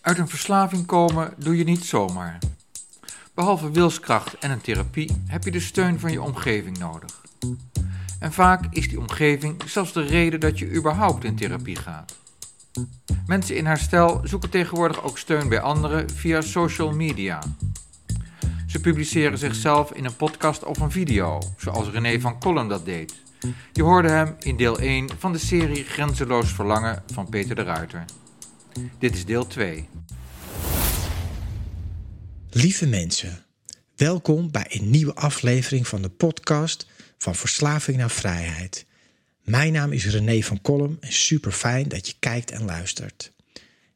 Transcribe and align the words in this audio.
Uit 0.00 0.18
een 0.18 0.28
verslaving 0.28 0.86
komen 0.86 1.34
doe 1.36 1.56
je 1.56 1.64
niet 1.64 1.84
zomaar. 1.84 2.38
Behalve 3.34 3.70
wilskracht 3.70 4.38
en 4.38 4.50
een 4.50 4.60
therapie 4.60 5.22
heb 5.26 5.44
je 5.44 5.50
de 5.50 5.60
steun 5.60 6.00
van 6.00 6.12
je 6.12 6.22
omgeving 6.22 6.78
nodig. 6.78 7.20
En 8.18 8.32
vaak 8.32 8.64
is 8.70 8.88
die 8.88 8.98
omgeving 8.98 9.62
zelfs 9.66 9.92
de 9.92 10.02
reden 10.02 10.40
dat 10.40 10.58
je 10.58 10.72
überhaupt 10.74 11.24
in 11.24 11.36
therapie 11.36 11.76
gaat. 11.76 12.16
Mensen 13.26 13.56
in 13.56 13.66
herstel 13.66 14.20
zoeken 14.24 14.50
tegenwoordig 14.50 15.02
ook 15.02 15.18
steun 15.18 15.48
bij 15.48 15.60
anderen 15.60 16.10
via 16.10 16.40
social 16.40 16.92
media. 16.92 17.42
Ze 18.66 18.80
publiceren 18.80 19.38
zichzelf 19.38 19.92
in 19.92 20.04
een 20.04 20.16
podcast 20.16 20.64
of 20.64 20.78
een 20.78 20.90
video, 20.90 21.38
zoals 21.56 21.88
René 21.90 22.20
van 22.20 22.38
Kolm 22.38 22.68
dat 22.68 22.84
deed. 22.84 23.22
Je 23.72 23.82
hoorde 23.82 24.10
hem 24.10 24.36
in 24.38 24.56
deel 24.56 24.78
1 24.78 25.08
van 25.18 25.32
de 25.32 25.38
serie 25.38 25.84
Grenzeloos 25.84 26.52
Verlangen 26.52 27.02
van 27.12 27.28
Peter 27.28 27.54
de 27.54 27.62
Ruiter. 27.62 28.04
Dit 28.98 29.14
is 29.14 29.24
deel 29.24 29.46
2. 29.46 29.88
Lieve 32.50 32.86
mensen, 32.86 33.44
welkom 33.96 34.50
bij 34.50 34.66
een 34.68 34.90
nieuwe 34.90 35.14
aflevering 35.14 35.88
van 35.88 36.02
de 36.02 36.08
podcast 36.08 36.86
van 37.18 37.34
Verslaving 37.34 37.96
naar 37.96 38.10
Vrijheid. 38.10 38.86
Mijn 39.42 39.72
naam 39.72 39.92
is 39.92 40.06
René 40.06 40.42
van 40.42 40.60
Kolm 40.60 40.96
en 41.00 41.12
super 41.12 41.52
fijn 41.52 41.88
dat 41.88 42.06
je 42.06 42.14
kijkt 42.18 42.50
en 42.50 42.64
luistert. 42.64 43.32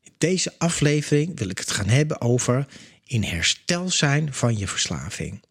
In 0.03 0.13
deze 0.19 0.53
aflevering 0.59 1.39
wil 1.39 1.49
ik 1.49 1.59
het 1.59 1.71
gaan 1.71 1.89
hebben 1.89 2.21
over 2.21 2.67
in 3.05 3.23
herstel 3.23 3.91
zijn 3.91 4.35
van 4.35 4.59
je 4.59 4.69
verslaving. 4.69 5.43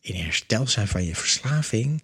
In 0.00 0.14
herstel 0.14 0.68
zijn 0.68 0.88
van 0.88 1.04
je 1.04 1.14
verslaving, 1.14 2.02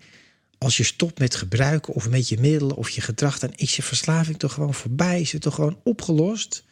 als 0.59 0.77
je 0.77 0.85
stopt 0.85 1.19
met 1.19 1.35
gebruiken 1.35 1.95
of 1.95 2.09
met 2.09 2.29
je 2.29 2.41
middelen 2.41 2.77
of 2.77 2.91
je 2.91 3.01
gedrag, 3.01 3.39
dan 3.39 3.53
is 3.57 3.77
je 3.77 3.83
verslaving 3.83 4.39
toch 4.39 4.53
gewoon 4.53 4.75
voorbij, 4.75 5.21
is 5.21 5.33
het 5.33 5.43
toch 5.43 5.55
gewoon 5.55 5.81
opgelost. 5.85 6.65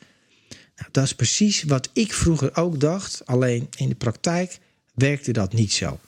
Nou, 0.77 0.89
dat 0.91 1.05
is 1.05 1.15
precies 1.15 1.63
wat 1.63 1.91
ik 1.93 2.13
vroeger 2.13 2.57
ook 2.57 2.81
dacht, 2.81 3.27
alleen 3.27 3.69
in 3.77 3.89
de 3.89 3.95
praktijk 3.95 4.59
werkte 4.95 5.33
dat 5.33 5.53
niet 5.53 5.73
zo. 5.73 5.99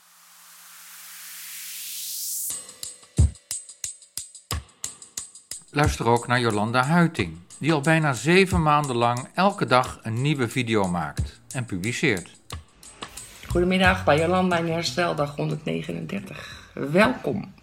Luister 5.71 6.05
ook 6.05 6.27
naar 6.27 6.39
Jolanda 6.39 6.83
Huiting, 6.83 7.37
die 7.59 7.73
al 7.73 7.81
bijna 7.81 8.13
zeven 8.13 8.61
maanden 8.61 8.95
lang 8.95 9.27
elke 9.33 9.65
dag 9.65 9.99
een 10.03 10.21
nieuwe 10.21 10.49
video 10.49 10.87
maakt 10.87 11.39
en 11.51 11.65
publiceert. 11.65 12.31
Goedemiddag 13.47 14.03
bij 14.03 14.19
Jolanda 14.19 14.57
in 14.57 14.67
hersteldag 14.71 15.35
139. 15.35 16.66
Welkom. 16.77 17.53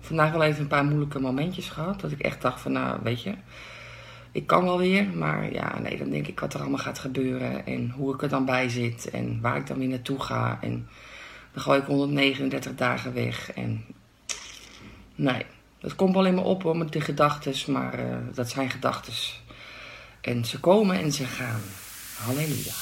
Vandaag 0.00 0.32
wel 0.32 0.42
even 0.42 0.60
een 0.60 0.66
paar 0.66 0.84
moeilijke 0.84 1.20
momentjes 1.20 1.68
gehad. 1.68 2.00
Dat 2.00 2.10
ik 2.10 2.20
echt 2.20 2.42
dacht 2.42 2.60
van 2.60 2.72
nou 2.72 2.98
weet 3.02 3.22
je, 3.22 3.34
ik 4.32 4.46
kan 4.46 4.64
wel 4.64 4.78
weer. 4.78 5.06
Maar 5.08 5.52
ja, 5.52 5.78
nee, 5.78 5.98
dan 5.98 6.10
denk 6.10 6.26
ik 6.26 6.40
wat 6.40 6.54
er 6.54 6.60
allemaal 6.60 6.78
gaat 6.78 6.98
gebeuren. 6.98 7.66
En 7.66 7.90
hoe 7.90 8.14
ik 8.14 8.22
er 8.22 8.28
dan 8.28 8.44
bij 8.44 8.68
zit. 8.68 9.10
En 9.10 9.40
waar 9.40 9.56
ik 9.56 9.66
dan 9.66 9.78
weer 9.78 9.88
naartoe 9.88 10.20
ga. 10.20 10.58
En 10.60 10.88
dan 11.52 11.62
gooi 11.62 11.80
ik 11.80 11.86
139 11.86 12.74
dagen 12.74 13.14
weg. 13.14 13.52
En 13.52 13.84
nee, 15.14 15.46
dat 15.80 15.94
komt 15.94 16.14
wel 16.14 16.26
in 16.26 16.34
me 16.34 16.40
op 16.40 16.62
hoor, 16.62 16.76
met 16.76 16.92
de 16.92 17.00
gedachten. 17.00 17.72
Maar 17.72 17.98
uh, 17.98 18.16
dat 18.32 18.50
zijn 18.50 18.70
gedachten. 18.70 19.12
En 20.20 20.44
ze 20.44 20.60
komen 20.60 20.98
en 20.98 21.12
ze 21.12 21.24
gaan. 21.24 21.60
Halleluja. 22.18 22.72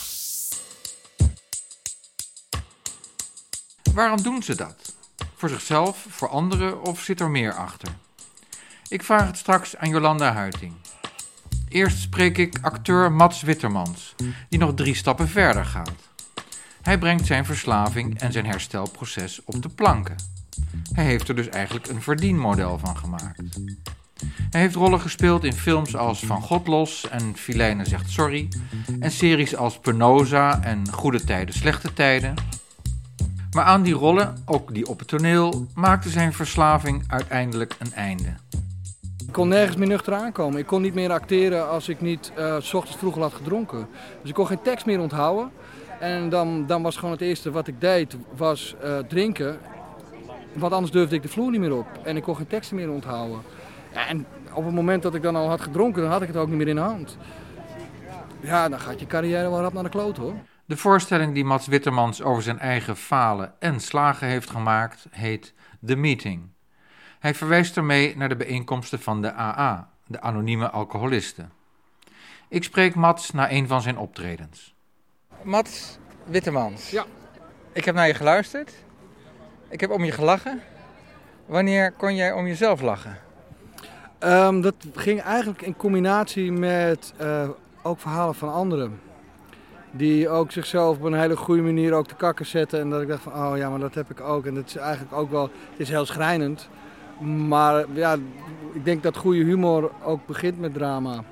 Waarom 3.94 4.22
doen 4.22 4.42
ze 4.42 4.56
dat? 4.56 5.00
Voor 5.34 5.48
zichzelf, 5.48 6.06
voor 6.08 6.28
anderen 6.28 6.82
of 6.82 7.00
zit 7.00 7.20
er 7.20 7.30
meer 7.30 7.54
achter? 7.54 7.88
Ik 8.88 9.02
vraag 9.02 9.26
het 9.26 9.38
straks 9.38 9.76
aan 9.76 9.88
Jolanda 9.88 10.32
Huiting. 10.32 10.72
Eerst 11.68 11.98
spreek 11.98 12.38
ik 12.38 12.58
acteur 12.60 13.12
Mats 13.12 13.42
Wittermans, 13.42 14.14
die 14.48 14.58
nog 14.58 14.74
drie 14.74 14.94
stappen 14.94 15.28
verder 15.28 15.64
gaat. 15.64 16.10
Hij 16.82 16.98
brengt 16.98 17.26
zijn 17.26 17.44
verslaving 17.44 18.20
en 18.20 18.32
zijn 18.32 18.46
herstelproces 18.46 19.44
op 19.44 19.62
de 19.62 19.68
planken. 19.68 20.16
Hij 20.92 21.04
heeft 21.04 21.28
er 21.28 21.34
dus 21.34 21.48
eigenlijk 21.48 21.86
een 21.86 22.02
verdienmodel 22.02 22.78
van 22.78 22.96
gemaakt. 22.96 23.42
Hij 24.50 24.60
heeft 24.60 24.74
rollen 24.74 25.00
gespeeld 25.00 25.44
in 25.44 25.52
films 25.52 25.96
als 25.96 26.20
Van 26.20 26.42
God 26.42 26.66
los 26.66 27.08
en 27.08 27.36
Filijnen 27.36 27.86
zegt 27.86 28.10
sorry, 28.10 28.48
en 29.00 29.10
series 29.10 29.56
als 29.56 29.78
Penosa 29.78 30.62
en 30.62 30.92
Goede 30.92 31.24
tijden, 31.24 31.54
slechte 31.54 31.92
tijden. 31.92 32.34
Maar 33.54 33.64
aan 33.64 33.82
die 33.82 33.94
rollen, 33.94 34.36
ook 34.44 34.74
die 34.74 34.86
op 34.86 34.98
het 34.98 35.08
toneel, 35.08 35.66
maakte 35.74 36.08
zijn 36.08 36.32
verslaving 36.32 37.04
uiteindelijk 37.08 37.74
een 37.78 37.92
einde. 37.92 38.34
Ik 39.26 39.32
kon 39.32 39.48
nergens 39.48 39.76
meer 39.76 39.88
nuchter 39.88 40.14
aankomen. 40.14 40.58
Ik 40.58 40.66
kon 40.66 40.82
niet 40.82 40.94
meer 40.94 41.12
acteren 41.12 41.68
als 41.68 41.88
ik 41.88 42.00
niet 42.00 42.32
uh, 42.38 42.56
s 42.60 42.74
ochtends 42.74 42.98
vroeg 42.98 43.16
had 43.16 43.32
gedronken. 43.32 43.88
Dus 44.20 44.28
ik 44.28 44.34
kon 44.34 44.46
geen 44.46 44.62
tekst 44.62 44.86
meer 44.86 45.00
onthouden. 45.00 45.50
En 46.00 46.28
dan, 46.28 46.66
dan 46.66 46.82
was 46.82 46.96
gewoon 46.96 47.10
het 47.10 47.20
eerste 47.20 47.50
wat 47.50 47.66
ik 47.66 47.80
deed, 47.80 48.16
was 48.36 48.74
uh, 48.84 48.98
drinken. 48.98 49.58
Want 50.52 50.72
anders 50.72 50.92
durfde 50.92 51.14
ik 51.14 51.22
de 51.22 51.28
vloer 51.28 51.50
niet 51.50 51.60
meer 51.60 51.76
op. 51.76 51.86
En 52.04 52.16
ik 52.16 52.22
kon 52.22 52.36
geen 52.36 52.46
teksten 52.46 52.76
meer 52.76 52.90
onthouden. 52.90 53.40
En 54.08 54.26
op 54.52 54.64
het 54.64 54.74
moment 54.74 55.02
dat 55.02 55.14
ik 55.14 55.22
dan 55.22 55.36
al 55.36 55.48
had 55.48 55.60
gedronken, 55.60 56.02
dan 56.02 56.10
had 56.10 56.22
ik 56.22 56.28
het 56.28 56.36
ook 56.36 56.48
niet 56.48 56.56
meer 56.56 56.68
in 56.68 56.74
de 56.74 56.80
hand. 56.80 57.16
Ja, 58.40 58.68
dan 58.68 58.80
gaat 58.80 59.00
je 59.00 59.06
carrière 59.06 59.50
wel 59.50 59.60
rap 59.60 59.72
naar 59.72 59.82
de 59.82 59.88
kloot 59.88 60.16
hoor. 60.16 60.34
De 60.72 60.78
voorstelling 60.78 61.34
die 61.34 61.44
Mats 61.44 61.66
Wittermans 61.66 62.22
over 62.22 62.42
zijn 62.42 62.58
eigen 62.58 62.96
falen 62.96 63.54
en 63.58 63.80
slagen 63.80 64.26
heeft 64.26 64.50
gemaakt, 64.50 65.06
heet 65.10 65.52
The 65.86 65.96
Meeting. 65.96 66.48
Hij 67.18 67.34
verwijst 67.34 67.76
ermee 67.76 68.16
naar 68.16 68.28
de 68.28 68.36
bijeenkomsten 68.36 69.00
van 69.00 69.22
de 69.22 69.32
AA, 69.32 69.90
de 70.06 70.20
anonieme 70.20 70.70
alcoholisten. 70.70 71.52
Ik 72.48 72.64
spreek 72.64 72.94
Mats 72.94 73.30
na 73.30 73.50
een 73.50 73.68
van 73.68 73.82
zijn 73.82 73.98
optredens. 73.98 74.74
Mats 75.42 75.98
Wittemans. 76.24 76.90
Ja. 76.90 77.04
Ik 77.72 77.84
heb 77.84 77.94
naar 77.94 78.06
je 78.06 78.14
geluisterd. 78.14 78.72
Ik 79.68 79.80
heb 79.80 79.90
om 79.90 80.04
je 80.04 80.12
gelachen. 80.12 80.60
Wanneer 81.46 81.92
kon 81.92 82.14
jij 82.14 82.32
om 82.32 82.46
jezelf 82.46 82.80
lachen? 82.80 83.18
Um, 84.20 84.60
dat 84.60 84.74
ging 84.94 85.20
eigenlijk 85.20 85.62
in 85.62 85.76
combinatie 85.76 86.52
met 86.52 87.12
uh, 87.20 87.48
ook 87.82 88.00
verhalen 88.00 88.34
van 88.34 88.52
anderen. 88.52 89.00
Die 89.94 90.28
ook 90.28 90.50
zichzelf 90.50 90.96
op 90.96 91.02
een 91.02 91.14
hele 91.14 91.36
goede 91.36 91.62
manier 91.62 91.92
ook 91.92 92.06
te 92.06 92.14
kakken 92.14 92.46
zetten. 92.46 92.80
En 92.80 92.90
dat 92.90 93.02
ik 93.02 93.08
dacht 93.08 93.22
van, 93.22 93.32
oh 93.32 93.56
ja, 93.56 93.70
maar 93.70 93.78
dat 93.78 93.94
heb 93.94 94.10
ik 94.10 94.20
ook. 94.20 94.46
En 94.46 94.54
dat 94.54 94.66
is 94.66 94.76
eigenlijk 94.76 95.12
ook 95.16 95.30
wel, 95.30 95.42
het 95.42 95.80
is 95.80 95.88
heel 95.88 96.06
schrijnend. 96.06 96.68
Maar 97.48 97.84
ja, 97.92 98.16
ik 98.72 98.84
denk 98.84 99.02
dat 99.02 99.16
goede 99.16 99.42
humor 99.44 99.90
ook 100.04 100.26
begint 100.26 100.60
met 100.60 100.74
drama. 100.74 101.22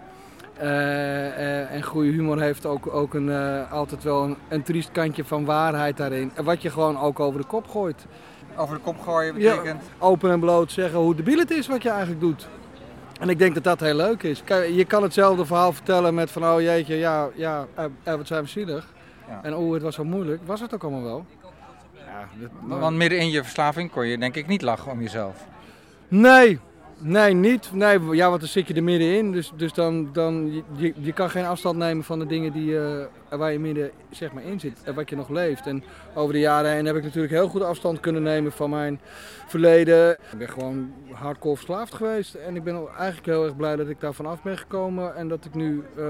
Uh, 0.62 0.66
uh, 0.66 1.72
en 1.72 1.82
goede 1.82 2.10
humor 2.10 2.40
heeft 2.40 2.66
ook, 2.66 2.94
ook 2.94 3.14
een, 3.14 3.26
uh, 3.26 3.72
altijd 3.72 4.02
wel 4.02 4.24
een, 4.24 4.36
een, 4.48 4.62
triest 4.62 4.90
kantje 4.92 5.24
van 5.24 5.44
waarheid 5.44 5.96
daarin. 5.96 6.30
En 6.34 6.44
wat 6.44 6.62
je 6.62 6.70
gewoon 6.70 6.98
ook 6.98 7.20
over 7.20 7.40
de 7.40 7.46
kop 7.46 7.68
gooit. 7.68 8.06
Over 8.56 8.74
de 8.74 8.80
kop 8.80 9.00
gooien 9.00 9.34
betekent? 9.34 9.82
Ja, 9.82 10.06
open 10.06 10.30
en 10.30 10.40
bloot 10.40 10.72
zeggen 10.72 10.98
hoe 10.98 11.14
debiel 11.14 11.38
het 11.38 11.50
is 11.50 11.66
wat 11.66 11.82
je 11.82 11.88
eigenlijk 11.88 12.20
doet. 12.20 12.48
En 13.20 13.28
ik 13.28 13.38
denk 13.38 13.54
dat 13.54 13.64
dat 13.64 13.80
heel 13.80 13.94
leuk 13.94 14.22
is. 14.22 14.42
Je 14.74 14.84
kan 14.84 15.02
hetzelfde 15.02 15.46
verhaal 15.46 15.72
vertellen 15.72 16.14
met 16.14 16.30
van 16.30 16.44
oh 16.44 16.60
jeetje, 16.60 16.96
ja, 16.96 17.28
ja 17.34 17.66
wat 18.04 18.26
zijn 18.26 18.42
we 18.42 18.48
zielig. 18.48 18.92
Ja. 19.28 19.40
En 19.42 19.56
oh, 19.56 19.72
het 19.72 19.82
was 19.82 19.94
zo 19.94 20.04
moeilijk. 20.04 20.40
Was 20.44 20.60
het 20.60 20.74
ook 20.74 20.82
allemaal 20.82 21.02
wel. 21.02 21.26
Ja, 21.94 22.28
Want 22.78 22.96
midden 22.96 23.18
in 23.18 23.30
je 23.30 23.42
verslaving 23.42 23.90
kon 23.90 24.06
je 24.06 24.18
denk 24.18 24.36
ik 24.36 24.46
niet 24.46 24.62
lachen 24.62 24.92
om 24.92 25.00
jezelf. 25.00 25.46
Nee, 26.08 26.60
nee, 27.00 27.34
niet. 27.34 27.70
Nee, 27.72 27.98
ja, 28.10 28.28
want 28.28 28.40
dan 28.40 28.48
zit 28.48 28.68
je 28.68 28.74
er 28.74 28.82
middenin. 28.82 29.32
Dus, 29.32 29.52
dus 29.56 29.72
dan, 29.72 30.12
dan 30.12 30.64
je, 30.76 30.92
je 30.96 31.12
kan 31.12 31.30
geen 31.30 31.44
afstand 31.44 31.76
nemen 31.76 32.04
van 32.04 32.18
de 32.18 32.26
dingen 32.26 32.52
die, 32.52 32.70
uh, 32.70 33.04
waar 33.28 33.52
je 33.52 33.58
midden 33.58 33.90
zeg 34.10 34.32
maar, 34.32 34.42
in 34.42 34.60
zit. 34.60 34.82
En 34.84 34.94
wat 34.94 35.10
je 35.10 35.16
nog 35.16 35.28
leeft. 35.28 35.66
En 35.66 35.84
over 36.14 36.32
de 36.32 36.38
jaren 36.40 36.70
heen 36.70 36.86
heb 36.86 36.96
ik 36.96 37.02
natuurlijk 37.02 37.32
heel 37.32 37.48
goed 37.48 37.62
afstand 37.62 38.00
kunnen 38.00 38.22
nemen 38.22 38.52
van 38.52 38.70
mijn 38.70 39.00
verleden. 39.46 40.10
Ik 40.10 40.38
ben 40.38 40.48
gewoon 40.48 40.92
hardcore 41.12 41.56
verslaafd 41.56 41.94
geweest. 41.94 42.34
En 42.34 42.56
ik 42.56 42.64
ben 42.64 42.88
eigenlijk 42.96 43.26
heel 43.26 43.44
erg 43.44 43.56
blij 43.56 43.76
dat 43.76 43.88
ik 43.88 44.00
daar 44.00 44.14
vanaf 44.14 44.42
ben 44.42 44.58
gekomen. 44.58 45.16
En 45.16 45.28
dat 45.28 45.44
ik 45.44 45.54
nu 45.54 45.82
uh, 45.98 46.04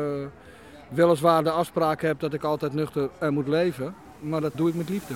weliswaar 0.89 1.45
de 1.45 1.51
afspraak 1.51 2.03
heb 2.03 2.21
dat 2.21 2.33
ik 2.33 2.45
altijd 2.45 2.73
nuchter 2.73 3.09
uh, 3.23 3.29
moet 3.29 3.49
leven. 3.49 3.95
Maar 4.21 4.41
dat 4.41 4.53
doe 4.55 4.69
ik 4.69 4.75
met 4.75 4.89
liefde. 4.89 5.15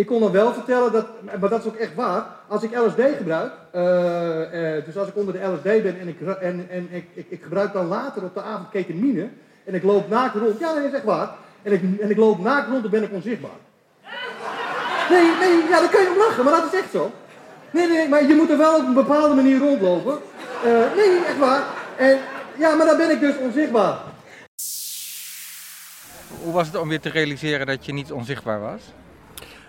Ik 0.00 0.06
kon 0.06 0.20
dan 0.20 0.32
wel 0.32 0.52
vertellen, 0.52 0.92
dat, 0.92 1.06
maar 1.40 1.48
dat 1.48 1.60
is 1.60 1.66
ook 1.66 1.76
echt 1.76 1.94
waar, 1.94 2.26
als 2.48 2.62
ik 2.62 2.78
LSD 2.78 3.00
gebruik, 3.16 3.52
uh, 3.74 3.82
uh, 3.82 4.84
dus 4.84 4.96
als 4.96 5.08
ik 5.08 5.16
onder 5.16 5.34
de 5.34 5.46
LSD 5.46 5.62
ben 5.82 6.00
en, 6.00 6.08
ik, 6.08 6.20
en, 6.20 6.66
en 6.70 6.88
ik, 6.90 7.04
ik, 7.14 7.26
ik, 7.28 7.42
gebruik 7.42 7.72
dan 7.72 7.86
later 7.86 8.22
op 8.22 8.34
de 8.34 8.42
avond 8.42 8.68
ketamine 8.70 9.28
en 9.64 9.74
ik 9.74 9.82
loop 9.82 10.08
naakt 10.08 10.34
rond, 10.34 10.58
ja 10.58 10.74
dat 10.74 10.84
is 10.84 10.92
echt 10.92 11.04
waar, 11.04 11.30
en 11.62 11.72
ik, 11.72 12.00
en 12.00 12.10
ik 12.10 12.16
loop 12.16 12.38
naakt 12.38 12.68
rond, 12.68 12.82
dan 12.82 12.90
ben 12.90 13.02
ik 13.02 13.12
onzichtbaar. 13.12 13.58
Nee, 15.10 15.30
nee, 15.40 15.68
ja, 15.68 15.80
dan 15.80 15.90
kun 15.90 16.00
je 16.00 16.10
om 16.10 16.18
lachen, 16.18 16.44
maar 16.44 16.52
dat 16.52 16.72
is 16.72 16.78
echt 16.78 16.90
zo. 16.90 17.10
Nee, 17.70 17.88
nee, 17.88 18.08
maar 18.08 18.26
je 18.26 18.34
moet 18.34 18.50
er 18.50 18.58
wel 18.58 18.76
op 18.76 18.86
een 18.86 18.94
bepaalde 18.94 19.34
manier 19.34 19.58
rondlopen. 19.58 20.18
Uh, 20.64 20.94
nee, 20.96 21.24
echt 21.26 21.38
waar. 21.38 21.62
En, 21.96 22.18
ja, 22.58 22.74
maar 22.74 22.86
dan 22.86 22.96
ben 22.96 23.10
ik 23.10 23.20
dus 23.20 23.36
onzichtbaar. 23.36 23.98
Hoe 26.42 26.52
was 26.52 26.66
het 26.66 26.76
om 26.76 26.88
weer 26.88 27.00
te 27.00 27.10
realiseren 27.10 27.66
dat 27.66 27.86
je 27.86 27.92
niet 27.92 28.12
onzichtbaar 28.12 28.60
was? 28.60 28.80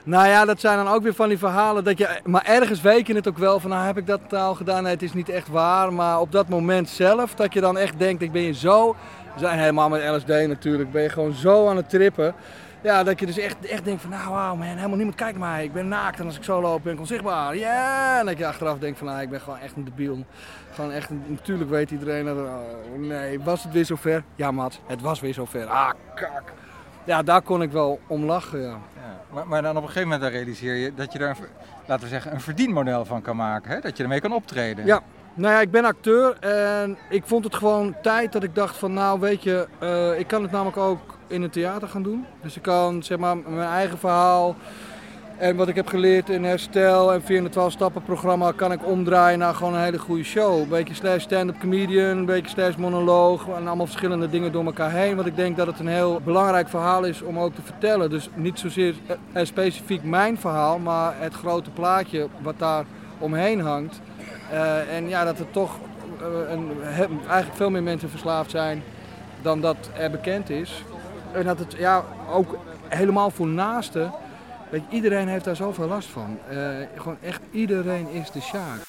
Nou 0.03 0.27
ja, 0.27 0.45
dat 0.45 0.59
zijn 0.59 0.77
dan 0.77 0.93
ook 0.93 1.03
weer 1.03 1.13
van 1.13 1.29
die 1.29 1.37
verhalen 1.37 1.83
dat 1.83 1.97
je... 1.97 2.19
Maar 2.23 2.45
ergens 2.45 2.81
weet 2.81 3.07
je 3.07 3.15
het 3.15 3.27
ook 3.27 3.37
wel 3.37 3.59
van, 3.59 3.69
nou 3.69 3.85
heb 3.85 3.97
ik 3.97 4.07
dat 4.07 4.33
al 4.33 4.55
gedaan? 4.55 4.85
Het 4.85 5.01
is 5.01 5.13
niet 5.13 5.29
echt 5.29 5.47
waar. 5.47 5.93
Maar 5.93 6.19
op 6.19 6.31
dat 6.31 6.47
moment 6.47 6.89
zelf, 6.89 7.35
dat 7.35 7.53
je 7.53 7.61
dan 7.61 7.77
echt 7.77 7.99
denkt, 7.99 8.21
ik 8.21 8.31
ben 8.31 8.41
je 8.41 8.53
zo... 8.53 8.95
We 9.33 9.39
zijn 9.39 9.59
helemaal 9.59 9.89
met 9.89 10.15
LSD 10.15 10.27
natuurlijk, 10.27 10.91
ben 10.91 11.01
je 11.01 11.09
gewoon 11.09 11.33
zo 11.33 11.69
aan 11.69 11.75
het 11.75 11.89
trippen. 11.89 12.33
Ja, 12.81 13.03
dat 13.03 13.19
je 13.19 13.25
dus 13.25 13.37
echt, 13.37 13.65
echt 13.65 13.85
denkt 13.85 14.01
van, 14.01 14.09
nou 14.09 14.29
wauw 14.29 14.55
man, 14.55 14.67
helemaal 14.67 14.95
niemand 14.95 15.15
kijkt 15.15 15.37
mij. 15.37 15.63
Ik 15.63 15.73
ben 15.73 15.87
naakt 15.87 16.19
en 16.19 16.25
als 16.25 16.37
ik 16.37 16.43
zo 16.43 16.61
loop 16.61 16.83
ben 16.83 16.93
ik 16.93 16.99
onzichtbaar. 16.99 17.57
Ja, 17.57 18.19
en 18.19 18.25
dat 18.25 18.37
je 18.37 18.47
achteraf 18.47 18.77
denkt 18.77 18.97
van, 18.97 19.07
nou 19.07 19.21
ik 19.21 19.29
ben 19.29 19.41
gewoon 19.41 19.59
echt 19.59 19.75
een 19.75 19.83
debiel. 19.83 20.25
Gewoon 20.71 20.91
echt, 20.91 21.09
natuurlijk 21.27 21.69
weet 21.69 21.91
iedereen 21.91 22.25
dat, 22.25 22.37
oh, 22.37 22.57
nee, 22.97 23.39
was 23.39 23.63
het 23.63 23.73
weer 23.73 23.85
zover? 23.85 24.23
Ja 24.35 24.51
Mats, 24.51 24.79
het 24.87 25.01
was 25.01 25.19
weer 25.19 25.33
zover. 25.33 25.65
Ah, 25.65 25.91
kak. 26.15 26.53
Ja, 27.03 27.23
daar 27.23 27.41
kon 27.41 27.61
ik 27.61 27.71
wel 27.71 27.99
om 28.07 28.23
lachen, 28.25 28.61
ja. 28.61 28.67
Ja. 28.67 28.79
Maar, 29.33 29.47
maar 29.47 29.61
dan 29.61 29.77
op 29.77 29.81
een 29.81 29.87
gegeven 29.87 30.09
moment 30.09 30.21
dan 30.21 30.31
realiseer 30.31 30.75
je 30.75 30.93
dat 30.93 31.13
je 31.13 31.19
daar, 31.19 31.29
een 31.29 31.47
laten 31.85 32.03
we 32.03 32.09
zeggen, 32.09 32.33
een 32.33 32.41
verdienmodel 32.41 33.05
van 33.05 33.21
kan 33.21 33.35
maken. 33.35 33.71
Hè? 33.71 33.79
Dat 33.79 33.97
je 33.97 34.03
ermee 34.03 34.21
kan 34.21 34.33
optreden. 34.33 34.85
Ja, 34.85 35.01
nou 35.33 35.53
ja, 35.53 35.61
ik 35.61 35.71
ben 35.71 35.85
acteur 35.85 36.37
en 36.39 36.97
ik 37.09 37.23
vond 37.25 37.43
het 37.43 37.55
gewoon 37.55 37.95
tijd 38.01 38.31
dat 38.31 38.43
ik 38.43 38.55
dacht 38.55 38.77
van 38.77 38.93
nou 38.93 39.19
weet 39.19 39.43
je, 39.43 39.67
eh, 39.79 40.19
ik 40.19 40.27
kan 40.27 40.41
het 40.41 40.51
namelijk 40.51 40.77
ook 40.77 41.17
in 41.27 41.41
het 41.41 41.53
theater 41.53 41.87
gaan 41.87 42.03
doen. 42.03 42.25
Dus 42.41 42.55
ik 42.55 42.61
kan 42.61 43.03
zeg 43.03 43.17
maar 43.17 43.37
mijn 43.37 43.69
eigen 43.69 43.97
verhaal 43.97 44.55
en 45.41 45.55
wat 45.55 45.67
ik 45.67 45.75
heb 45.75 45.87
geleerd 45.87 46.29
in 46.29 46.43
herstel 46.43 47.13
en 47.13 47.21
412 47.21 47.71
stappen 47.71 48.03
programma 48.03 48.51
kan 48.51 48.71
ik 48.71 48.85
omdraaien 48.85 49.39
naar 49.39 49.53
gewoon 49.53 49.73
een 49.73 49.83
hele 49.83 49.99
goede 49.99 50.23
show. 50.23 50.59
Een 50.59 50.67
beetje 50.67 50.93
slash 50.93 51.23
stand-up 51.23 51.59
comedian, 51.59 52.17
een 52.17 52.25
beetje 52.25 52.49
slash 52.49 52.75
monoloog 52.75 53.47
en 53.47 53.67
allemaal 53.67 53.85
verschillende 53.85 54.29
dingen 54.29 54.51
door 54.51 54.65
elkaar 54.65 54.91
heen. 54.91 55.15
Want 55.15 55.27
ik 55.27 55.35
denk 55.35 55.57
dat 55.57 55.67
het 55.67 55.79
een 55.79 55.87
heel 55.87 56.21
belangrijk 56.23 56.69
verhaal 56.69 57.03
is 57.03 57.21
om 57.21 57.39
ook 57.39 57.55
te 57.55 57.61
vertellen. 57.61 58.09
Dus 58.09 58.29
niet 58.33 58.59
zozeer 58.59 58.95
eh, 59.33 59.45
specifiek 59.45 60.03
mijn 60.03 60.37
verhaal, 60.37 60.79
maar 60.79 61.13
het 61.17 61.33
grote 61.33 61.69
plaatje 61.69 62.27
wat 62.41 62.59
daar 62.59 62.85
omheen 63.17 63.61
hangt. 63.61 64.01
Eh, 64.51 64.95
en 64.95 65.09
ja, 65.09 65.23
dat 65.23 65.39
er 65.39 65.51
toch 65.51 65.79
eh, 66.19 66.51
een, 66.51 66.71
eigenlijk 67.27 67.55
veel 67.55 67.69
meer 67.69 67.83
mensen 67.83 68.09
verslaafd 68.09 68.51
zijn 68.51 68.83
dan 69.41 69.61
dat 69.61 69.89
er 69.97 70.11
bekend 70.11 70.49
is. 70.49 70.83
En 71.31 71.43
dat 71.43 71.59
het 71.59 71.75
ja, 71.77 72.03
ook 72.31 72.57
helemaal 72.87 73.29
voor 73.29 73.47
naasten. 73.47 74.11
Weet 74.71 74.83
je, 74.89 74.95
iedereen 74.95 75.27
heeft 75.27 75.45
daar 75.45 75.55
zoveel 75.55 75.87
last 75.87 76.09
van. 76.09 76.37
Eh, 76.49 76.57
gewoon 76.95 77.17
echt 77.21 77.41
iedereen 77.51 78.07
is 78.07 78.31
de 78.31 78.41
Sjaak. 78.41 78.81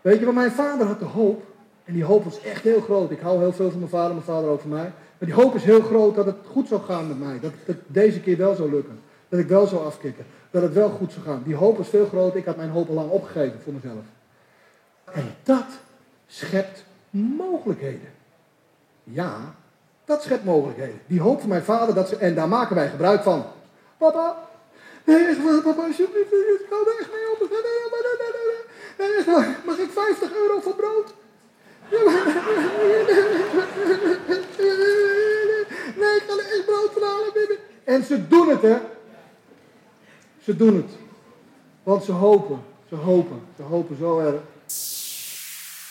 Weet 0.00 0.18
je, 0.18 0.24
maar 0.24 0.34
mijn 0.34 0.50
vader 0.50 0.86
had 0.86 0.98
de 0.98 1.04
hoop. 1.04 1.42
En 1.84 1.92
die 1.92 2.04
hoop 2.04 2.24
was 2.24 2.40
echt 2.40 2.62
heel 2.62 2.80
groot. 2.80 3.10
Ik 3.10 3.20
hou 3.20 3.38
heel 3.38 3.52
veel 3.52 3.70
van 3.70 3.78
mijn 3.78 3.90
vader, 3.90 4.12
mijn 4.12 4.24
vader 4.24 4.50
ook 4.50 4.60
van 4.60 4.70
mij. 4.70 4.92
Maar 5.18 5.28
die 5.28 5.34
hoop 5.34 5.54
is 5.54 5.64
heel 5.64 5.80
groot 5.80 6.14
dat 6.14 6.26
het 6.26 6.36
goed 6.46 6.68
zou 6.68 6.80
gaan 6.80 7.08
met 7.08 7.18
mij. 7.18 7.40
Dat 7.40 7.52
het 7.64 7.78
deze 7.86 8.20
keer 8.20 8.36
wel 8.36 8.54
zou 8.54 8.70
lukken. 8.70 9.00
Dat 9.28 9.40
ik 9.40 9.48
wel 9.48 9.66
zou 9.66 9.84
afkicken. 9.84 10.24
Dat 10.50 10.62
het 10.62 10.72
wel 10.72 10.88
goed 10.88 11.12
zou 11.12 11.24
gaan. 11.24 11.42
Die 11.44 11.54
hoop 11.54 11.76
was 11.76 11.88
veel 11.88 12.06
groter. 12.06 12.38
Ik 12.38 12.44
had 12.44 12.56
mijn 12.56 12.70
hoop 12.70 12.88
al 12.88 12.94
lang 12.94 13.10
opgegeven 13.10 13.60
voor 13.60 13.72
mezelf. 13.72 14.04
En 15.12 15.34
dat 15.42 15.66
schept 16.26 16.84
mogelijkheden. 17.10 18.08
Ja, 19.04 19.54
dat 20.04 20.22
schept 20.22 20.44
mogelijkheden. 20.44 21.00
Die 21.06 21.20
hoop 21.20 21.40
van 21.40 21.48
mijn 21.48 21.62
vader, 21.62 21.94
dat 21.94 22.08
ze, 22.08 22.16
en 22.16 22.34
daar 22.34 22.48
maken 22.48 22.76
wij 22.76 22.88
gebruik 22.88 23.22
van. 23.22 23.44
Papa, 23.98 24.36
nee, 25.04 25.24
echt 25.24 25.42
waar, 25.44 25.62
papa, 25.62 25.86
alsjeblieft, 25.86 26.32
ik 26.32 26.66
er 26.70 26.96
echt 27.00 27.10
mee 27.12 27.30
op. 27.32 27.38
Nee, 27.50 27.60
nee, 27.62 27.72
nee, 27.92 28.02
nee, 28.98 29.08
nee, 29.26 29.36
nee. 29.46 29.54
Mag 29.64 29.78
ik 29.78 29.90
50 29.90 30.32
euro 30.32 30.60
voor 30.60 30.74
brood? 30.74 31.14
Nee, 35.96 36.16
ik 36.16 36.22
ga 36.26 36.32
er 36.32 36.38
echt 36.38 36.64
brood 36.66 36.90
van 36.92 37.02
halen, 37.02 37.30
baby. 37.34 37.54
En 37.84 38.04
ze 38.04 38.28
doen 38.28 38.48
het, 38.48 38.62
hè. 38.62 38.76
Ze 40.42 40.56
doen 40.56 40.76
het. 40.76 40.90
Want 41.82 42.04
ze 42.04 42.12
hopen, 42.12 42.60
ze 42.88 42.94
hopen, 42.94 43.40
ze 43.56 43.62
hopen 43.62 43.96
zo 43.96 44.18
erg. 44.18 44.40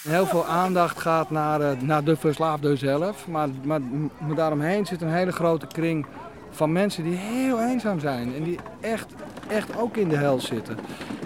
Heel 0.04 0.26
veel 0.26 0.46
aandacht 0.46 1.00
gaat 1.00 1.30
naar, 1.30 1.62
eh, 1.62 1.82
naar 1.82 2.04
de 2.04 2.16
verslaafde 2.16 2.76
zelf. 2.76 3.28
Maar, 3.28 3.50
maar, 3.64 3.82
maar 3.82 4.36
daaromheen 4.36 4.86
zit 4.86 5.02
een 5.02 5.14
hele 5.14 5.32
grote 5.32 5.68
kring 5.68 6.06
van 6.52 6.72
mensen 6.72 7.04
die 7.04 7.16
heel 7.16 7.62
eenzaam 7.62 8.00
zijn. 8.00 8.36
En 8.36 8.44
die 8.44 8.60
echt, 8.80 9.14
echt 9.48 9.78
ook 9.78 9.98
in 9.98 10.10
de 10.10 10.16
hel 10.16 10.40
zitten. 10.40 10.78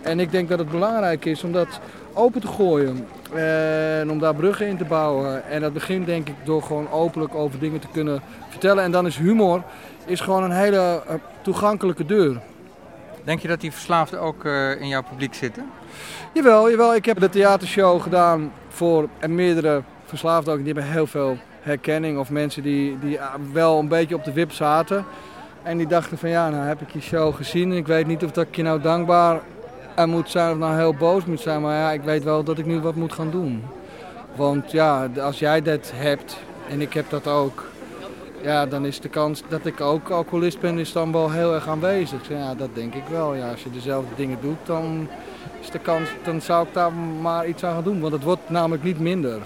En 0.01 0.19
ik 0.19 0.31
denk 0.31 0.49
dat 0.49 0.59
het 0.59 0.69
belangrijk 0.69 1.25
is 1.25 1.43
om 1.43 1.51
dat 1.51 1.79
open 2.13 2.41
te 2.41 2.47
gooien. 2.47 3.07
En 3.33 4.11
om 4.11 4.19
daar 4.19 4.35
bruggen 4.35 4.67
in 4.67 4.77
te 4.77 4.85
bouwen. 4.85 5.49
En 5.49 5.61
dat 5.61 5.73
begint 5.73 6.05
denk 6.05 6.27
ik 6.27 6.35
door 6.43 6.63
gewoon 6.63 6.91
openlijk 6.91 7.35
over 7.35 7.59
dingen 7.59 7.79
te 7.79 7.87
kunnen 7.91 8.21
vertellen. 8.49 8.83
En 8.83 8.91
dan 8.91 9.05
is 9.05 9.17
humor 9.17 9.63
is 10.05 10.19
gewoon 10.19 10.43
een 10.43 10.51
hele 10.51 11.03
eh, 11.07 11.15
toegankelijke 11.41 12.05
deur. 12.05 12.41
Denk 13.23 13.39
je 13.39 13.47
dat 13.47 13.61
die 13.61 13.71
verslaafden 13.71 14.21
ook 14.21 14.45
eh, 14.45 14.81
in 14.81 14.87
jouw 14.87 15.03
publiek 15.03 15.33
zitten? 15.33 15.65
Jawel, 16.33 16.69
jawel. 16.69 16.95
Ik 16.95 17.05
heb 17.05 17.19
de 17.19 17.29
theatershow 17.29 18.01
gedaan 18.01 18.51
voor 18.69 19.09
en 19.19 19.35
meerdere 19.35 19.81
verslaafden 20.05 20.53
ook. 20.53 20.59
Die 20.63 20.73
hebben 20.73 20.91
heel 20.91 21.07
veel 21.07 21.37
herkenning. 21.61 22.17
Of 22.17 22.29
mensen 22.29 22.63
die, 22.63 22.99
die 22.99 23.21
ah, 23.21 23.33
wel 23.53 23.79
een 23.79 23.87
beetje 23.87 24.15
op 24.15 24.23
de 24.23 24.33
wip 24.33 24.51
zaten. 24.51 25.05
En 25.63 25.77
die 25.77 25.87
dachten 25.87 26.17
van 26.17 26.29
ja, 26.29 26.49
nou 26.49 26.67
heb 26.67 26.81
ik 26.81 26.89
je 26.89 27.01
show 27.01 27.35
gezien. 27.35 27.71
En 27.71 27.77
ik 27.77 27.87
weet 27.87 28.07
niet 28.07 28.23
of 28.23 28.31
dat 28.31 28.47
ik 28.47 28.55
je 28.55 28.63
nou 28.63 28.81
dankbaar 28.81 29.41
aan 29.95 30.09
moet 30.09 30.29
zijn 30.29 30.51
of 30.51 30.57
nou 30.57 30.75
heel 30.75 30.93
boos 30.93 31.25
moet 31.25 31.39
zijn. 31.39 31.61
Maar 31.61 31.75
ja, 31.75 31.91
ik 31.91 32.01
weet 32.01 32.23
wel 32.23 32.43
dat 32.43 32.57
ik 32.57 32.65
nu 32.65 32.79
wat 32.79 32.95
moet 32.95 33.13
gaan 33.13 33.31
doen. 33.31 33.63
Want 34.35 34.71
ja, 34.71 35.09
als 35.21 35.39
jij 35.39 35.61
dat 35.61 35.91
hebt 35.95 36.37
en 36.69 36.81
ik 36.81 36.93
heb 36.93 37.09
dat 37.09 37.27
ook. 37.27 37.69
Ja, 38.41 38.65
dan 38.65 38.85
is 38.85 38.99
de 38.99 39.09
kans 39.09 39.43
dat 39.47 39.65
ik 39.65 39.81
ook 39.81 40.09
alcoholist 40.09 40.59
ben, 40.59 40.79
is 40.79 40.91
dan 40.91 41.11
wel 41.11 41.31
heel 41.31 41.53
erg 41.53 41.67
aanwezig. 41.67 42.29
Ja, 42.29 42.55
dat 42.55 42.69
denk 42.73 42.93
ik 42.93 43.03
wel. 43.09 43.35
Ja, 43.35 43.49
als 43.51 43.63
je 43.63 43.71
dezelfde 43.71 44.15
dingen 44.15 44.37
doet, 44.41 44.57
dan 44.65 45.07
is 45.61 45.69
de 45.69 45.79
kans, 45.79 46.09
dan 46.23 46.41
zou 46.41 46.67
ik 46.67 46.73
daar 46.73 46.93
maar 47.21 47.47
iets 47.47 47.63
aan 47.63 47.73
gaan 47.73 47.83
doen. 47.83 47.99
Want 47.99 48.13
het 48.13 48.23
wordt 48.23 48.49
namelijk 48.49 48.83
niet 48.83 48.99
minder. 48.99 49.39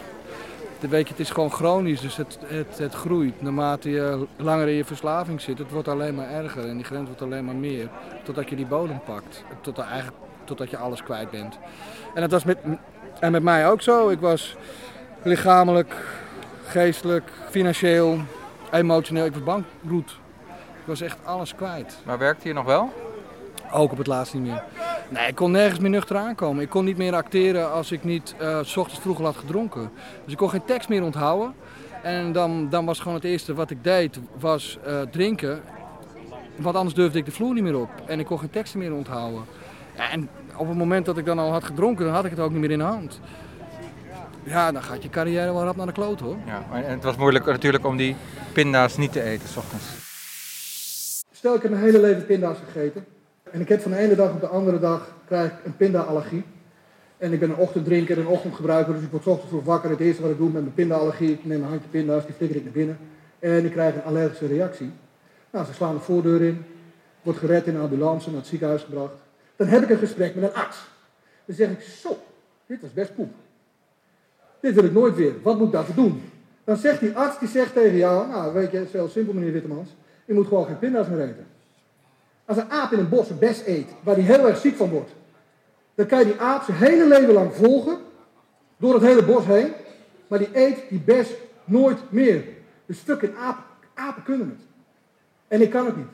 Weet 0.80 1.07
je, 1.07 1.13
het 1.13 1.19
is 1.19 1.30
gewoon 1.30 1.51
chronisch, 1.51 2.01
dus 2.01 2.16
het, 2.16 2.38
het, 2.45 2.77
het 2.77 2.94
groeit. 2.94 3.42
Naarmate 3.42 3.89
je 3.89 4.27
langer 4.38 4.68
in 4.68 4.75
je 4.75 4.86
verslaving 4.86 5.42
zit, 5.42 5.57
het 5.57 5.72
wordt 5.72 5.88
alleen 5.88 6.16
maar 6.16 6.30
erger 6.30 6.68
en 6.68 6.75
die 6.75 6.86
grens 6.86 7.07
wordt 7.07 7.22
alleen 7.22 7.45
maar 7.45 7.56
meer. 7.56 7.89
Totdat 8.24 8.50
je 8.50 8.56
die 8.56 8.66
bodem 8.66 9.01
pakt. 9.06 9.44
Tot, 9.62 9.77
eigenlijk, 9.77 10.18
totdat 10.44 10.69
je 10.69 10.77
alles 10.77 11.04
kwijt 11.04 11.31
bent. 11.31 11.57
En 12.13 12.22
dat 12.22 12.31
was 12.31 12.44
met, 12.44 12.57
en 13.19 13.31
met 13.31 13.44
mij 13.44 13.69
ook 13.69 13.81
zo. 13.81 14.10
Ik 14.10 14.19
was 14.19 14.56
lichamelijk, 15.24 15.95
geestelijk, 16.66 17.31
financieel, 17.50 18.19
emotioneel. 18.72 19.25
Ik 19.25 19.33
was 19.33 19.44
bankroet. 19.44 20.19
Ik 20.80 20.86
was 20.86 21.01
echt 21.01 21.18
alles 21.24 21.56
kwijt. 21.56 21.98
Maar 22.04 22.18
werkte 22.18 22.48
je 22.48 22.54
nog 22.54 22.66
wel? 22.66 23.05
Ook 23.75 23.92
op 23.92 23.98
het 23.98 24.07
laatst 24.07 24.34
niet 24.34 24.44
meer. 24.44 24.63
Nee, 25.10 25.27
ik 25.27 25.36
kon 25.36 25.51
nergens 25.51 25.79
meer 25.79 25.89
nuchter 25.89 26.17
aankomen. 26.17 26.63
Ik 26.63 26.70
kon 26.70 26.86
niet 26.86 26.98
meer 26.98 27.15
acteren 27.15 27.72
als 27.72 27.91
ik 27.91 28.03
niet 28.03 28.36
eh, 28.39 28.60
s 28.63 28.77
ochtends 28.77 29.01
vroeg 29.01 29.20
had 29.20 29.36
gedronken. 29.36 29.91
Dus 30.24 30.32
ik 30.32 30.38
kon 30.38 30.50
geen 30.50 30.65
tekst 30.65 30.89
meer 30.89 31.03
onthouden. 31.03 31.53
En 32.03 32.32
dan, 32.32 32.70
dan 32.70 32.86
was 32.86 33.00
gewoon 33.00 33.13
het 33.13 33.24
eerste 33.24 33.53
wat 33.53 33.70
ik 33.70 33.84
deed, 33.84 34.20
was 34.39 34.77
eh, 34.86 35.01
drinken. 35.01 35.62
Want 36.55 36.75
anders 36.75 36.96
durfde 36.96 37.17
ik 37.17 37.25
de 37.25 37.32
vloer 37.32 37.53
niet 37.53 37.63
meer 37.63 37.79
op. 37.79 37.89
En 38.05 38.20
ik 38.20 38.25
kon 38.25 38.39
geen 38.39 38.50
teksten 38.50 38.79
meer 38.79 38.94
onthouden. 38.94 39.44
Ja, 39.96 40.10
en 40.10 40.29
op 40.55 40.67
het 40.67 40.77
moment 40.77 41.05
dat 41.05 41.17
ik 41.17 41.25
dan 41.25 41.39
al 41.39 41.51
had 41.51 41.63
gedronken, 41.63 42.05
dan 42.05 42.13
had 42.13 42.25
ik 42.25 42.32
het 42.32 42.39
ook 42.39 42.51
niet 42.51 42.60
meer 42.60 42.72
in 42.72 42.77
de 42.77 42.84
hand. 42.84 43.20
Ja, 44.44 44.72
dan 44.72 44.84
gaat 44.84 45.03
je 45.03 45.10
carrière 45.10 45.53
wel 45.53 45.63
rap 45.63 45.75
naar 45.75 45.86
de 45.86 45.91
kloot 45.91 46.20
hoor. 46.20 46.38
Ja. 46.46 46.65
En 46.72 46.91
het 46.91 47.03
was 47.03 47.15
moeilijk 47.15 47.46
natuurlijk 47.46 47.86
om 47.86 47.98
die 47.98 48.15
pinda's 48.53 48.98
niet 48.98 49.12
te 49.12 49.22
eten 49.22 49.48
s 49.50 49.58
ochtends. 49.58 49.86
Stel, 51.32 51.55
ik 51.55 51.62
heb 51.62 51.72
mijn 51.72 51.84
hele 51.84 52.00
leven 52.00 52.25
pinda's 52.25 52.58
gegeten. 52.65 53.05
En 53.52 53.62
ik 53.62 53.70
heb 53.70 53.82
van 53.82 53.92
de 53.92 53.98
ene 53.98 54.16
dag 54.16 54.32
op 54.32 54.40
de 54.40 54.48
andere 54.48 54.80
dag 54.80 55.16
krijg 55.25 55.52
ik 55.52 55.66
een 55.66 55.78
pinda-allergie. 55.78 56.44
En 57.18 57.34
ik 57.34 57.40
ben 57.40 57.50
een 57.50 57.56
ochtenddrinker 57.56 58.18
en 58.18 58.22
een 58.22 58.30
ochtendgebruiker, 58.30 58.94
dus 58.94 59.04
ik 59.04 59.12
word 59.12 59.28
ochtends 59.28 59.50
vroeg 59.50 59.64
wakker. 59.64 59.90
Het 59.90 60.00
eerste 60.00 60.22
wat 60.22 60.32
ik 60.32 60.38
doe 60.38 60.50
met 60.50 60.62
mijn 60.62 60.74
pinda-allergie, 60.74 61.32
ik 61.32 61.46
neem 61.46 61.62
een 61.62 61.70
handje 61.70 61.90
pinda's, 61.90 62.25
die 62.25 62.36
flikker 62.36 62.58
ik 62.58 62.64
naar 62.64 62.74
binnen. 62.74 62.98
En 63.40 63.66
ik 63.66 63.72
krijg 63.72 63.96
een 63.96 64.04
allergische 64.04 64.48
reactie. 64.48 64.92
Nou, 65.52 65.66
ze 65.66 65.74
slaan 65.74 65.94
de 65.94 66.00
voordeur 66.00 66.42
in, 66.42 66.66
wordt 67.22 67.40
gered 67.40 67.68
in 67.68 67.75
een 67.75 67.82
ambulance, 67.82 68.30
naar 68.30 68.40
het 68.40 68.48
ziekenhuis 68.48 68.84
gebracht. 68.84 69.16
Dan 69.56 69.68
heb 69.68 69.84
ik 69.84 69.90
een 69.90 69.98
gesprek 69.98 70.36
met 70.36 70.44
een 70.44 70.54
arts. 70.54 70.88
Dan 71.46 71.56
zeg 71.56 71.70
ik, 71.70 71.82
zo, 71.82 72.18
dit 72.66 72.82
was 72.82 72.94
best 72.94 73.16
poep. 73.16 73.32
Dit 74.60 74.74
wil 74.74 74.84
ik 74.84 74.94
nooit 74.94 75.16
weer, 75.16 75.34
wat 75.42 75.58
moet 75.58 75.68
ik 75.68 75.74
daarvoor 75.74 75.96
doen? 75.96 76.22
Dan 76.64 76.78
zegt 76.78 77.00
die 77.00 77.18
arts, 77.18 77.40
die 77.40 77.48
zegt 77.48 77.74
tegen 77.74 77.98
jou, 77.98 78.28
nou 78.28 78.54
weet 78.54 78.72
je, 78.72 78.78
het 78.78 78.88
is 78.88 78.94
heel 78.94 79.08
simpel 79.08 79.34
meneer 79.34 79.52
Wittemans. 79.52 79.90
Je 80.25 80.34
moet 80.34 80.48
gewoon 80.48 80.66
geen 80.66 80.80
pinda's 80.80 81.08
meer 81.08 81.22
eten. 81.22 81.46
Als 82.46 82.58
een 82.58 82.72
aap 82.72 82.92
in 82.92 83.00
een 83.00 83.10
bos 83.10 83.30
een 83.30 83.40
bes 83.40 83.66
eet, 83.66 83.90
waar 84.04 84.16
hij 84.16 84.24
heel 84.24 84.48
erg 84.48 84.58
ziek 84.58 84.75
van 84.75 84.90
wordt, 84.90 85.12
dan 85.96 86.06
kan 86.06 86.20
je 86.20 86.25
die 86.25 86.40
aap 86.40 86.64
zijn 86.64 86.78
hele 86.78 87.08
leven 87.08 87.34
lang 87.34 87.54
volgen, 87.54 87.98
door 88.78 88.94
het 88.94 89.04
hele 89.04 89.24
bos 89.24 89.46
heen, 89.46 89.72
maar 90.28 90.40
die 90.40 90.50
eet 90.54 90.90
die 90.90 91.00
bes 91.00 91.30
nooit 91.64 92.12
meer. 92.12 92.44
Dus 92.86 93.00
fucking 93.00 93.36
aap, 93.38 93.58
apen 93.94 94.24
kunnen 94.24 94.50
het. 94.50 94.68
En 95.48 95.62
ik 95.62 95.70
kan 95.70 95.86
het 95.86 95.96
niet. 95.98 96.08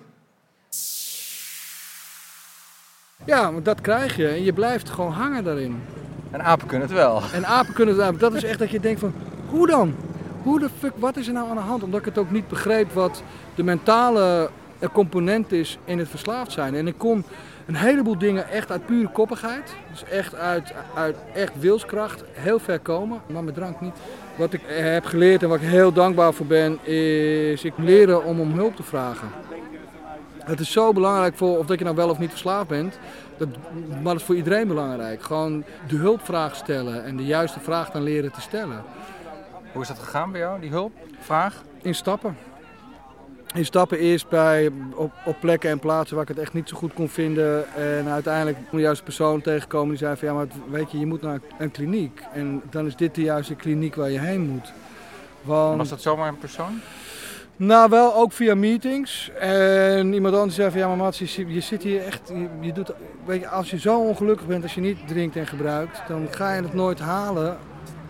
Ja, 3.25 3.51
maar 3.51 3.63
dat 3.63 3.81
krijg 3.81 4.15
je 4.15 4.27
en 4.27 4.43
je 4.43 4.53
blijft 4.53 4.89
gewoon 4.89 5.11
hangen 5.11 5.43
daarin. 5.43 5.83
En 6.31 6.41
apen 6.41 6.67
kunnen 6.67 6.87
het 6.87 6.97
wel. 6.97 7.21
En 7.33 7.45
apen 7.45 7.73
kunnen 7.73 7.97
het 7.97 8.19
Dat 8.19 8.33
is 8.33 8.43
echt 8.43 8.59
dat 8.59 8.69
je 8.69 8.79
denkt 8.79 8.99
van, 8.99 9.13
hoe 9.49 9.67
dan? 9.67 9.95
Hoe 10.43 10.59
de 10.59 10.69
fuck, 10.79 10.93
wat 10.95 11.17
is 11.17 11.27
er 11.27 11.33
nou 11.33 11.49
aan 11.49 11.55
de 11.55 11.61
hand? 11.61 11.83
Omdat 11.83 11.99
ik 11.99 12.05
het 12.05 12.17
ook 12.17 12.31
niet 12.31 12.47
begreep 12.47 12.91
wat 12.91 13.23
de 13.55 13.63
mentale 13.63 14.49
een 14.81 14.91
component 14.91 15.51
is 15.51 15.77
in 15.85 15.99
het 15.99 16.09
verslaafd 16.09 16.51
zijn. 16.51 16.75
En 16.75 16.87
ik 16.87 16.97
kon 16.97 17.23
een 17.65 17.75
heleboel 17.75 18.17
dingen 18.17 18.49
echt 18.49 18.71
uit 18.71 18.85
pure 18.85 19.07
koppigheid, 19.07 19.75
dus 19.91 20.03
echt 20.03 20.35
uit, 20.35 20.73
uit 20.95 21.15
echt 21.33 21.59
wilskracht, 21.59 22.23
heel 22.31 22.59
ver 22.59 22.79
komen, 22.79 23.21
maar 23.25 23.43
met 23.43 23.53
drank 23.53 23.81
niet. 23.81 23.95
Wat 24.35 24.53
ik 24.53 24.61
heb 24.65 25.05
geleerd 25.05 25.43
en 25.43 25.49
waar 25.49 25.61
ik 25.61 25.69
heel 25.69 25.93
dankbaar 25.93 26.33
voor 26.33 26.45
ben, 26.45 26.85
is 26.85 27.63
ik 27.63 27.73
leren 27.77 28.23
om 28.23 28.39
om 28.39 28.51
hulp 28.51 28.75
te 28.75 28.83
vragen. 28.83 29.27
Het 30.43 30.59
is 30.59 30.71
zo 30.71 30.93
belangrijk 30.93 31.35
voor 31.35 31.57
of 31.57 31.65
dat 31.65 31.77
je 31.77 31.83
nou 31.83 31.95
wel 31.95 32.09
of 32.09 32.19
niet 32.19 32.29
verslaafd 32.29 32.67
bent, 32.67 32.99
dat, 33.37 33.47
maar 33.89 34.03
dat 34.03 34.15
is 34.15 34.23
voor 34.23 34.35
iedereen 34.35 34.67
belangrijk. 34.67 35.23
Gewoon 35.23 35.63
de 35.87 35.95
hulpvraag 35.95 36.55
stellen 36.55 37.03
en 37.03 37.17
de 37.17 37.25
juiste 37.25 37.59
vraag 37.59 37.89
dan 37.89 38.03
leren 38.03 38.31
te 38.31 38.41
stellen. 38.41 38.83
Hoe 39.71 39.81
is 39.81 39.87
dat 39.87 39.99
gegaan 39.99 40.31
bij 40.31 40.39
jou, 40.39 40.61
die 40.61 40.69
hulpvraag? 40.69 41.63
In 41.81 41.95
stappen. 41.95 42.37
In 43.53 43.65
stappen 43.65 43.97
eerst 43.97 44.29
bij, 44.29 44.69
op, 44.95 45.11
op 45.25 45.35
plekken 45.39 45.69
en 45.69 45.79
plaatsen 45.79 46.15
waar 46.15 46.23
ik 46.29 46.35
het 46.35 46.43
echt 46.43 46.53
niet 46.53 46.69
zo 46.69 46.77
goed 46.77 46.93
kon 46.93 47.09
vinden. 47.09 47.73
En 47.75 48.07
uiteindelijk 48.07 48.57
de 48.71 48.79
juiste 48.79 49.03
persoon 49.03 49.41
tegenkomen 49.41 49.89
die 49.89 49.97
zei 49.97 50.15
van 50.15 50.27
ja, 50.27 50.33
maar 50.33 50.47
weet 50.69 50.91
je, 50.91 50.99
je 50.99 51.05
moet 51.05 51.21
naar 51.21 51.39
een 51.57 51.71
kliniek. 51.71 52.21
En 52.33 52.61
dan 52.69 52.85
is 52.85 52.95
dit 52.95 53.15
de 53.15 53.21
juiste 53.21 53.55
kliniek 53.55 53.95
waar 53.95 54.11
je 54.11 54.19
heen 54.19 54.41
moet. 54.41 54.73
Want... 55.41 55.77
Was 55.77 55.89
dat 55.89 56.01
zomaar 56.01 56.27
een 56.27 56.37
persoon? 56.37 56.79
Nou, 57.55 57.89
wel 57.89 58.15
ook 58.15 58.31
via 58.31 58.55
meetings. 58.55 59.31
En 59.39 60.13
iemand 60.13 60.35
anders 60.35 60.55
zei 60.55 60.71
van 60.71 60.79
ja, 60.79 60.87
maar 60.87 60.97
Mats, 60.97 61.19
je, 61.19 61.53
je 61.53 61.61
zit 61.61 61.83
hier 61.83 62.05
echt. 62.05 62.21
Je, 62.27 62.47
je, 62.59 62.73
doet, 62.73 62.91
weet 63.25 63.39
je, 63.39 63.47
als 63.47 63.69
je 63.69 63.79
zo 63.79 63.99
ongelukkig 63.99 64.47
bent 64.47 64.63
als 64.63 64.73
je 64.73 64.81
niet 64.81 65.07
drinkt 65.07 65.35
en 65.35 65.47
gebruikt, 65.47 66.01
dan 66.07 66.27
ga 66.31 66.53
je 66.53 66.61
het 66.61 66.73
nooit 66.73 66.99
halen 66.99 67.57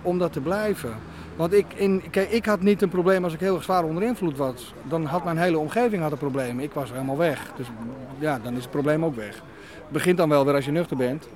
om 0.01 0.17
dat 0.17 0.33
te 0.33 0.39
blijven. 0.39 0.93
Want 1.35 1.53
ik, 1.53 1.65
in, 1.73 2.03
ik 2.29 2.45
had 2.45 2.61
niet 2.61 2.81
een 2.81 2.89
probleem 2.89 3.23
als 3.23 3.33
ik 3.33 3.39
heel 3.39 3.55
erg 3.55 3.63
zwaar 3.63 3.83
onder 3.83 4.03
invloed 4.03 4.37
was. 4.37 4.73
Dan 4.83 5.05
had 5.05 5.23
mijn 5.23 5.37
hele 5.37 5.57
omgeving 5.57 6.01
had 6.01 6.11
een 6.11 6.17
probleem. 6.17 6.59
Ik 6.59 6.73
was 6.73 6.91
helemaal 6.91 7.17
weg. 7.17 7.51
Dus 7.55 7.67
ja, 8.19 8.39
dan 8.43 8.55
is 8.55 8.61
het 8.61 8.71
probleem 8.71 9.05
ook 9.05 9.15
weg. 9.15 9.35
Het 9.75 9.91
begint 9.91 10.17
dan 10.17 10.29
wel 10.29 10.45
weer 10.45 10.55
als 10.55 10.65
je 10.65 10.71
nuchter 10.71 10.97
bent. 10.97 11.27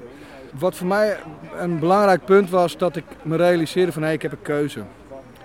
Wat 0.59 0.75
voor 0.75 0.87
mij 0.87 1.17
een 1.57 1.79
belangrijk 1.79 2.25
punt 2.25 2.49
was 2.49 2.77
dat 2.77 2.95
ik 2.95 3.03
me 3.21 3.35
realiseerde 3.35 3.91
van 3.91 4.03
hé, 4.03 4.11
ik 4.11 4.21
heb 4.21 4.31
een 4.31 4.41
keuze. 4.41 4.83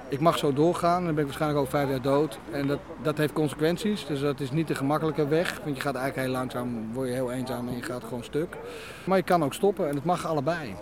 Ik 0.09 0.21
mag 0.21 0.39
zo 0.39 0.53
doorgaan, 0.53 1.05
dan 1.05 1.15
ben 1.15 1.19
ik 1.19 1.25
waarschijnlijk 1.25 1.61
over 1.61 1.79
vijf 1.79 1.89
jaar 1.89 2.03
dood. 2.03 2.39
En 2.51 2.67
dat, 2.67 2.79
dat 3.03 3.19
heeft 3.19 3.33
consequenties, 3.33 4.07
dus 4.07 4.21
dat 4.21 4.41
is 4.41 4.51
niet 4.51 4.69
de 4.69 4.75
gemakkelijke 4.75 5.29
weg. 5.29 5.61
Want 5.65 5.77
je 5.77 5.83
gaat 5.83 5.95
eigenlijk 5.95 6.27
heel 6.27 6.37
langzaam, 6.37 6.93
word 6.93 7.09
je 7.09 7.15
heel 7.15 7.33
eenzaam 7.33 7.69
en 7.69 7.77
je 7.77 7.83
gaat 7.83 8.05
gewoon 8.05 8.25
stuk. 8.25 8.57
Maar 9.05 9.17
je 9.17 9.23
kan 9.23 9.45
ook 9.45 9.55
stoppen 9.55 9.89
en 9.89 9.95
het 9.95 10.05
mag 10.05 10.27
allebei. 10.27 10.75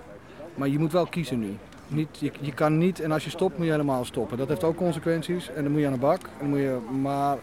Maar 0.55 0.69
je 0.69 0.79
moet 0.79 0.93
wel 0.93 1.07
kiezen 1.07 1.39
nu. 1.39 1.57
Niet, 1.89 2.09
je, 2.19 2.53
kan 2.55 2.79
niet, 2.79 3.01
en 3.01 3.13
als 3.13 3.25
je 3.25 3.31
stopt 3.31 3.57
moet 3.57 3.67
je 3.67 3.73
helemaal 3.73 4.05
stoppen. 4.05 4.39
Dat 4.39 4.49
heeft 4.49 4.65
ook 4.65 4.77
consequenties 4.77 5.51
en 5.51 5.63
dan 5.63 5.73
moet 5.73 5.81
je 5.81 5.87
aan 5.87 5.93
de 5.93 5.99
bak. 5.99 6.21
En 6.41 6.49
moet 6.49 6.59
je, 6.59 6.79
maar 7.01 7.37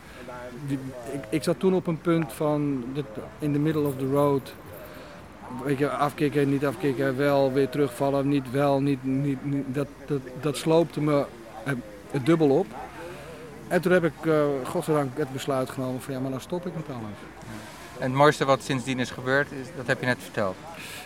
ik, 0.68 1.24
ik 1.30 1.44
zat 1.44 1.60
toen 1.60 1.74
op 1.74 1.88
een 1.88 2.02
punt 2.02 2.34
van 2.34 2.84
in 3.40 3.54
the 3.54 3.60
middle 3.60 3.88
of 3.88 3.98
the 3.98 4.10
road. 4.10 4.54
Weet 5.64 5.78
je, 5.78 6.46
niet 6.46 6.66
afkicken, 6.66 7.18
wel 7.18 7.54
weer 7.54 7.70
terugvallen, 7.70 8.28
niet 8.28 8.52
wel, 8.52 8.82
niet, 8.82 9.04
niet, 9.04 9.38
dat, 9.68 9.88
dat, 10.06 10.22
dat 10.42 10.58
sloopte 10.58 11.02
me 11.02 11.25
het 12.12 12.25
dubbel 12.25 12.50
op. 12.50 12.66
En 13.68 13.82
toen 13.82 13.92
heb 13.92 14.04
ik, 14.04 14.25
uh, 14.25 14.44
godzijdank, 14.64 15.18
het 15.18 15.32
besluit 15.32 15.70
genomen 15.70 16.02
van 16.02 16.14
ja, 16.14 16.20
maar 16.20 16.32
dan 16.32 16.42
stop 16.42 16.66
ik 16.66 16.75
met 16.75 16.90
alles. 16.90 17.18
En 18.00 18.10
het 18.10 18.14
mooiste 18.14 18.46
wat 18.46 18.64
sindsdien 18.64 19.00
is 19.00 19.12
gebeurd, 19.12 19.52
is, 19.52 19.68
dat 19.75 19.88
heb 19.88 20.00
je 20.00 20.06
net 20.06 20.18
verteld. 20.22 20.56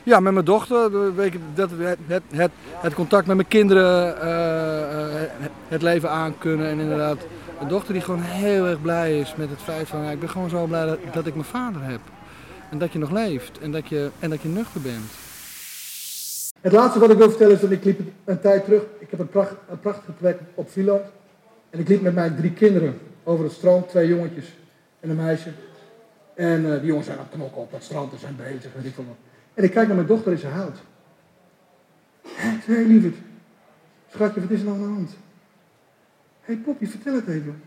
Ja, 0.03 0.19
met 0.19 0.33
mijn 0.33 0.45
dochter. 0.45 0.91
Dat, 1.53 1.69
het, 1.77 2.21
het, 2.31 2.51
het 2.75 2.93
contact 2.93 3.27
met 3.27 3.35
mijn 3.35 3.47
kinderen, 3.47 4.15
uh, 4.23 5.47
het 5.67 5.81
leven 5.81 6.09
aankunnen. 6.09 6.67
En 6.67 6.79
inderdaad, 6.79 7.17
een 7.59 7.67
dochter 7.67 7.93
die 7.93 8.01
gewoon 8.01 8.21
heel 8.21 8.65
erg 8.65 8.81
blij 8.81 9.19
is 9.19 9.35
met 9.35 9.49
het 9.49 9.59
feit 9.59 9.87
van... 9.87 10.03
Ja, 10.03 10.11
ik 10.11 10.19
ben 10.19 10.29
gewoon 10.29 10.49
zo 10.49 10.65
blij 10.65 10.85
dat, 10.85 10.99
dat, 11.13 11.25
ik 11.25 11.33
mijn 11.33 11.45
vader 11.45 11.83
heb. 11.83 11.99
En 12.69 12.77
dat 12.77 12.91
je 12.91 12.99
nog 12.99 13.11
leeft 13.11 13.59
en 13.59 13.71
dat 13.71 13.87
je, 13.87 14.09
en 14.19 14.29
dat 14.29 14.41
je 14.41 14.47
nuchter 14.47 14.81
bent. 14.81 15.11
Het 16.61 16.71
laatste 16.71 16.99
wat 16.99 17.09
ik 17.09 17.17
wil 17.17 17.29
vertellen 17.29 17.55
is 17.55 17.61
dat 17.61 17.71
ik 17.71 17.83
liep 17.83 17.99
een 18.25 18.39
tijd 18.39 18.63
terug. 18.63 18.81
Ik 18.99 19.07
heb 19.09 19.19
een, 19.19 19.29
pracht, 19.29 19.53
een 19.69 19.79
prachtige 19.79 20.11
plek 20.11 20.39
op 20.53 20.71
Vlieland. 20.71 21.01
En 21.69 21.79
ik 21.79 21.87
liep 21.87 22.01
met 22.01 22.13
mijn 22.13 22.35
drie 22.35 22.51
kinderen 22.51 22.99
over 23.23 23.43
het 23.43 23.53
strand. 23.53 23.89
Twee 23.89 24.07
jongetjes 24.07 24.45
en 24.99 25.09
een 25.09 25.15
meisje. 25.15 25.49
En 26.39 26.65
uh, 26.65 26.71
die 26.71 26.85
jongens 26.85 27.05
zijn 27.05 27.17
aan 27.17 27.23
het 27.23 27.33
knokken 27.33 27.61
op 27.61 27.71
dat 27.71 27.83
strand 27.83 28.11
en 28.13 28.19
zijn 28.19 28.35
bezig. 28.35 28.75
En, 28.75 28.85
ik 28.85 28.93
en 29.53 29.63
ik 29.63 29.71
kijk 29.71 29.87
naar 29.87 29.95
mijn 29.95 30.07
dochter 30.07 30.31
en 30.31 30.37
ze 30.37 30.47
huilt. 30.47 30.77
Ik 32.23 32.61
zei, 32.65 32.77
hé 32.77 32.83
lieverd. 32.83 33.15
Schatje, 34.07 34.41
wat 34.41 34.49
is 34.49 34.59
er 34.59 34.65
nou 34.65 34.77
aan 34.77 34.83
de 34.83 34.89
hand? 34.89 35.09
Hé 36.41 36.53
hey, 36.53 36.55
Poppy, 36.55 36.87
vertel 36.87 37.13
het 37.13 37.27
even. 37.27 37.63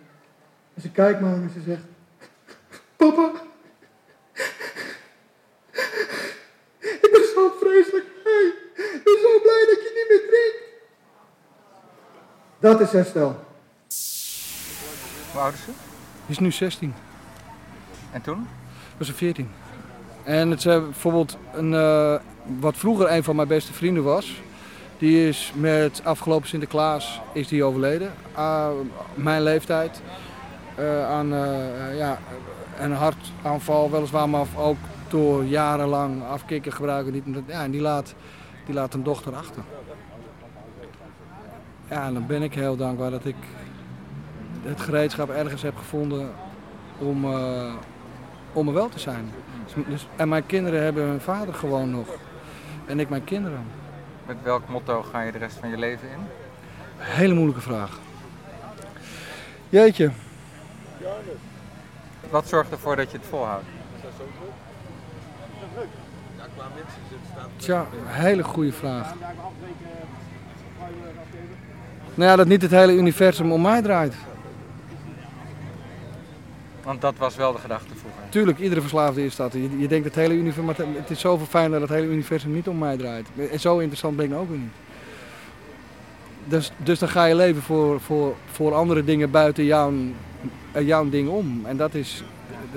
En 0.74 0.82
ze 0.82 0.90
kijkt 0.90 1.20
me 1.20 1.26
en 1.26 1.50
ze 1.54 1.60
zegt, 1.60 1.82
Papa, 2.96 3.32
ik 6.78 7.08
ben 7.12 7.24
zo 7.34 7.52
vreselijk 7.60 8.06
blij. 8.22 8.52
Ik 8.74 9.00
ben 9.04 9.18
zo 9.22 9.40
blij 9.42 9.64
dat 9.68 9.82
je 9.82 9.90
niet 9.94 10.06
meer 10.08 10.28
drinkt. 10.28 10.62
Dat 12.58 12.80
is 12.80 12.92
herstel. 12.92 13.44
Hoe 15.32 15.40
oud 15.40 15.54
is 15.54 15.60
ze? 15.60 15.70
Die 16.26 16.36
is 16.36 16.38
nu 16.38 16.52
16. 16.52 16.94
En 18.12 18.22
toen? 18.22 18.46
Was 19.02 19.10
ze 19.10 19.16
14. 19.16 19.50
En 20.22 20.50
het 20.50 20.58
is 20.58 20.64
bijvoorbeeld 20.64 21.36
een, 21.52 21.72
uh, 21.72 22.14
wat 22.60 22.76
vroeger 22.76 23.12
een 23.12 23.24
van 23.24 23.36
mijn 23.36 23.48
beste 23.48 23.72
vrienden 23.72 24.02
was. 24.02 24.42
Die 24.98 25.28
is 25.28 25.52
met 25.54 26.00
afgelopen 26.04 26.48
Sinterklaas 26.48 27.20
is 27.32 27.48
die 27.48 27.64
overleden. 27.64 28.12
Uh, 28.36 28.68
mijn 29.14 29.42
leeftijd. 29.42 30.02
Uh, 30.78 31.08
aan 31.08 31.26
ja, 31.96 32.18
een 32.78 32.92
hartaanval 32.92 33.90
weliswaar, 33.90 34.28
maar 34.28 34.46
ook 34.56 34.76
door 35.08 35.44
jarenlang 35.44 36.22
afkikken 36.24 36.72
gebruiken. 36.72 37.12
Niet, 37.12 37.24
ja, 37.46 37.62
en 37.62 37.70
die 37.70 37.80
laat, 37.80 38.14
die 38.66 38.74
laat 38.74 38.94
een 38.94 39.02
dochter 39.02 39.34
achter. 39.34 39.62
Ja, 41.88 42.06
en 42.06 42.14
dan 42.14 42.26
ben 42.26 42.42
ik 42.42 42.54
heel 42.54 42.76
dankbaar 42.76 43.10
dat 43.10 43.24
ik 43.24 43.36
het 44.62 44.80
gereedschap 44.80 45.30
ergens 45.30 45.62
heb 45.62 45.76
gevonden 45.76 46.30
om, 46.98 47.24
om 48.52 48.68
er 48.68 48.74
wel 48.74 48.88
te 48.88 48.98
zijn. 48.98 49.30
Dus, 49.88 50.06
en 50.16 50.28
mijn 50.28 50.46
kinderen 50.46 50.82
hebben 50.82 51.04
hun 51.04 51.20
vader 51.20 51.54
gewoon 51.54 51.90
nog. 51.90 52.06
En 52.86 53.00
ik 53.00 53.08
mijn 53.08 53.24
kinderen. 53.24 53.64
Met 54.26 54.36
welk 54.42 54.68
motto 54.68 55.02
ga 55.02 55.20
je 55.20 55.32
de 55.32 55.38
rest 55.38 55.56
van 55.56 55.68
je 55.68 55.78
leven 55.78 56.08
in? 56.08 56.26
Hele 56.96 57.34
moeilijke 57.34 57.60
vraag. 57.60 57.98
Jeetje. 59.68 60.10
Wat 62.30 62.48
zorgt 62.48 62.70
ervoor 62.70 62.96
dat 62.96 63.10
je 63.10 63.16
het 63.16 63.26
volhoudt? 63.26 63.64
Tja, 67.56 67.86
hele 68.04 68.42
goede 68.42 68.72
vraag. 68.72 69.14
Nou 72.14 72.30
ja, 72.30 72.36
dat 72.36 72.46
niet 72.46 72.62
het 72.62 72.70
hele 72.70 72.92
universum 72.92 73.52
om 73.52 73.62
mij 73.62 73.82
draait. 73.82 74.14
Want 76.82 77.00
dat 77.00 77.14
was 77.16 77.36
wel 77.36 77.52
de 77.52 77.58
gedachte 77.58 77.94
vroeger. 77.94 78.22
Tuurlijk, 78.28 78.58
iedere 78.58 78.80
verslaafde 78.80 79.24
is 79.24 79.36
dat. 79.36 79.52
Je, 79.52 79.78
je 79.78 79.88
denkt 79.88 80.04
het 80.04 80.14
hele 80.14 80.34
universum, 80.34 80.64
maar 80.64 80.74
het 80.78 81.10
is 81.10 81.20
zoveel 81.20 81.46
fijn 81.46 81.70
dat 81.70 81.80
het 81.80 81.90
hele 81.90 82.06
universum 82.06 82.52
niet 82.52 82.68
om 82.68 82.78
mij 82.78 82.96
draait. 82.96 83.28
En 83.50 83.60
zo 83.60 83.78
interessant 83.78 84.16
ben 84.16 84.26
ik 84.32 84.38
ook 84.38 84.48
weer 84.48 84.58
niet. 84.58 84.72
Dus, 86.44 86.72
dus 86.76 86.98
dan 86.98 87.08
ga 87.08 87.24
je 87.24 87.34
leven 87.34 87.62
voor, 87.62 88.00
voor, 88.00 88.34
voor 88.52 88.74
andere 88.74 89.04
dingen 89.04 89.30
buiten 89.30 89.64
jouw, 89.64 89.92
jouw 90.72 91.08
ding 91.08 91.28
om. 91.28 91.62
En 91.64 91.76
dat 91.76 91.94
is, 91.94 92.24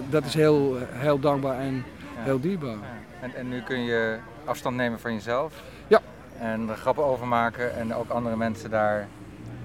dat 0.09 0.25
is 0.25 0.33
heel, 0.33 0.77
heel 0.79 1.19
dankbaar 1.19 1.59
en 1.59 1.73
ja. 2.15 2.23
heel 2.23 2.39
dierbaar. 2.39 2.71
Ja. 2.71 2.79
En, 3.21 3.35
en 3.35 3.49
nu 3.49 3.61
kun 3.61 3.83
je 3.83 4.17
afstand 4.45 4.75
nemen 4.75 4.99
van 4.99 5.13
jezelf. 5.13 5.53
Ja. 5.87 6.01
En 6.39 6.69
er 6.69 6.75
grappen 6.75 7.03
over 7.03 7.27
maken 7.27 7.75
en 7.75 7.95
ook 7.95 8.09
andere 8.09 8.35
mensen 8.35 8.69
daar 8.69 9.07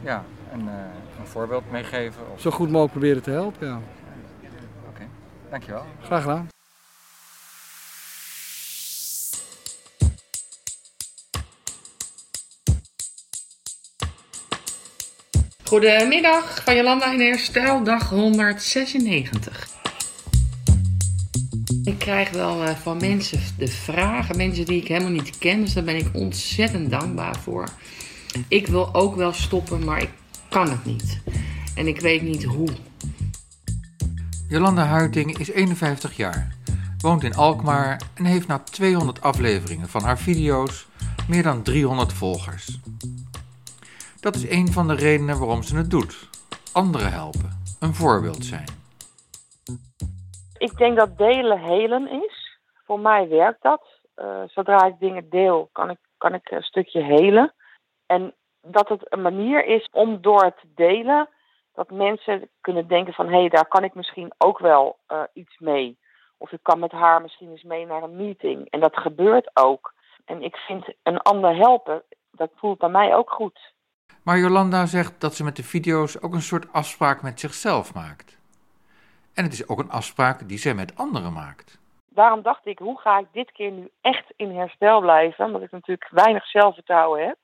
ja, 0.03 0.25
een, 0.53 0.65
uh, 0.65 0.73
een 1.21 1.27
voorbeeld 1.27 1.71
mee 1.71 1.85
geven. 1.85 2.23
Of... 2.35 2.41
Zo 2.41 2.51
goed 2.51 2.69
mogelijk 2.69 2.93
proberen 2.93 3.23
te 3.23 3.31
helpen, 3.31 3.67
ja. 3.67 3.79
Dankjewel. 5.51 5.85
Graag 6.03 6.23
gedaan. 6.23 6.49
Goedemiddag, 15.65 16.65
van 16.65 16.77
Jolanda 16.77 17.13
in 17.13 17.21
Herstel, 17.21 17.85
dag 17.85 18.09
196. 18.09 19.69
Ik 21.85 21.99
krijg 21.99 22.31
wel 22.31 22.63
uh, 22.63 22.75
van 22.75 22.97
mensen 22.97 23.41
de 23.59 23.69
vragen, 23.69 24.37
mensen 24.37 24.65
die 24.65 24.81
ik 24.81 24.89
helemaal 24.89 25.11
niet 25.11 25.39
ken, 25.39 25.61
dus 25.61 25.73
daar 25.73 25.85
ben 25.85 25.97
ik 25.97 26.09
ontzettend 26.13 26.91
dankbaar 26.91 27.37
voor. 27.37 27.69
Ik 28.49 28.67
wil 28.67 28.95
ook 28.95 29.17
wel 29.17 29.33
stoppen, 29.33 29.85
maar 29.85 30.03
ik 30.03 30.11
kan 30.49 30.71
het 30.71 30.85
niet. 30.85 31.21
En 31.75 31.87
ik 31.87 32.01
weet 32.01 32.23
niet 32.23 32.45
hoe. 32.45 32.69
Jolanda 34.51 34.83
Huiting 34.83 35.39
is 35.39 35.51
51 35.51 36.17
jaar, 36.17 36.49
woont 37.01 37.23
in 37.23 37.35
Alkmaar 37.35 38.01
en 38.15 38.25
heeft 38.25 38.49
na 38.49 38.59
200 38.59 39.23
afleveringen 39.23 39.89
van 39.89 40.03
haar 40.03 40.19
video's 40.19 40.89
meer 41.29 41.43
dan 41.43 41.63
300 41.63 42.13
volgers. 42.13 42.81
Dat 44.21 44.35
is 44.35 44.51
een 44.51 44.69
van 44.69 44.89
de 44.89 44.95
redenen 44.95 45.39
waarom 45.39 45.63
ze 45.63 45.77
het 45.77 45.91
doet. 45.91 46.29
Anderen 46.73 47.13
helpen, 47.13 47.51
een 47.81 47.95
voorbeeld 47.95 48.45
zijn. 48.45 48.69
Ik 50.59 50.77
denk 50.77 50.97
dat 50.97 51.19
delen 51.19 51.59
helen 51.59 52.11
is. 52.25 52.59
Voor 52.87 53.01
mij 53.01 53.29
werkt 53.29 53.63
dat. 53.63 53.83
Uh, 54.17 54.43
zodra 54.47 54.85
ik 54.85 54.95
dingen 54.99 55.31
deel, 55.31 55.69
kan 55.73 55.91
ik, 55.91 55.99
kan 56.19 56.35
ik 56.35 56.51
een 56.51 56.63
stukje 56.63 57.03
helen. 57.03 57.55
En 58.07 58.35
dat 58.63 58.89
het 58.89 59.13
een 59.13 59.23
manier 59.23 59.65
is 59.65 59.89
om 59.93 60.21
door 60.21 60.43
het 60.45 60.63
delen, 60.75 61.29
dat 61.81 61.91
mensen 61.91 62.49
kunnen 62.61 62.89
denken 62.89 63.13
van 63.13 63.27
hé, 63.27 63.39
hey, 63.39 63.49
daar 63.49 63.69
kan 63.69 63.85
ik 63.85 63.95
misschien 63.95 64.33
ook 64.39 64.59
wel 64.59 64.99
uh, 65.09 65.23
iets 65.33 65.59
mee. 65.59 65.99
Of 66.39 66.53
ik 66.53 66.59
kan 66.63 66.79
met 66.79 66.93
haar 66.93 67.23
misschien 67.23 67.51
eens 67.51 67.63
mee 67.63 67.87
naar 67.87 68.03
een 68.03 68.17
meeting. 68.17 68.71
En 68.71 68.81
dat 68.81 68.97
gebeurt 68.97 69.51
ook. 69.55 69.95
En 70.25 70.43
ik 70.43 70.57
vind 70.57 70.85
een 71.03 71.19
ander 71.19 71.57
helpen, 71.57 72.03
dat 72.31 72.51
voelt 72.57 72.79
bij 72.79 72.89
mij 72.89 73.15
ook 73.15 73.31
goed. 73.31 73.73
Maar 74.23 74.39
Jolanda 74.39 74.87
zegt 74.87 75.21
dat 75.21 75.35
ze 75.35 75.45
met 75.45 75.57
de 75.57 75.63
video's 75.63 76.23
ook 76.23 76.35
een 76.35 76.43
soort 76.43 76.73
afspraak 76.73 77.23
met 77.23 77.41
zichzelf 77.41 77.95
maakt. 77.95 78.39
En 79.35 79.45
het 79.45 79.53
is 79.53 79.69
ook 79.69 79.79
een 79.79 79.91
afspraak 79.91 80.49
die 80.49 80.59
zij 80.59 80.75
met 80.75 80.97
anderen 80.97 81.33
maakt. 81.33 81.79
Daarom 82.09 82.43
dacht 82.43 82.67
ik, 82.67 82.79
hoe 82.79 83.01
ga 83.01 83.19
ik 83.19 83.27
dit 83.33 83.53
keer 83.53 83.71
nu 83.71 83.91
echt 84.01 84.33
in 84.37 84.57
herstel 84.57 85.01
blijven? 85.01 85.45
Omdat 85.45 85.63
ik 85.63 85.71
natuurlijk 85.71 86.09
weinig 86.11 86.47
zelfvertrouwen 86.47 87.27
heb. 87.27 87.37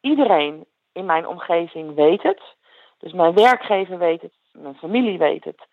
Iedereen 0.00 0.66
in 0.92 1.04
mijn 1.04 1.26
omgeving 1.26 1.94
weet 1.94 2.22
het. 2.22 2.56
Dus 2.98 3.12
mijn 3.12 3.34
werkgever 3.34 3.98
weet 3.98 4.22
het, 4.22 4.34
mijn 4.52 4.74
familie 4.74 5.18
weet 5.18 5.44
het. 5.44 5.66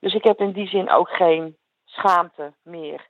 Dus 0.00 0.14
ik 0.14 0.24
heb 0.24 0.40
in 0.40 0.52
die 0.52 0.68
zin 0.68 0.90
ook 0.90 1.08
geen 1.08 1.56
schaamte 1.84 2.54
meer. 2.62 3.08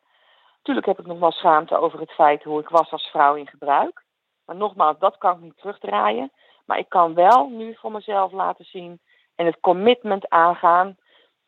Tuurlijk 0.63 0.87
heb 0.87 0.99
ik 0.99 1.07
nog 1.07 1.19
wel 1.19 1.33
schaamte 1.33 1.77
over 1.77 2.01
het 2.01 2.11
feit 2.11 2.43
hoe 2.43 2.61
ik 2.61 2.69
was 2.69 2.91
als 2.91 3.07
vrouw 3.11 3.35
in 3.35 3.47
gebruik. 3.47 4.05
Maar 4.47 4.57
nogmaals, 4.57 4.99
dat 4.99 5.19
kan 5.19 5.35
ik 5.35 5.41
niet 5.41 5.57
terugdraaien. 5.57 6.33
Maar 6.65 6.79
ik 6.79 6.89
kan 6.89 7.15
wel 7.15 7.49
nu 7.49 7.75
voor 7.75 7.93
mezelf 7.93 8.33
laten 8.33 8.65
zien 8.65 9.01
en 9.35 9.47
het 9.47 9.61
commitment 9.61 10.29
aangaan. 10.29 10.97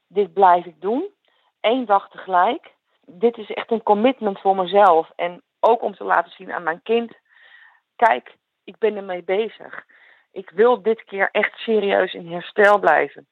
Dit 0.09 0.33
blijf 0.33 0.65
ik 0.65 0.81
doen. 0.81 1.09
Eén 1.61 1.85
dag 1.85 2.09
tegelijk. 2.09 2.75
Dit 3.07 3.37
is 3.37 3.51
echt 3.51 3.71
een 3.71 3.83
commitment 3.83 4.41
voor 4.41 4.57
mezelf. 4.57 5.11
En 5.17 5.43
ook 5.61 5.83
om 5.83 5.95
te 5.95 6.05
laten 6.05 6.33
zien 6.33 6.53
aan 6.53 6.63
mijn 6.63 6.83
kind. 6.83 7.13
Kijk, 7.97 8.37
ik 8.65 8.79
ben 8.79 8.97
ermee 8.97 9.23
bezig. 9.23 9.85
Ik 10.33 10.51
wil 10.51 10.83
dit 10.83 11.05
keer 11.05 11.29
echt 11.31 11.59
serieus 11.59 12.15
in 12.15 12.33
herstel 12.33 12.79
blijven. 12.79 13.27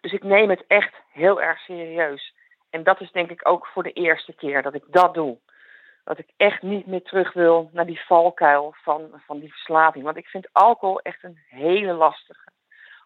Dus 0.00 0.12
ik 0.12 0.22
neem 0.22 0.50
het 0.50 0.64
echt 0.66 0.94
heel 1.12 1.42
erg 1.42 1.58
serieus. 1.58 2.34
En 2.70 2.82
dat 2.82 3.00
is 3.00 3.12
denk 3.12 3.30
ik 3.30 3.48
ook 3.48 3.66
voor 3.66 3.82
de 3.82 3.92
eerste 3.92 4.32
keer 4.32 4.62
dat 4.62 4.74
ik 4.74 4.84
dat 4.86 5.14
doe. 5.14 5.38
Dat 6.04 6.18
ik 6.18 6.30
echt 6.36 6.62
niet 6.62 6.86
meer 6.86 7.02
terug 7.02 7.32
wil 7.32 7.70
naar 7.72 7.86
die 7.86 8.00
valkuil 8.06 8.74
van, 8.82 9.22
van 9.26 9.38
die 9.38 9.50
verslaving. 9.50 10.04
Want 10.04 10.16
ik 10.16 10.26
vind 10.26 10.48
alcohol 10.52 11.00
echt 11.00 11.22
een 11.22 11.38
hele 11.48 11.92
lastige. 11.92 12.48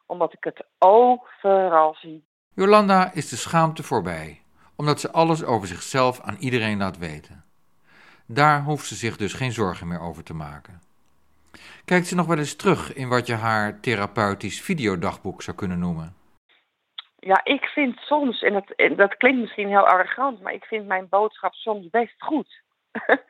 Omdat 0.07 0.33
ik 0.33 0.45
het 0.45 0.65
overal 0.79 1.95
zie. 1.95 2.25
Jolanda 2.55 3.13
is 3.13 3.29
de 3.29 3.37
schaamte 3.37 3.83
voorbij. 3.83 4.43
Omdat 4.77 5.01
ze 5.01 5.13
alles 5.13 5.45
over 5.45 5.69
zichzelf 5.69 6.21
aan 6.21 6.37
iedereen 6.39 6.79
laat 6.79 6.99
weten. 6.99 7.45
Daar 8.27 8.63
hoeft 8.63 8.87
ze 8.87 8.95
zich 8.95 9.17
dus 9.17 9.33
geen 9.33 9.53
zorgen 9.53 9.89
meer 9.89 10.01
over 10.01 10.25
te 10.25 10.35
maken. 10.35 10.81
Kijkt 11.85 12.07
ze 12.07 12.15
nog 12.15 12.27
wel 12.27 12.39
eens 12.39 12.57
terug 12.57 12.95
in 12.95 13.09
wat 13.09 13.27
je 13.27 13.35
haar 13.35 13.81
therapeutisch 13.81 14.61
videodagboek 14.63 15.43
zou 15.43 15.57
kunnen 15.57 15.79
noemen? 15.79 16.17
Ja, 17.19 17.41
ik 17.45 17.65
vind 17.65 17.99
soms, 17.99 18.43
en 18.43 18.53
dat, 18.53 18.97
dat 18.97 19.17
klinkt 19.17 19.41
misschien 19.41 19.69
heel 19.69 19.87
arrogant, 19.87 20.43
maar 20.43 20.53
ik 20.53 20.65
vind 20.65 20.87
mijn 20.87 21.09
boodschap 21.09 21.55
soms 21.55 21.91
best 21.91 22.15
goed. 22.23 22.63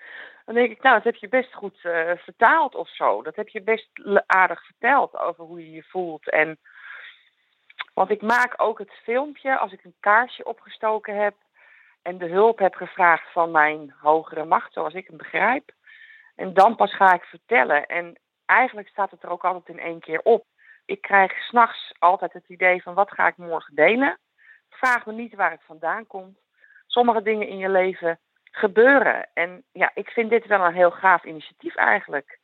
Dan 0.44 0.54
denk 0.54 0.70
ik, 0.70 0.82
nou, 0.82 0.94
dat 0.94 1.04
heb 1.04 1.14
je 1.14 1.28
best 1.28 1.54
goed 1.54 1.78
uh, 1.82 2.10
vertaald 2.16 2.74
of 2.74 2.88
zo. 2.88 3.22
Dat 3.22 3.36
heb 3.36 3.48
je 3.48 3.62
best 3.62 3.88
aardig 4.26 4.64
verteld 4.64 5.18
over 5.18 5.44
hoe 5.44 5.60
je 5.60 5.70
je 5.70 5.82
voelt. 5.82 6.30
En, 6.30 6.58
want 7.94 8.10
ik 8.10 8.22
maak 8.22 8.54
ook 8.56 8.78
het 8.78 8.92
filmpje 9.02 9.58
als 9.58 9.72
ik 9.72 9.84
een 9.84 9.94
kaarsje 10.00 10.44
opgestoken 10.44 11.22
heb 11.22 11.34
en 12.02 12.18
de 12.18 12.28
hulp 12.28 12.58
heb 12.58 12.74
gevraagd 12.74 13.32
van 13.32 13.50
mijn 13.50 13.94
hogere 13.98 14.44
macht, 14.44 14.72
zoals 14.72 14.94
ik 14.94 15.06
hem 15.06 15.16
begrijp. 15.16 15.72
En 16.34 16.54
dan 16.54 16.76
pas 16.76 16.96
ga 16.96 17.14
ik 17.14 17.22
vertellen. 17.22 17.86
En 17.86 18.18
eigenlijk 18.46 18.88
staat 18.88 19.10
het 19.10 19.22
er 19.22 19.30
ook 19.30 19.44
altijd 19.44 19.76
in 19.78 19.84
één 19.84 20.00
keer 20.00 20.20
op. 20.22 20.44
Ik 20.84 21.00
krijg 21.00 21.32
s'nachts 21.32 21.94
altijd 21.98 22.32
het 22.32 22.48
idee 22.48 22.82
van 22.82 22.94
wat 22.94 23.10
ga 23.10 23.26
ik 23.26 23.36
morgen 23.36 23.74
delen. 23.74 24.18
Vraag 24.68 25.06
me 25.06 25.12
niet 25.12 25.34
waar 25.34 25.50
het 25.50 25.64
vandaan 25.66 26.06
komt. 26.06 26.38
Sommige 26.86 27.22
dingen 27.22 27.48
in 27.48 27.58
je 27.58 27.68
leven 27.68 28.18
gebeuren. 28.50 29.28
En 29.34 29.64
ja, 29.72 29.90
ik 29.94 30.08
vind 30.08 30.30
dit 30.30 30.46
wel 30.46 30.64
een 30.64 30.74
heel 30.74 30.90
gaaf 30.90 31.24
initiatief 31.24 31.74
eigenlijk. 31.76 32.38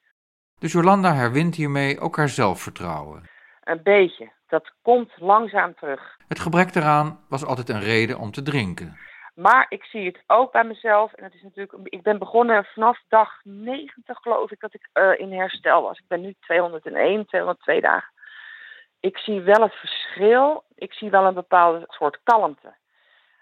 Dus 0.59 0.73
Jolanda 0.73 1.15
herwint 1.15 1.55
hiermee 1.55 2.01
ook 2.01 2.17
haar 2.17 2.29
zelfvertrouwen? 2.29 3.29
Een 3.61 3.83
beetje. 3.83 4.33
Dat 4.47 4.73
komt 4.83 5.13
langzaam 5.17 5.75
terug. 5.75 6.17
Het 6.29 6.41
gebrek 6.41 6.73
daaraan 6.73 7.21
was 7.29 7.45
altijd 7.45 7.69
een 7.69 7.81
reden 7.81 8.19
om 8.19 8.31
te 8.31 8.43
drinken. 8.43 8.97
Maar 9.35 9.67
ik 9.69 9.85
zie 9.85 10.07
het 10.07 10.23
ook 10.27 10.53
bij 10.53 10.65
mezelf. 10.65 11.13
En 11.13 11.25
het 11.25 11.35
is 11.35 11.43
natuurlijk, 11.43 11.79
ik 11.85 12.03
ben 12.03 12.19
begonnen 12.19 12.65
vanaf 12.65 13.01
dag 13.09 13.41
90 13.43 14.19
geloof 14.19 14.51
ik 14.51 14.61
dat 14.61 14.75
ik 14.75 14.89
uh, 14.95 15.19
in 15.19 15.33
herstel 15.33 15.83
was. 15.83 15.99
Ik 15.99 16.09
ben 16.09 16.21
nu 16.21 16.35
201, 16.41 17.27
202 17.27 17.81
dagen. 17.81 18.13
Ik 19.01 19.19
zie 19.19 19.41
wel 19.41 19.63
het 19.63 19.75
verschil. 19.75 20.65
Ik 20.75 20.93
zie 20.93 21.11
wel 21.11 21.25
een 21.25 21.35
bepaalde 21.35 21.85
soort 21.89 22.21
kalmte. 22.25 22.75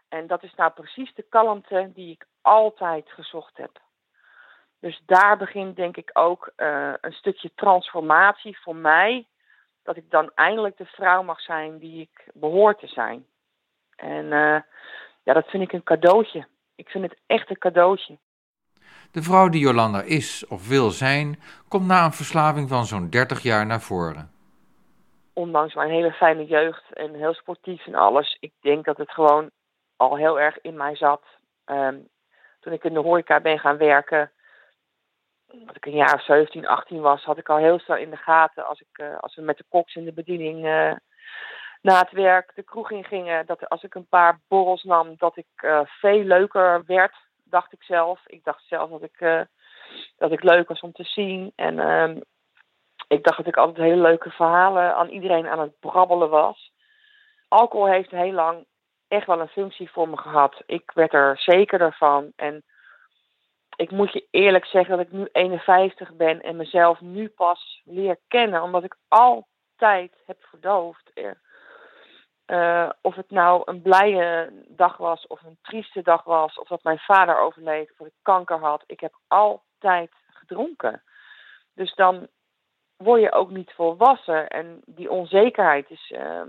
En 0.08 0.26
dat 0.26 0.42
is 0.42 0.54
nou 0.54 0.70
precies 0.70 1.14
de 1.14 1.24
kalmte 1.28 1.90
die 1.94 2.12
ik 2.12 2.26
altijd 2.42 3.10
gezocht 3.10 3.56
heb. 3.56 3.80
Dus 4.80 5.02
daar 5.06 5.36
begint 5.36 5.76
denk 5.76 5.96
ik 5.96 6.10
ook 6.12 6.52
uh, 6.56 6.92
een 7.00 7.12
stukje 7.12 7.50
transformatie 7.54 8.58
voor 8.58 8.76
mij. 8.76 9.26
Dat 9.82 9.96
ik 9.96 10.10
dan 10.10 10.30
eindelijk 10.34 10.76
de 10.76 10.86
vrouw 10.86 11.22
mag 11.22 11.40
zijn 11.40 11.78
die 11.78 12.00
ik 12.00 12.30
behoor 12.34 12.76
te 12.76 12.86
zijn. 12.86 13.26
En 13.96 14.24
uh, 14.24 14.60
ja, 15.28 15.34
dat 15.34 15.48
vind 15.48 15.62
ik 15.62 15.72
een 15.72 15.82
cadeautje. 15.82 16.46
Ik 16.74 16.88
vind 16.88 17.04
het 17.04 17.18
echt 17.26 17.50
een 17.50 17.58
cadeautje. 17.58 18.18
De 19.10 19.22
vrouw 19.22 19.48
die 19.48 19.60
Jolanda 19.60 20.02
is 20.02 20.46
of 20.46 20.68
wil 20.68 20.90
zijn, 20.90 21.40
komt 21.68 21.86
na 21.86 22.04
een 22.04 22.12
verslaving 22.12 22.68
van 22.68 22.84
zo'n 22.84 23.10
30 23.10 23.42
jaar 23.42 23.66
naar 23.66 23.80
voren. 23.80 24.30
Ondanks 25.32 25.74
mijn 25.74 25.90
hele 25.90 26.12
fijne 26.12 26.46
jeugd 26.46 26.92
en 26.92 27.14
heel 27.14 27.34
sportief 27.34 27.86
en 27.86 27.94
alles, 27.94 28.36
ik 28.40 28.52
denk 28.60 28.84
dat 28.84 28.96
het 28.96 29.10
gewoon 29.10 29.50
al 29.96 30.16
heel 30.16 30.40
erg 30.40 30.60
in 30.60 30.76
mij 30.76 30.96
zat. 30.96 31.22
Um, 31.66 32.08
toen 32.60 32.72
ik 32.72 32.84
in 32.84 32.92
de 32.92 33.00
horeca 33.00 33.40
ben 33.40 33.58
gaan 33.58 33.76
werken, 33.76 34.30
dat 35.46 35.76
ik 35.76 35.86
een 35.86 35.92
jaar 35.92 36.14
of 36.14 36.24
17, 36.24 36.66
18 36.66 37.00
was, 37.00 37.24
had 37.24 37.38
ik 37.38 37.48
al 37.48 37.56
heel 37.56 37.78
snel 37.78 37.96
in 37.96 38.10
de 38.10 38.16
gaten 38.16 38.66
als, 38.66 38.80
ik, 38.80 39.02
uh, 39.04 39.18
als 39.18 39.34
we 39.34 39.42
met 39.42 39.56
de 39.56 39.64
koks 39.68 39.94
in 39.94 40.04
de 40.04 40.12
bediening 40.12 40.64
uh, 40.64 40.92
na 41.82 41.98
het 41.98 42.10
werk 42.10 42.52
de 42.54 42.62
kroeg 42.62 42.90
in 42.90 43.04
gingen, 43.04 43.46
dat 43.46 43.68
als 43.68 43.82
ik 43.82 43.94
een 43.94 44.08
paar 44.08 44.40
borrels 44.48 44.82
nam, 44.82 45.14
dat 45.16 45.36
ik 45.36 45.46
uh, 45.56 45.80
veel 45.84 46.22
leuker 46.22 46.82
werd, 46.86 47.14
dacht 47.44 47.72
ik 47.72 47.82
zelf. 47.82 48.20
Ik 48.26 48.44
dacht 48.44 48.64
zelf 48.66 48.90
dat 48.90 49.02
ik, 49.02 49.46
dat 50.16 50.32
ik 50.32 50.42
leuk 50.42 50.68
was 50.68 50.80
om 50.80 50.92
te 50.92 51.04
zien. 51.04 51.52
En 51.56 51.78
ehm, 51.78 52.20
ik 53.08 53.24
dacht 53.24 53.36
dat 53.36 53.46
ik 53.46 53.56
altijd 53.56 53.86
hele 53.86 54.02
leuke 54.02 54.30
verhalen 54.30 54.94
aan 54.94 55.08
iedereen 55.08 55.48
aan 55.48 55.60
het 55.60 55.80
brabbelen 55.80 56.30
was. 56.30 56.72
Alcohol 57.48 57.86
heeft 57.86 58.10
heel 58.10 58.32
lang 58.32 58.66
echt 59.08 59.26
wel 59.26 59.40
een 59.40 59.48
functie 59.48 59.90
voor 59.90 60.08
me 60.08 60.16
gehad. 60.16 60.62
Ik 60.66 60.90
werd 60.94 61.14
er 61.14 61.38
zeker 61.38 61.94
van. 61.94 62.32
En 62.36 62.64
ik 63.76 63.90
moet 63.90 64.12
je 64.12 64.26
eerlijk 64.30 64.64
zeggen 64.64 64.96
dat 64.96 65.06
ik 65.06 65.12
nu 65.12 65.28
51 65.32 66.12
ben 66.12 66.42
en 66.42 66.56
mezelf 66.56 67.00
nu 67.00 67.28
pas 67.28 67.82
leer 67.84 68.18
kennen, 68.28 68.62
omdat 68.62 68.84
ik 68.84 68.96
altijd 69.08 70.12
heb 70.26 70.36
verdoofd. 70.40 71.10
Uh, 72.50 72.90
of 73.00 73.14
het 73.14 73.30
nou 73.30 73.62
een 73.64 73.82
blije 73.82 74.52
dag 74.68 74.96
was 74.96 75.26
of 75.26 75.42
een 75.42 75.58
trieste 75.62 76.02
dag 76.02 76.24
was, 76.24 76.58
of 76.58 76.68
dat 76.68 76.82
mijn 76.82 76.98
vader 76.98 77.40
overleed 77.40 77.90
of 77.90 77.96
dat 77.96 78.06
ik 78.06 78.12
kanker 78.22 78.58
had. 78.58 78.82
Ik 78.86 79.00
heb 79.00 79.14
altijd 79.26 80.10
gedronken. 80.26 81.02
Dus 81.74 81.94
dan 81.94 82.28
word 82.96 83.20
je 83.20 83.32
ook 83.32 83.50
niet 83.50 83.72
volwassen. 83.72 84.48
En 84.48 84.80
die 84.84 85.10
onzekerheid 85.10 85.90
is, 85.90 86.12
uh, 86.16 86.42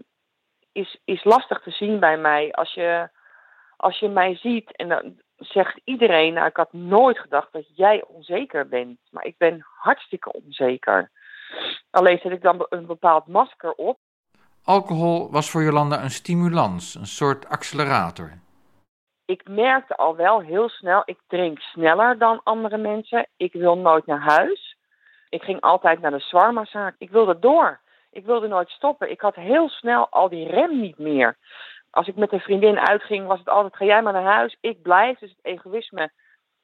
is, 0.71 1.01
is 1.05 1.23
lastig 1.23 1.61
te 1.61 1.71
zien 1.71 1.99
bij 1.99 2.17
mij. 2.17 2.51
Als 2.51 2.73
je, 2.73 3.09
als 3.77 3.99
je 3.99 4.09
mij 4.09 4.35
ziet 4.35 4.75
en 4.75 4.89
dan 4.89 5.21
zegt 5.35 5.81
iedereen, 5.83 6.33
nou 6.33 6.47
ik 6.47 6.57
had 6.57 6.73
nooit 6.73 7.19
gedacht 7.19 7.51
dat 7.51 7.77
jij 7.77 8.03
onzeker 8.07 8.67
bent. 8.67 8.99
Maar 9.11 9.25
ik 9.25 9.37
ben 9.37 9.65
hartstikke 9.75 10.31
onzeker. 10.31 11.11
Alleen 11.89 12.19
zet 12.19 12.31
ik 12.31 12.41
dan 12.41 12.65
een 12.69 12.85
bepaald 12.85 13.27
masker 13.27 13.71
op. 13.73 13.99
Alcohol 14.63 15.31
was 15.31 15.49
voor 15.49 15.63
Jolanda 15.63 16.03
een 16.03 16.11
stimulans, 16.11 16.95
een 16.95 17.05
soort 17.05 17.47
accelerator. 17.47 18.31
Ik 19.25 19.47
merkte 19.47 19.95
al 19.95 20.15
wel 20.15 20.41
heel 20.41 20.69
snel, 20.69 21.01
ik 21.05 21.19
drink 21.27 21.59
sneller 21.59 22.17
dan 22.17 22.41
andere 22.43 22.77
mensen. 22.77 23.27
Ik 23.37 23.53
wil 23.53 23.77
nooit 23.77 24.05
naar 24.05 24.21
huis. 24.21 24.77
Ik 25.29 25.43
ging 25.43 25.61
altijd 25.61 26.01
naar 26.01 26.11
de 26.11 26.19
zwarmazaak. 26.19 26.95
Ik 26.97 27.09
wilde 27.09 27.39
door. 27.39 27.79
Ik 28.11 28.25
wilde 28.25 28.47
nooit 28.47 28.69
stoppen. 28.69 29.11
Ik 29.11 29.21
had 29.21 29.35
heel 29.35 29.69
snel 29.69 30.07
al 30.09 30.29
die 30.29 30.47
rem 30.47 30.79
niet 30.79 30.97
meer. 30.97 31.37
Als 31.89 32.07
ik 32.07 32.15
met 32.15 32.31
een 32.31 32.39
vriendin 32.39 32.79
uitging, 32.79 33.27
was 33.27 33.39
het 33.39 33.49
altijd: 33.49 33.75
ga 33.75 33.85
jij 33.85 34.01
maar 34.01 34.13
naar 34.13 34.33
huis, 34.33 34.57
ik 34.61 34.81
blijf. 34.81 35.19
Dus 35.19 35.29
het 35.29 35.45
egoïsme, 35.45 36.11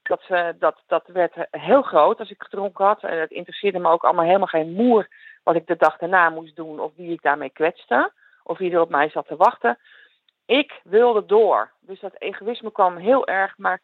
dat, 0.02 0.22
uh, 0.30 0.48
dat, 0.60 0.84
dat 0.88 1.08
werd 1.08 1.34
heel 1.52 1.82
groot 1.82 2.20
als 2.20 2.30
ik 2.30 2.42
gedronken 2.44 2.86
had. 2.86 3.04
En 3.04 3.20
het 3.20 3.32
interesseerde 3.32 3.80
me 3.80 3.90
ook 3.90 4.04
allemaal 4.04 4.26
helemaal 4.26 4.48
geen 4.48 4.74
moer 4.74 5.08
wat 5.46 5.56
ik 5.56 5.68
de 5.68 5.76
dag 5.76 5.98
daarna 5.98 6.30
moest 6.30 6.56
doen 6.56 6.80
of 6.80 6.92
wie 6.96 7.12
ik 7.12 7.22
daarmee 7.22 7.50
kwetste. 7.50 8.14
Of 8.44 8.58
wie 8.58 8.72
er 8.72 8.82
op 8.82 8.90
mij 8.90 9.10
zat 9.10 9.28
te 9.28 9.36
wachten. 9.36 9.78
Ik 10.46 10.80
wilde 10.84 11.26
door. 11.26 11.72
Dus 11.80 12.00
dat 12.00 12.16
egoïsme 12.18 12.72
kwam 12.72 12.98
heel 12.98 13.28
erg. 13.28 13.58
Maar 13.58 13.82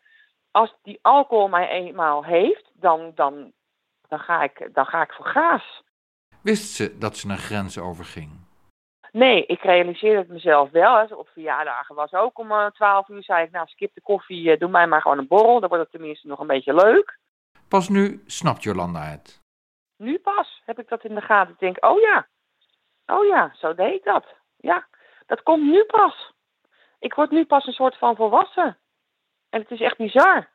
als 0.52 0.76
die 0.84 1.00
alcohol 1.02 1.48
mij 1.48 1.70
eenmaal 1.70 2.24
heeft, 2.24 2.72
dan, 2.74 3.12
dan, 3.16 3.52
dan, 4.08 4.20
ga, 4.20 4.44
ik, 4.44 4.70
dan 4.74 4.86
ga 4.86 5.02
ik 5.02 5.12
voor 5.12 5.26
gaas. 5.26 5.84
Wist 6.42 6.74
ze 6.74 6.98
dat 6.98 7.18
ze 7.18 7.30
een 7.30 7.38
grens 7.38 7.78
overging? 7.78 8.30
Nee, 9.12 9.46
ik 9.46 9.62
realiseerde 9.62 10.18
het 10.18 10.28
mezelf 10.28 10.72
wel. 10.72 10.98
Hè. 10.98 11.16
Op 11.16 11.30
verjaardagen 11.34 11.96
was 11.96 12.14
ook 12.14 12.40
om 12.40 12.52
uh, 12.52 12.66
12 12.66 13.10
uur. 13.10 13.24
Zei 13.24 13.46
ik, 13.46 13.52
nou 13.52 13.68
skip 13.68 13.94
de 13.94 14.02
koffie, 14.02 14.52
uh, 14.52 14.60
doe 14.60 14.70
mij 14.70 14.88
maar 14.88 15.02
gewoon 15.02 15.18
een 15.18 15.28
borrel. 15.28 15.60
Dan 15.60 15.70
wordt 15.70 15.84
het 15.84 15.92
tenminste 15.94 16.28
nog 16.28 16.40
een 16.40 16.48
beetje 16.48 16.74
leuk. 16.74 17.18
Pas 17.68 17.90
nu 17.90 18.24
snapt 18.26 18.64
Jolanda 18.64 19.02
het. 19.02 19.41
Nu 20.02 20.20
pas 20.20 20.62
heb 20.66 20.80
ik 20.80 20.90
dat 20.90 21.04
in 21.04 21.16
de 21.16 21.22
gaten. 21.22 21.54
Ik 21.54 21.60
denk, 21.60 21.86
oh 21.86 22.00
ja, 22.00 22.28
oh 23.06 23.26
ja, 23.26 23.52
zo 23.54 23.76
deed 23.76 23.94
ik 23.94 24.04
dat. 24.04 24.26
Ja, 24.58 24.88
dat 25.26 25.44
komt 25.44 25.64
nu 25.64 25.84
pas. 25.84 26.32
Ik 27.00 27.14
word 27.14 27.32
nu 27.32 27.46
pas 27.46 27.66
een 27.66 27.74
soort 27.74 27.98
van 27.98 28.16
volwassen. 28.16 28.78
En 29.50 29.62
het 29.62 29.72
is 29.72 29.82
echt 29.82 29.98
bizar. 29.98 30.50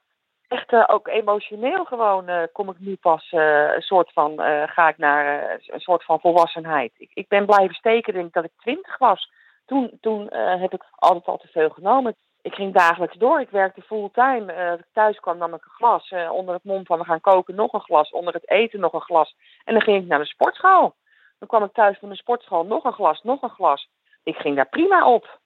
Echt 0.48 0.72
uh, 0.72 0.84
ook 0.86 1.08
emotioneel 1.08 1.84
gewoon 1.84 2.30
uh, 2.30 2.42
kom 2.52 2.70
ik 2.70 2.78
nu 2.78 2.96
pas 2.96 3.32
uh, 3.32 3.74
een 3.74 3.82
soort 3.82 4.12
van, 4.12 4.38
ga 4.66 4.88
ik 4.88 4.98
naar 4.98 5.50
een 5.66 5.80
soort 5.80 6.04
van 6.04 6.20
volwassenheid. 6.20 6.92
Ik, 6.96 7.10
ik 7.14 7.28
ben 7.28 7.46
blijven 7.46 7.74
steken 7.74 8.12
denk 8.12 8.26
ik 8.26 8.32
dat 8.32 8.44
ik 8.44 8.52
twintig 8.56 8.98
was. 8.98 9.32
Toen, 9.66 9.98
toen 10.00 10.34
heb 10.34 10.72
ik 10.72 10.84
altijd 10.94 11.26
al 11.26 11.38
te 11.38 11.48
veel 11.48 11.70
genomen. 11.70 12.16
Ik 12.46 12.54
ging 12.54 12.74
dagelijks 12.74 13.16
door. 13.16 13.40
Ik 13.40 13.50
werkte 13.50 13.82
fulltime. 13.82 14.76
ik 14.78 14.84
thuis 14.92 15.20
kwam 15.20 15.38
nam 15.38 15.54
ik 15.54 15.64
een 15.64 15.70
glas. 15.70 16.12
onder 16.30 16.54
het 16.54 16.64
mom 16.64 16.86
van 16.86 16.98
we 16.98 17.04
gaan 17.04 17.20
koken 17.20 17.54
nog 17.54 17.72
een 17.72 17.80
glas. 17.80 18.10
Onder 18.10 18.34
het 18.34 18.50
eten 18.50 18.80
nog 18.80 18.92
een 18.92 19.00
glas. 19.00 19.36
En 19.64 19.72
dan 19.72 19.82
ging 19.82 20.02
ik 20.02 20.08
naar 20.08 20.18
de 20.18 20.24
sportschool. 20.24 20.94
Dan 21.38 21.48
kwam 21.48 21.64
ik 21.64 21.72
thuis 21.72 21.98
van 21.98 22.08
de 22.08 22.16
sportschool 22.16 22.64
nog 22.64 22.84
een 22.84 22.92
glas, 22.92 23.22
nog 23.22 23.42
een 23.42 23.50
glas. 23.50 23.88
Ik 24.22 24.36
ging 24.36 24.56
daar 24.56 24.68
prima 24.68 25.06
op. 25.06 25.40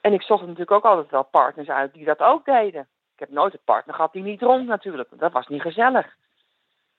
En 0.00 0.12
ik 0.12 0.22
zocht 0.22 0.42
natuurlijk 0.42 0.70
ook 0.70 0.84
altijd 0.84 1.10
wel 1.10 1.22
partners 1.22 1.68
uit 1.68 1.92
die 1.92 2.04
dat 2.04 2.20
ook 2.20 2.44
deden. 2.44 2.88
Ik 3.12 3.20
heb 3.20 3.30
nooit 3.30 3.52
een 3.52 3.60
partner 3.64 3.94
gehad 3.94 4.12
die 4.12 4.22
niet 4.22 4.38
dronk 4.38 4.68
natuurlijk. 4.68 5.08
Dat 5.10 5.32
was 5.32 5.46
niet 5.46 5.62
gezellig. 5.62 6.16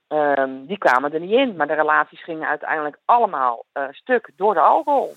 Um, 0.08 0.66
die 0.66 0.78
kwamen 0.78 1.14
er 1.14 1.20
niet 1.20 1.32
in. 1.32 1.56
Maar 1.56 1.68
de 1.68 1.74
relaties 1.74 2.24
gingen 2.24 2.48
uiteindelijk 2.48 3.00
allemaal 3.06 3.66
uh, 3.74 3.88
stuk 3.92 4.32
door 4.36 4.54
de 4.54 4.60
alcohol. 4.60 5.16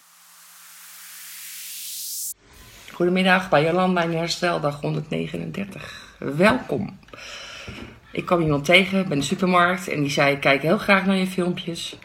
Goedemiddag 2.98 3.48
bij 3.48 3.64
Jolanda 3.64 4.02
in 4.02 4.12
hersteldag 4.12 4.80
139. 4.80 6.16
Welkom. 6.18 6.98
Ik 8.12 8.26
kwam 8.26 8.40
iemand 8.40 8.64
tegen 8.64 9.08
bij 9.08 9.16
de 9.16 9.22
supermarkt 9.22 9.88
en 9.88 10.00
die 10.00 10.11
zei: 10.11 10.34
Ik 10.34 10.40
kijk 10.40 10.62
heel 10.62 10.78
graag 10.78 11.06
naar 11.06 11.16
je 11.16 11.26
filmpjes. 11.26 11.98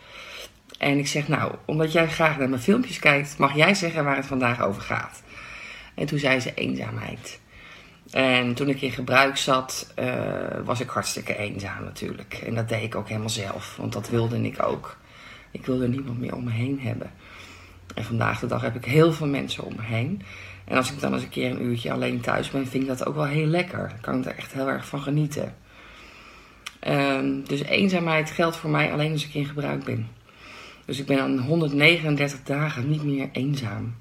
En 0.77 0.97
ik 0.97 1.07
zeg: 1.07 1.27
Nou, 1.27 1.53
omdat 1.65 1.91
jij 1.91 2.07
graag 2.07 2.37
naar 2.37 2.49
mijn 2.49 2.61
filmpjes 2.61 2.99
kijkt, 2.99 3.37
mag 3.37 3.55
jij 3.55 3.73
zeggen 3.73 4.03
waar 4.03 4.15
het 4.15 4.25
vandaag 4.25 4.61
over 4.61 4.81
gaat. 4.81 5.23
En 5.95 6.05
toen 6.05 6.19
zei 6.19 6.39
ze 6.39 6.53
eenzaamheid. 6.53 7.39
En 8.11 8.53
toen 8.53 8.69
ik 8.69 8.81
in 8.81 8.91
gebruik 8.91 9.37
zat, 9.37 9.93
uh, 9.99 10.13
was 10.63 10.79
ik 10.79 10.89
hartstikke 10.89 11.37
eenzaam 11.37 11.83
natuurlijk. 11.83 12.33
En 12.45 12.55
dat 12.55 12.69
deed 12.69 12.83
ik 12.83 12.95
ook 12.95 13.07
helemaal 13.07 13.29
zelf, 13.29 13.75
want 13.77 13.93
dat 13.93 14.09
wilde 14.09 14.41
ik 14.41 14.63
ook. 14.63 14.97
Ik 15.51 15.65
wilde 15.65 15.87
niemand 15.87 16.19
meer 16.19 16.35
om 16.35 16.43
me 16.43 16.51
heen 16.51 16.79
hebben. 16.79 17.11
En 17.93 18.03
vandaag 18.03 18.39
de 18.39 18.47
dag 18.47 18.61
heb 18.61 18.75
ik 18.75 18.85
heel 18.85 19.13
veel 19.13 19.27
mensen 19.27 19.63
om 19.63 19.75
me 19.75 19.81
heen. 19.81 20.21
En 20.65 20.77
als 20.77 20.91
ik 20.91 20.99
dan 20.99 21.13
eens 21.13 21.23
een 21.23 21.29
keer 21.29 21.51
een 21.51 21.63
uurtje 21.63 21.91
alleen 21.91 22.21
thuis 22.21 22.49
ben, 22.49 22.67
vind 22.67 22.83
ik 22.83 22.89
dat 22.89 23.05
ook 23.05 23.15
wel 23.15 23.25
heel 23.25 23.45
lekker. 23.45 23.89
Dan 23.89 23.99
kan 24.01 24.19
ik 24.19 24.25
er 24.25 24.37
echt 24.37 24.53
heel 24.53 24.69
erg 24.69 24.87
van 24.87 25.01
genieten. 25.01 25.55
Um, 26.87 27.43
dus 27.47 27.63
eenzaamheid 27.63 28.31
geldt 28.31 28.55
voor 28.55 28.69
mij 28.69 28.91
alleen 28.91 29.11
als 29.11 29.25
ik 29.25 29.33
in 29.33 29.45
gebruik 29.45 29.83
ben. 29.83 30.07
Dus 30.85 30.99
ik 30.99 31.05
ben 31.05 31.21
aan 31.21 31.39
139 31.39 32.43
dagen 32.43 32.89
niet 32.89 33.03
meer 33.03 33.29
eenzaam. 33.31 33.95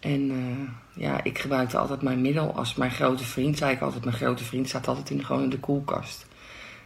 En 0.00 0.30
uh, 0.30 0.68
ja, 0.92 1.24
ik 1.24 1.38
gebruikte 1.38 1.78
altijd 1.78 2.02
mijn 2.02 2.20
middel 2.20 2.54
als 2.54 2.74
mijn 2.74 2.90
grote 2.90 3.24
vriend. 3.24 3.58
Zei 3.58 3.72
ik 3.72 3.80
altijd, 3.80 4.04
mijn 4.04 4.16
grote 4.16 4.44
vriend 4.44 4.68
staat 4.68 4.88
altijd 4.88 5.10
in, 5.10 5.24
gewoon 5.24 5.42
in 5.42 5.50
de 5.50 5.58
koelkast. 5.58 6.26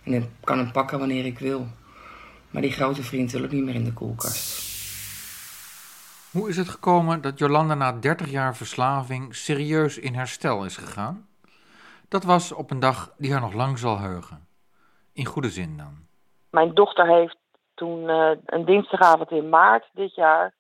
En 0.03 0.13
ik 0.13 0.25
kan 0.45 0.59
hem 0.59 0.73
pakken 0.73 0.99
wanneer 0.99 1.25
ik 1.25 1.39
wil. 1.39 1.69
Maar 2.51 2.63
die 2.63 2.73
grote 2.73 3.03
vriend 3.03 3.33
wil 3.33 3.45
ook 3.45 3.53
niet 3.53 3.65
meer 3.65 3.75
in 3.75 3.85
de 3.85 3.93
koelkast. 3.93 4.74
Hoe 6.35 6.49
is 6.49 6.57
het 6.57 6.69
gekomen 6.69 7.23
dat 7.23 7.39
Jolanda 7.39 7.75
na 7.75 7.93
30 7.93 8.31
jaar 8.31 8.57
verslaving 8.57 9.35
serieus 9.35 9.99
in 9.99 10.15
herstel 10.15 10.65
is 10.65 10.77
gegaan? 10.77 11.29
Dat 12.09 12.25
was 12.25 12.53
op 12.53 12.71
een 12.71 12.79
dag 12.79 13.15
die 13.19 13.33
haar 13.33 13.41
nog 13.41 13.53
lang 13.53 13.79
zal 13.79 13.99
heugen. 13.99 14.49
In 15.13 15.25
goede 15.25 15.49
zin 15.49 15.77
dan. 15.77 15.95
Mijn 16.51 16.75
dochter 16.75 17.07
heeft 17.07 17.37
toen 17.75 18.09
uh, 18.09 18.31
een 18.47 18.65
dinsdagavond 18.65 19.31
in 19.31 19.49
maart 19.49 19.91
dit 19.93 20.15
jaar 20.15 20.55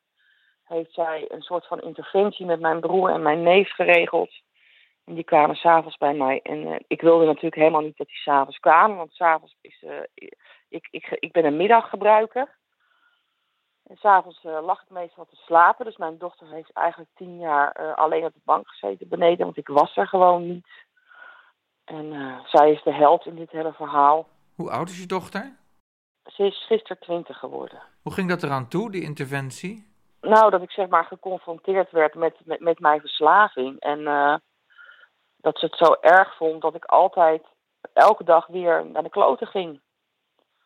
heeft 0.65 0.93
zij 0.93 1.25
een 1.29 1.43
soort 1.43 1.67
van 1.67 1.81
interventie 1.81 2.47
met 2.47 2.61
mijn 2.61 2.81
broer 2.81 3.11
en 3.11 3.23
mijn 3.23 3.43
neef 3.43 3.71
geregeld. 3.71 4.31
En 5.05 5.15
die 5.15 5.25
kwamen 5.25 5.57
s'avonds 5.57 5.97
bij 5.97 6.15
mij. 6.15 6.41
En 6.43 6.67
uh, 6.67 6.77
ik 6.87 7.01
wilde 7.01 7.25
natuurlijk 7.25 7.55
helemaal 7.55 7.81
niet 7.81 7.97
dat 7.97 8.07
die 8.07 8.17
s'avonds 8.17 8.59
kwamen. 8.59 8.97
Want 8.97 9.13
s'avonds 9.13 9.57
is... 9.61 9.83
Uh, 9.83 9.93
ik, 10.69 10.89
ik, 10.91 11.17
ik 11.19 11.33
ben 11.33 11.45
een 11.45 11.57
middaggebruiker. 11.57 12.49
En 13.87 13.97
s'avonds 13.97 14.45
uh, 14.45 14.65
lag 14.65 14.83
ik 14.83 14.91
meestal 14.91 15.27
te 15.31 15.37
slapen. 15.37 15.85
Dus 15.85 15.97
mijn 15.97 16.19
dochter 16.19 16.47
heeft 16.49 16.73
eigenlijk 16.73 17.11
tien 17.15 17.39
jaar 17.39 17.95
alleen 17.95 18.25
op 18.25 18.33
de 18.33 18.41
bank 18.45 18.69
gezeten 18.69 19.09
beneden. 19.09 19.45
Want 19.45 19.57
ik 19.57 19.69
was 19.69 19.97
er 19.97 20.07
gewoon 20.07 20.47
niet. 20.47 20.69
En 21.85 22.41
zij 22.47 22.73
is 22.73 22.83
de 22.83 22.93
held 22.93 23.27
in 23.27 23.35
dit 23.35 23.51
hele 23.51 23.73
verhaal. 23.73 24.29
Hoe 24.55 24.71
oud 24.71 24.89
is 24.89 25.01
je 25.01 25.07
dochter? 25.07 25.57
Ze 26.25 26.47
is 26.47 26.67
gisteren 26.67 27.03
twintig 27.03 27.39
geworden. 27.39 27.83
Hoe 28.03 28.13
ging 28.13 28.29
dat 28.29 28.43
eraan 28.43 28.69
toe, 28.69 28.91
die 28.91 29.03
interventie? 29.03 29.93
Nou, 30.21 30.51
dat 30.51 30.63
ik 30.63 30.71
zeg 30.71 30.89
maar 30.89 31.05
geconfronteerd 31.05 31.91
werd 31.91 32.15
met, 32.15 32.37
met, 32.45 32.61
met 32.61 32.79
mijn 32.79 33.01
verslaving. 33.01 33.81
En 33.81 34.05
dat 35.37 35.59
ze 35.59 35.67
het 35.67 35.77
zo 35.77 35.97
erg 36.01 36.37
vond 36.37 36.63
dat 36.63 36.75
ik 36.75 36.85
altijd 36.85 37.43
elke 37.93 38.25
dag 38.25 38.47
weer 38.47 38.87
naar 38.87 39.03
de 39.03 39.11
kloten 39.11 39.47
ging. 39.47 39.81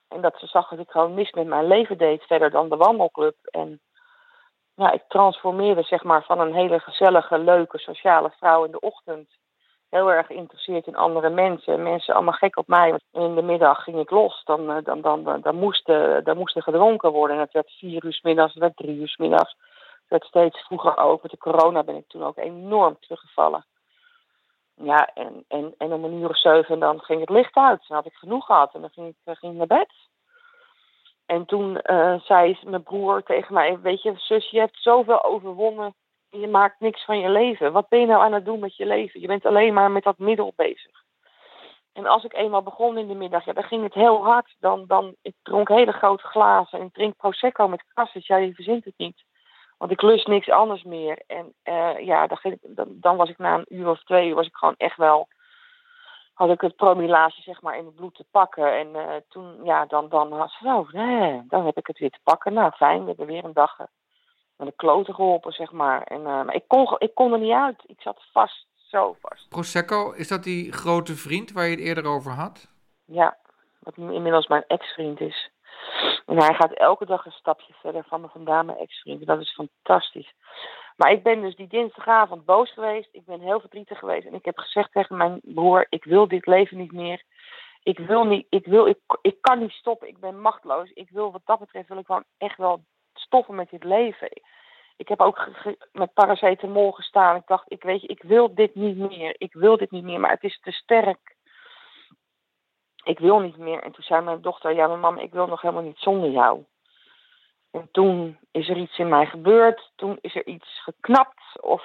En 0.08 0.20
dat 0.20 0.34
ze 0.38 0.46
zag 0.46 0.68
dat 0.68 0.78
ik 0.78 0.90
gewoon 0.90 1.14
mis 1.14 1.32
met 1.32 1.46
mijn 1.46 1.66
leven 1.66 1.98
deed, 1.98 2.22
verder 2.22 2.50
dan 2.50 2.68
de 2.68 2.76
wandelclub. 2.76 3.36
En 3.42 3.80
ja, 4.74 4.92
ik 4.92 5.02
transformeerde 5.08 5.82
zeg 5.82 6.02
maar 6.02 6.24
van 6.24 6.40
een 6.40 6.54
hele 6.54 6.80
gezellige, 6.80 7.38
leuke, 7.38 7.78
sociale 7.78 8.30
vrouw 8.30 8.64
in 8.64 8.70
de 8.70 8.80
ochtend 8.80 9.28
heel 9.90 10.12
erg 10.12 10.26
geïnteresseerd 10.26 10.86
in 10.86 10.96
andere 10.96 11.30
mensen. 11.30 11.82
Mensen 11.82 12.14
allemaal 12.14 12.32
gek 12.32 12.56
op 12.56 12.66
mij. 12.66 12.90
En 13.12 13.22
in 13.22 13.34
de 13.34 13.42
middag 13.42 13.82
ging 13.82 13.98
ik 13.98 14.10
los. 14.10 14.44
Dan, 14.44 14.70
eh, 14.70 14.84
dan, 14.84 15.00
dan, 15.00 15.24
dan, 15.24 15.40
dan, 15.40 15.56
moest, 15.56 15.88
moest 16.34 16.56
er 16.56 16.62
gedronken 16.62 17.12
worden. 17.12 17.36
En 17.36 17.42
het 17.42 17.52
werd 17.52 17.70
vier 17.78 18.04
uur 18.04 18.20
middags, 18.22 18.52
het 18.52 18.62
werd 18.62 18.76
drie 18.76 18.96
uur 18.96 19.14
middags. 19.18 19.56
Het 20.00 20.08
werd 20.08 20.24
steeds 20.24 20.66
vroeger 20.66 20.96
ook. 20.96 21.22
Met 21.22 21.30
de 21.30 21.38
corona 21.38 21.82
ben 21.82 21.96
ik 21.96 22.08
toen 22.08 22.24
ook 22.24 22.36
enorm 22.36 22.96
teruggevallen. 23.00 23.64
Ja, 24.82 25.10
en, 25.14 25.44
en, 25.48 25.74
en 25.78 25.92
om 25.92 26.04
een 26.04 26.20
uur 26.20 26.28
of 26.28 26.38
zeven 26.38 26.74
en 26.74 26.80
dan 26.80 27.00
ging 27.00 27.20
het 27.20 27.30
licht 27.30 27.56
uit. 27.56 27.84
Dan 27.88 27.96
had 27.96 28.06
ik 28.06 28.14
genoeg 28.14 28.46
gehad 28.46 28.74
en 28.74 28.80
dan 28.80 28.90
ging 28.90 29.08
ik, 29.08 29.16
eh, 29.24 29.36
ging 29.36 29.56
naar 29.56 29.66
bed. 29.66 29.92
En 31.26 31.44
toen 31.44 31.80
uh, 31.82 32.20
zei 32.20 32.58
mijn 32.64 32.82
broer 32.82 33.22
tegen 33.22 33.54
mij, 33.54 33.80
weet 33.80 34.02
je, 34.02 34.14
zus, 34.16 34.50
je 34.50 34.58
hebt 34.58 34.76
zoveel 34.80 35.24
overwonnen 35.24 35.94
je 36.30 36.48
maakt 36.48 36.80
niks 36.80 37.04
van 37.04 37.18
je 37.18 37.28
leven. 37.28 37.72
Wat 37.72 37.88
ben 37.88 38.00
je 38.00 38.06
nou 38.06 38.22
aan 38.22 38.32
het 38.32 38.44
doen 38.44 38.60
met 38.60 38.76
je 38.76 38.86
leven? 38.86 39.20
Je 39.20 39.26
bent 39.26 39.46
alleen 39.46 39.74
maar 39.74 39.90
met 39.90 40.02
dat 40.02 40.18
middel 40.18 40.52
bezig. 40.56 41.06
En 41.92 42.06
als 42.06 42.24
ik 42.24 42.34
eenmaal 42.34 42.62
begon 42.62 42.98
in 42.98 43.08
de 43.08 43.14
middag, 43.14 43.44
ja, 43.44 43.52
dan 43.52 43.64
ging 43.64 43.82
het 43.82 43.94
heel 43.94 44.24
hard. 44.24 44.56
Dan, 44.58 44.84
dan, 44.86 45.14
ik 45.22 45.34
dronk 45.42 45.68
hele 45.68 45.92
grote 45.92 46.26
glazen 46.26 46.80
en 46.80 46.90
drink 46.92 47.16
Prosecco 47.16 47.68
met 47.68 47.84
kassis. 47.94 48.26
Ja, 48.26 48.36
je 48.36 48.54
verzint 48.54 48.84
het 48.84 48.94
niet. 48.96 49.24
Want 49.78 49.90
ik 49.90 50.02
lust 50.02 50.26
niks 50.26 50.50
anders 50.50 50.82
meer. 50.82 51.22
En 51.26 51.54
uh, 51.64 52.06
ja, 52.06 52.26
dan, 52.26 52.86
dan, 52.88 53.16
was 53.16 53.28
ik 53.28 53.38
na 53.38 53.54
een 53.54 53.66
uur 53.68 53.88
of 53.88 54.04
twee 54.04 54.28
uur 54.28 54.34
was 54.34 54.46
ik 54.46 54.56
gewoon 54.56 54.74
echt 54.76 54.96
wel... 54.96 55.28
Had 56.34 56.50
ik 56.50 56.60
het 56.60 56.76
promillage 56.76 57.42
zeg 57.42 57.62
maar 57.62 57.78
in 57.78 57.84
het 57.84 57.94
bloed 57.94 58.14
te 58.14 58.24
pakken. 58.30 58.78
En 58.78 58.88
uh, 58.88 59.14
toen, 59.28 59.64
ja, 59.64 59.86
dan, 59.86 60.08
dan 60.08 60.28
was 60.28 60.56
het 60.58 60.68
zo, 60.68 60.88
nee, 60.92 61.42
dan 61.48 61.66
heb 61.66 61.76
ik 61.76 61.86
het 61.86 61.98
weer 61.98 62.10
te 62.10 62.20
pakken. 62.22 62.52
Nou, 62.52 62.72
fijn, 62.72 63.00
we 63.00 63.08
hebben 63.08 63.26
weer 63.26 63.44
een 63.44 63.52
dag 63.52 63.76
naar 64.58 64.66
de 64.66 64.72
kloten 64.76 65.14
geholpen, 65.14 65.52
zeg 65.52 65.72
maar. 65.72 66.02
En, 66.02 66.20
uh, 66.20 66.24
maar 66.24 66.54
ik 66.54 66.64
kon, 66.66 66.96
ik 66.98 67.14
kon 67.14 67.32
er 67.32 67.38
niet 67.38 67.52
uit. 67.52 67.82
Ik 67.86 68.00
zat 68.00 68.22
vast, 68.32 68.66
zo 68.74 69.16
vast. 69.20 69.48
Prosecco, 69.48 70.12
is 70.12 70.28
dat 70.28 70.42
die 70.42 70.72
grote 70.72 71.14
vriend 71.14 71.52
waar 71.52 71.64
je 71.64 71.70
het 71.70 71.80
eerder 71.80 72.06
over 72.06 72.32
had? 72.32 72.68
Ja, 73.04 73.36
wat 73.78 73.96
nu 73.96 74.12
inmiddels 74.12 74.46
mijn 74.46 74.64
ex-vriend 74.66 75.20
is. 75.20 75.50
En 76.26 76.36
hij 76.36 76.54
gaat 76.54 76.72
elke 76.72 77.06
dag 77.06 77.24
een 77.24 77.32
stapje 77.32 77.72
verder 77.72 78.04
van 78.08 78.20
me 78.20 78.28
vandaan, 78.28 78.66
mijn 78.66 78.78
ex-vriend. 78.78 79.26
Dat 79.26 79.40
is 79.40 79.54
fantastisch. 79.54 80.34
Maar 80.96 81.10
ik 81.10 81.22
ben 81.22 81.40
dus 81.40 81.56
die 81.56 81.66
dinsdagavond 81.68 82.44
boos 82.44 82.72
geweest. 82.72 83.08
Ik 83.12 83.24
ben 83.24 83.40
heel 83.40 83.60
verdrietig 83.60 83.98
geweest. 83.98 84.26
En 84.26 84.34
ik 84.34 84.44
heb 84.44 84.58
gezegd 84.58 84.92
tegen 84.92 85.16
mijn 85.16 85.40
broer, 85.42 85.86
ik 85.88 86.04
wil 86.04 86.28
dit 86.28 86.46
leven 86.46 86.76
niet 86.76 86.92
meer. 86.92 87.22
Ik 87.82 87.98
wil 87.98 88.24
niet, 88.24 88.46
ik 88.48 88.66
wil, 88.66 88.86
ik, 88.86 88.98
ik 89.22 89.36
kan 89.40 89.58
niet 89.58 89.70
stoppen. 89.70 90.08
Ik 90.08 90.18
ben 90.18 90.40
machteloos. 90.40 90.90
Ik 90.90 91.10
wil 91.10 91.32
wat 91.32 91.42
dat 91.44 91.58
betreft, 91.58 91.88
wil 91.88 91.98
ik 91.98 92.06
gewoon 92.06 92.24
echt 92.38 92.56
wel 92.56 92.84
stoppen 93.14 93.54
met 93.54 93.70
dit 93.70 93.84
leven. 93.84 94.28
Ik 94.96 95.08
heb 95.08 95.20
ook 95.20 95.48
met 95.92 96.12
paracetamol 96.12 96.92
gestaan. 96.92 97.36
Ik 97.36 97.46
dacht, 97.46 97.72
ik 97.72 97.82
weet 97.82 98.00
je, 98.00 98.06
ik 98.06 98.22
wil 98.22 98.54
dit 98.54 98.74
niet 98.74 98.96
meer. 98.96 99.34
Ik 99.38 99.52
wil 99.52 99.76
dit 99.76 99.90
niet 99.90 100.04
meer, 100.04 100.20
maar 100.20 100.30
het 100.30 100.44
is 100.44 100.60
te 100.60 100.72
sterk. 100.72 101.36
Ik 103.08 103.18
wil 103.18 103.38
niet 103.38 103.56
meer. 103.56 103.82
En 103.82 103.92
toen 103.92 104.04
zei 104.04 104.24
mijn 104.24 104.40
dochter, 104.40 104.74
ja, 104.74 104.86
mijn 104.86 105.00
mam, 105.00 105.18
ik 105.18 105.32
wil 105.32 105.46
nog 105.46 105.60
helemaal 105.60 105.82
niet 105.82 105.98
zonder 105.98 106.30
jou. 106.30 106.64
En 107.70 107.88
toen 107.92 108.38
is 108.50 108.68
er 108.68 108.76
iets 108.76 108.98
in 108.98 109.08
mij 109.08 109.26
gebeurd. 109.26 109.92
Toen 109.96 110.18
is 110.20 110.34
er 110.34 110.46
iets 110.46 110.82
geknapt. 110.82 111.60
Of 111.60 111.84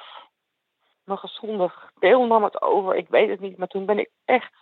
mijn 1.03 1.19
gezonde 1.19 1.71
deel 1.99 2.25
nam 2.25 2.43
het 2.43 2.61
over. 2.61 2.95
Ik 2.95 3.07
weet 3.07 3.29
het 3.29 3.39
niet, 3.39 3.57
maar 3.57 3.67
toen 3.67 3.85
ben 3.85 3.99
ik 3.99 4.09
echt 4.25 4.53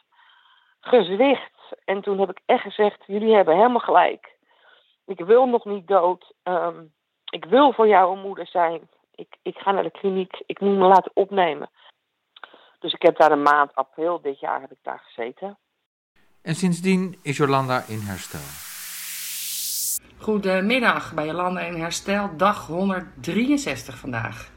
gezwicht. 0.79 1.73
En 1.85 2.01
toen 2.01 2.19
heb 2.19 2.29
ik 2.29 2.41
echt 2.45 2.61
gezegd, 2.61 3.03
jullie 3.05 3.35
hebben 3.35 3.55
helemaal 3.55 3.79
gelijk. 3.79 4.37
Ik 5.05 5.19
wil 5.19 5.45
nog 5.45 5.65
niet 5.65 5.87
dood. 5.87 6.33
Ehm, 6.43 6.83
ik 7.29 7.45
wil 7.45 7.73
voor 7.73 7.87
jou 7.87 8.15
een 8.15 8.21
moeder 8.21 8.47
zijn. 8.47 8.89
Ik, 9.15 9.37
ik 9.41 9.57
ga 9.57 9.71
naar 9.71 9.83
de 9.83 9.91
kliniek. 9.91 10.41
Ik 10.45 10.59
moet 10.59 10.77
me 10.77 10.87
laten 10.87 11.11
opnemen. 11.13 11.69
Dus 12.79 12.93
ik 12.93 13.01
heb 13.01 13.17
daar 13.17 13.31
een 13.31 13.41
maand, 13.41 13.75
april 13.75 14.21
dit 14.21 14.39
jaar, 14.39 14.61
heb 14.61 14.71
ik 14.71 14.79
daar 14.81 14.99
gezeten. 14.99 15.57
En 16.41 16.55
sindsdien 16.55 17.15
is 17.21 17.37
Jolanda 17.37 17.83
in 17.87 17.99
herstel. 17.99 18.39
Goedemiddag 20.17 21.13
bij 21.13 21.25
Jolanda 21.25 21.59
in 21.59 21.75
Herstel, 21.75 22.29
dag 22.37 22.67
163 22.67 23.97
vandaag. 23.97 24.51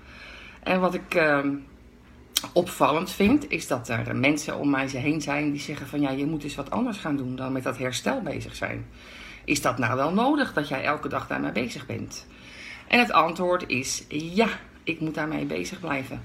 En 0.62 0.81
wat 0.81 0.94
ik 0.94 1.14
ehm, 1.14 1.55
opvallend 2.53 3.11
vind, 3.11 3.51
is 3.51 3.66
dat 3.66 3.88
er 3.88 4.16
mensen 4.16 4.59
om 4.59 4.70
mij 4.70 4.87
heen 4.87 5.20
zijn 5.20 5.51
die 5.51 5.61
zeggen 5.61 5.87
van 5.87 6.01
ja, 6.01 6.11
je 6.11 6.27
moet 6.27 6.44
eens 6.44 6.55
wat 6.55 6.70
anders 6.70 6.99
gaan 6.99 7.16
doen 7.16 7.37
dan 7.37 7.53
met 7.53 7.62
dat 7.62 7.79
herstel 7.79 8.20
bezig 8.20 8.57
zijn. 8.57 8.87
Is 9.44 9.62
dat 9.62 9.79
nou 9.79 9.97
wel 9.97 10.12
nodig 10.12 10.53
dat 10.53 10.68
jij 10.68 10.85
elke 10.85 11.09
dag 11.09 11.27
daarmee 11.27 11.53
bezig 11.53 11.87
bent? 11.87 12.27
En 12.88 12.99
het 12.99 13.12
antwoord 13.12 13.64
is 13.68 14.05
ja, 14.09 14.49
ik 14.85 15.01
moet 15.01 15.14
daarmee 15.14 15.44
bezig 15.44 15.81
blijven. 15.81 16.23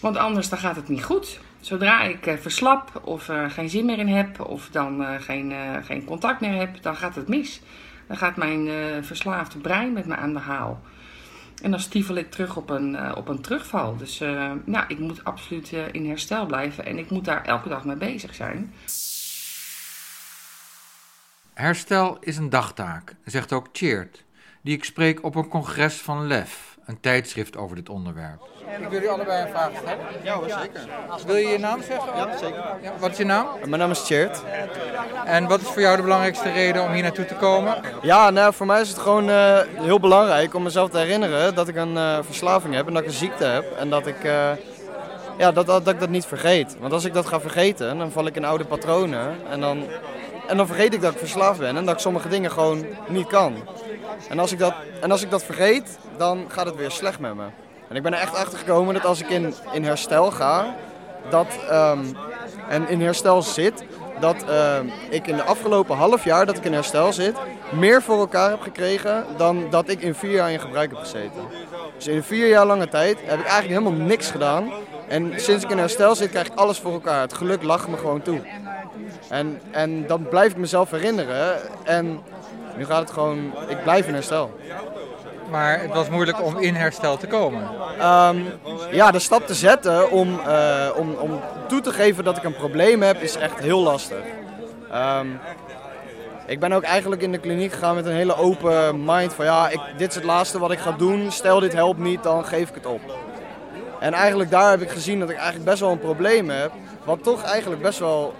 Want 0.00 0.16
anders 0.16 0.48
dan 0.48 0.58
gaat 0.58 0.76
het 0.76 0.88
niet 0.88 1.04
goed. 1.04 1.40
Zodra 1.64 2.02
ik 2.02 2.26
uh, 2.26 2.34
verslap 2.36 3.00
of 3.04 3.28
uh, 3.28 3.50
geen 3.50 3.68
zin 3.68 3.84
meer 3.84 3.98
in 3.98 4.08
heb 4.08 4.40
of 4.40 4.68
dan 4.70 5.00
uh, 5.00 5.20
geen, 5.20 5.52
geen 5.84 6.04
contact 6.04 6.40
meer 6.40 6.54
heb, 6.58 6.82
dan 6.82 6.96
gaat 6.96 7.14
het 7.14 7.28
mis. 7.28 7.60
Dan 8.06 8.16
gaat 8.16 8.36
mijn 8.36 8.68
verslaafde 9.04 9.58
brein 9.58 9.92
met 9.92 10.06
me 10.06 10.16
aan 10.16 10.32
de 10.32 10.38
haal. 10.38 10.82
En 11.62 11.70
dan 11.70 11.80
stiefel 11.80 12.14
ik 12.14 12.30
terug 12.30 12.56
op 12.56 12.70
een, 12.70 13.16
op 13.16 13.28
een 13.28 13.40
terugval. 13.40 13.96
Dus 13.96 14.18
nou, 14.64 14.84
ik 14.88 14.98
moet 14.98 15.24
absoluut 15.24 15.72
in 15.92 16.08
herstel 16.08 16.46
blijven 16.46 16.86
en 16.86 16.98
ik 16.98 17.10
moet 17.10 17.24
daar 17.24 17.44
elke 17.44 17.68
dag 17.68 17.84
mee 17.84 17.96
bezig 17.96 18.34
zijn. 18.34 18.74
Herstel 21.54 22.16
is 22.20 22.36
een 22.36 22.50
dagtaak, 22.50 23.14
zegt 23.24 23.52
ook 23.52 23.68
Cheert, 23.72 24.24
die 24.60 24.76
ik 24.76 24.84
spreek 24.84 25.24
op 25.24 25.34
een 25.34 25.48
congres 25.48 25.94
van 25.94 26.26
LEF, 26.26 26.73
een 26.86 27.00
tijdschrift 27.00 27.56
over 27.56 27.76
dit 27.76 27.88
onderwerp. 27.88 28.42
Ik 28.80 28.88
wil 28.88 29.02
u 29.02 29.08
allebei 29.08 29.42
een 29.42 29.48
vraag 29.48 29.70
stellen. 29.80 30.04
Ja 30.22 30.34
hoor, 30.34 30.48
zeker. 30.48 30.80
Wil 31.26 31.36
je 31.36 31.48
je 31.48 31.58
naam 31.58 31.82
zeggen? 31.82 32.16
Ja, 32.16 32.38
zeker. 32.38 32.62
Ja, 32.82 32.92
wat 32.98 33.10
is 33.10 33.16
je 33.16 33.24
naam? 33.24 33.46
Mijn 33.64 33.80
naam 33.80 33.90
is 33.90 34.06
Chert. 34.06 34.42
En 35.24 35.46
wat 35.46 35.60
is 35.60 35.66
voor 35.66 35.80
jou 35.80 35.96
de 35.96 36.02
belangrijkste 36.02 36.52
reden 36.52 36.82
om 36.82 36.92
hier 36.92 37.02
naartoe 37.02 37.24
te 37.24 37.34
komen? 37.34 37.76
Ja, 38.02 38.30
nou, 38.30 38.54
voor 38.54 38.66
mij 38.66 38.80
is 38.80 38.88
het 38.88 38.98
gewoon 38.98 39.28
uh, 39.28 39.58
heel 39.72 40.00
belangrijk 40.00 40.54
om 40.54 40.62
mezelf 40.62 40.90
te 40.90 40.98
herinneren 40.98 41.54
dat 41.54 41.68
ik 41.68 41.76
een 41.76 41.94
uh, 41.94 42.18
verslaving 42.22 42.74
heb 42.74 42.86
en 42.86 42.92
dat 42.92 43.02
ik 43.02 43.08
een 43.08 43.14
ziekte 43.14 43.44
heb. 43.44 43.72
En 43.78 43.90
dat 43.90 44.06
ik, 44.06 44.24
uh, 44.24 44.50
ja, 45.38 45.52
dat, 45.52 45.66
dat, 45.66 45.84
dat 45.84 45.94
ik 45.94 46.00
dat 46.00 46.08
niet 46.08 46.26
vergeet. 46.26 46.76
Want 46.80 46.92
als 46.92 47.04
ik 47.04 47.14
dat 47.14 47.26
ga 47.26 47.40
vergeten, 47.40 47.98
dan 47.98 48.10
val 48.10 48.26
ik 48.26 48.36
in 48.36 48.44
oude 48.44 48.64
patronen. 48.64 49.36
En 49.50 49.60
dan, 49.60 49.84
en 50.46 50.56
dan 50.56 50.66
vergeet 50.66 50.94
ik 50.94 51.00
dat 51.00 51.12
ik 51.12 51.18
verslaafd 51.18 51.58
ben 51.58 51.76
en 51.76 51.84
dat 51.84 51.94
ik 51.94 52.00
sommige 52.00 52.28
dingen 52.28 52.50
gewoon 52.50 52.86
niet 53.08 53.26
kan. 53.26 53.56
En 54.28 54.38
als 54.38 54.52
ik 54.52 54.58
dat, 54.58 54.74
en 55.00 55.10
als 55.10 55.22
ik 55.22 55.30
dat 55.30 55.44
vergeet, 55.44 55.98
dan 56.16 56.44
gaat 56.48 56.66
het 56.66 56.76
weer 56.76 56.90
slecht 56.90 57.18
met 57.18 57.34
me. 57.34 57.44
En 57.88 57.96
ik 57.96 58.02
ben 58.02 58.12
er 58.12 58.20
echt 58.20 58.36
achter 58.36 58.58
gekomen 58.58 58.94
dat 58.94 59.04
als 59.04 59.20
ik 59.20 59.28
in, 59.28 59.54
in 59.72 59.84
herstel 59.84 60.30
ga, 60.30 60.74
dat, 61.30 61.46
um, 61.72 62.16
en 62.68 62.88
in 62.88 63.00
herstel 63.00 63.42
zit, 63.42 63.84
dat 64.20 64.44
uh, 64.48 64.76
ik 65.08 65.26
in 65.26 65.36
de 65.36 65.42
afgelopen 65.42 65.96
half 65.96 66.24
jaar 66.24 66.46
dat 66.46 66.56
ik 66.56 66.64
in 66.64 66.72
herstel 66.72 67.12
zit, 67.12 67.34
meer 67.72 68.02
voor 68.02 68.18
elkaar 68.18 68.50
heb 68.50 68.60
gekregen 68.60 69.24
dan 69.36 69.66
dat 69.70 69.88
ik 69.88 70.00
in 70.00 70.14
vier 70.14 70.30
jaar 70.30 70.52
in 70.52 70.60
gebruik 70.60 70.90
heb 70.90 70.98
gezeten. 70.98 71.42
Dus 71.96 72.06
in 72.06 72.22
vier 72.22 72.48
jaar 72.48 72.66
lange 72.66 72.88
tijd 72.88 73.18
heb 73.24 73.38
ik 73.38 73.46
eigenlijk 73.46 73.80
helemaal 73.80 74.06
niks 74.06 74.30
gedaan. 74.30 74.72
En 75.14 75.32
sinds 75.36 75.64
ik 75.64 75.70
in 75.70 75.78
herstel 75.78 76.14
zit, 76.14 76.30
krijg 76.30 76.46
ik 76.46 76.54
alles 76.54 76.78
voor 76.78 76.92
elkaar. 76.92 77.20
Het 77.20 77.32
geluk 77.32 77.62
lacht 77.62 77.88
me 77.88 77.96
gewoon 77.96 78.22
toe. 78.22 78.40
En, 79.28 79.60
en 79.70 80.06
dan 80.06 80.28
blijf 80.28 80.50
ik 80.50 80.56
mezelf 80.56 80.90
herinneren. 80.90 81.56
En 81.84 82.20
nu 82.76 82.84
gaat 82.84 83.00
het 83.00 83.10
gewoon, 83.10 83.52
ik 83.68 83.82
blijf 83.82 84.06
in 84.06 84.14
herstel. 84.14 84.58
Maar 85.50 85.80
het 85.80 85.94
was 85.94 86.08
moeilijk 86.08 86.42
om 86.42 86.58
in 86.58 86.74
herstel 86.74 87.16
te 87.16 87.26
komen. 87.26 87.62
Um, 88.02 88.46
ja, 88.90 89.10
de 89.10 89.18
stap 89.18 89.46
te 89.46 89.54
zetten 89.54 90.10
om, 90.10 90.40
uh, 90.46 90.88
om, 90.96 91.14
om 91.14 91.40
toe 91.68 91.80
te 91.80 91.92
geven 91.92 92.24
dat 92.24 92.36
ik 92.36 92.44
een 92.44 92.56
probleem 92.56 93.02
heb, 93.02 93.22
is 93.22 93.36
echt 93.36 93.58
heel 93.58 93.80
lastig. 93.80 94.22
Um, 94.94 95.40
ik 96.46 96.60
ben 96.60 96.72
ook 96.72 96.82
eigenlijk 96.82 97.22
in 97.22 97.32
de 97.32 97.38
kliniek 97.38 97.72
gegaan 97.72 97.94
met 97.94 98.06
een 98.06 98.12
hele 98.12 98.36
open 98.36 99.04
mind 99.04 99.34
van 99.34 99.44
ja, 99.44 99.68
ik, 99.68 99.80
dit 99.96 100.08
is 100.08 100.14
het 100.14 100.24
laatste 100.24 100.58
wat 100.58 100.70
ik 100.70 100.78
ga 100.78 100.92
doen. 100.92 101.30
Stel 101.30 101.60
dit 101.60 101.72
helpt 101.72 101.98
niet, 101.98 102.22
dan 102.22 102.44
geef 102.44 102.68
ik 102.68 102.74
het 102.74 102.86
op. 102.86 103.00
En 104.04 104.12
eigenlijk 104.12 104.50
daar 104.50 104.70
heb 104.70 104.80
ik 104.80 104.90
gezien 104.90 105.18
dat 105.18 105.30
ik 105.30 105.36
eigenlijk 105.36 105.64
best 105.64 105.80
wel 105.80 105.90
een 105.90 105.98
probleem 105.98 106.48
heb. 106.50 106.72
Wat 107.04 107.22
toch 107.22 107.42
eigenlijk 107.42 107.82
best 107.82 107.98
wel 107.98 108.34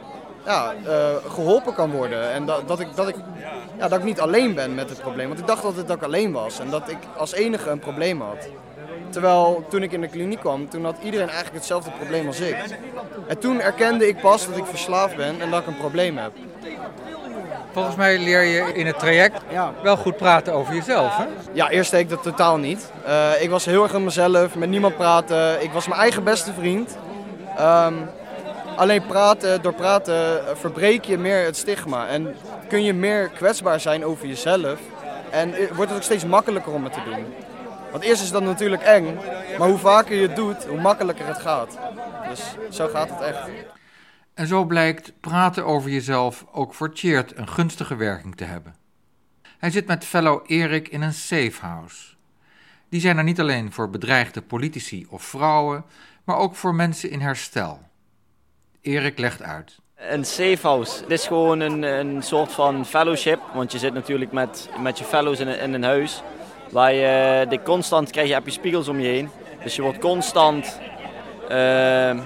ja, 0.45 0.75
uh, 0.87 0.91
geholpen 1.29 1.75
kan 1.75 1.91
worden. 1.91 2.31
En 2.31 2.47
dat, 2.47 2.69
dat, 2.69 2.81
ik, 2.81 2.89
dat, 2.95 3.09
ik, 3.09 3.15
ja, 3.79 3.89
dat 3.89 3.99
ik 3.99 4.05
niet 4.05 4.21
alleen 4.21 4.55
ben 4.55 4.75
met 4.75 4.89
het 4.89 5.01
probleem. 5.01 5.27
Want 5.29 5.41
ik 5.41 5.47
dacht 5.47 5.65
altijd 5.65 5.89
dat 5.89 5.97
ik 5.97 6.03
alleen 6.03 6.33
was 6.33 6.59
en 6.59 6.71
dat 6.71 6.89
ik 6.91 6.97
als 7.17 7.33
enige 7.33 7.71
een 7.71 7.79
probleem 7.79 8.21
had. 8.21 8.49
Terwijl 9.11 9.65
toen 9.69 9.83
ik 9.83 9.93
in 9.93 10.01
de 10.01 10.09
kliniek 10.09 10.41
kwam, 10.41 10.69
toen 10.69 10.85
had 10.85 10.97
iedereen 11.03 11.29
eigenlijk 11.29 11.57
hetzelfde 11.57 11.91
probleem 11.91 12.27
als 12.27 12.41
ik. 12.41 12.57
En 13.27 13.39
toen 13.39 13.61
erkende 13.61 14.09
ik 14.09 14.21
pas 14.21 14.47
dat 14.47 14.57
ik 14.57 14.67
verslaafd 14.67 15.17
ben 15.17 15.41
en 15.41 15.51
dat 15.51 15.61
ik 15.61 15.67
een 15.67 15.77
probleem 15.77 16.17
heb. 16.17 16.33
Volgens 17.75 17.97
mij 17.97 18.19
leer 18.19 18.43
je 18.43 18.73
in 18.75 18.87
het 18.87 18.99
traject 18.99 19.41
ja. 19.51 19.73
wel 19.83 19.97
goed 19.97 20.17
praten 20.17 20.53
over 20.53 20.75
jezelf, 20.75 21.17
hè? 21.17 21.25
Ja, 21.53 21.71
eerst 21.71 21.91
deed 21.91 22.01
ik 22.01 22.09
dat 22.09 22.23
totaal 22.23 22.57
niet. 22.57 22.91
Uh, 23.07 23.43
ik 23.43 23.51
was 23.51 23.65
heel 23.65 23.83
erg 23.83 23.95
aan 23.95 24.05
mezelf, 24.05 24.55
met 24.55 24.69
niemand 24.69 24.97
praten. 24.97 25.63
Ik 25.63 25.73
was 25.73 25.89
mijn 25.89 26.01
eigen 26.01 26.25
beste 26.25 26.53
vriend. 26.53 26.97
Um, 27.61 28.11
alleen 28.77 29.07
praten, 29.07 29.63
door 29.63 29.75
praten 29.75 30.43
verbreek 30.57 31.05
je 31.05 31.19
meer 31.19 31.45
het 31.45 31.57
stigma. 31.57 32.07
En 32.07 32.37
kun 32.69 32.83
je 32.83 32.95
meer 32.95 33.29
kwetsbaar 33.29 33.81
zijn 33.81 34.05
over 34.05 34.27
jezelf. 34.27 34.79
En 35.31 35.55
wordt 35.73 35.91
het 35.91 35.95
ook 35.95 36.03
steeds 36.03 36.25
makkelijker 36.25 36.73
om 36.73 36.85
het 36.85 36.93
te 36.93 37.03
doen. 37.05 37.35
Want 37.91 38.05
eerst 38.05 38.23
is 38.23 38.31
dat 38.31 38.43
natuurlijk 38.43 38.83
eng, 38.83 39.19
maar 39.59 39.69
hoe 39.69 39.79
vaker 39.79 40.15
je 40.17 40.27
het 40.27 40.37
doet, 40.37 40.65
hoe 40.65 40.81
makkelijker 40.81 41.27
het 41.27 41.39
gaat. 41.39 41.79
Dus 42.29 42.43
zo 42.71 42.89
gaat 42.89 43.09
het 43.11 43.21
echt. 43.21 43.74
En 44.35 44.47
zo 44.47 44.65
blijkt 44.65 45.13
praten 45.21 45.65
over 45.67 45.91
jezelf 45.91 46.45
ook 46.53 46.75
voor 46.75 46.91
Cheert 46.95 47.37
een 47.37 47.49
gunstige 47.49 47.97
werking 47.97 48.37
te 48.37 48.45
hebben. 48.45 48.75
Hij 49.59 49.71
zit 49.71 49.87
met 49.87 50.05
fellow 50.05 50.45
Erik 50.47 50.89
in 50.89 51.03
een 51.03 51.13
safe 51.13 51.55
house. 51.61 52.15
Die 52.89 53.01
zijn 53.01 53.19
er 53.19 53.25
niet 53.25 53.41
alleen 53.41 53.73
voor 53.73 53.91
bedreigde 53.91 54.43
politici 54.43 55.07
of 55.11 55.23
vrouwen, 55.23 55.85
maar 56.25 56.37
ook 56.37 56.55
voor 56.55 56.75
mensen 56.75 57.11
in 57.11 57.21
herstel. 57.21 57.81
Erik 58.81 59.19
legt 59.19 59.43
uit. 59.43 59.79
Een 59.97 60.25
safe 60.25 60.67
house, 60.67 61.05
is 61.07 61.27
gewoon 61.27 61.61
een, 61.61 61.83
een 61.83 62.23
soort 62.23 62.53
van 62.53 62.87
fellowship, 62.87 63.41
want 63.55 63.73
je 63.73 63.79
zit 63.79 63.95
natuurlijk 63.95 64.33
met, 64.33 64.69
met 64.79 64.99
je 64.99 65.05
fellows 65.05 65.41
in, 65.41 65.49
in 65.49 65.75
een 65.75 65.83
huis. 65.83 66.23
Waar 66.71 66.93
je 66.93 67.47
de 67.49 67.63
constant 67.63 68.11
krijg 68.11 68.29
je, 68.29 68.35
heb 68.35 68.45
je 68.45 68.51
spiegels 68.51 68.89
om 68.89 69.01
je 69.01 69.09
heen. 69.09 69.31
Dus 69.63 69.77
je 69.77 69.83
wordt 69.83 69.99
constant. 69.99 70.79
Uh, 71.51 72.19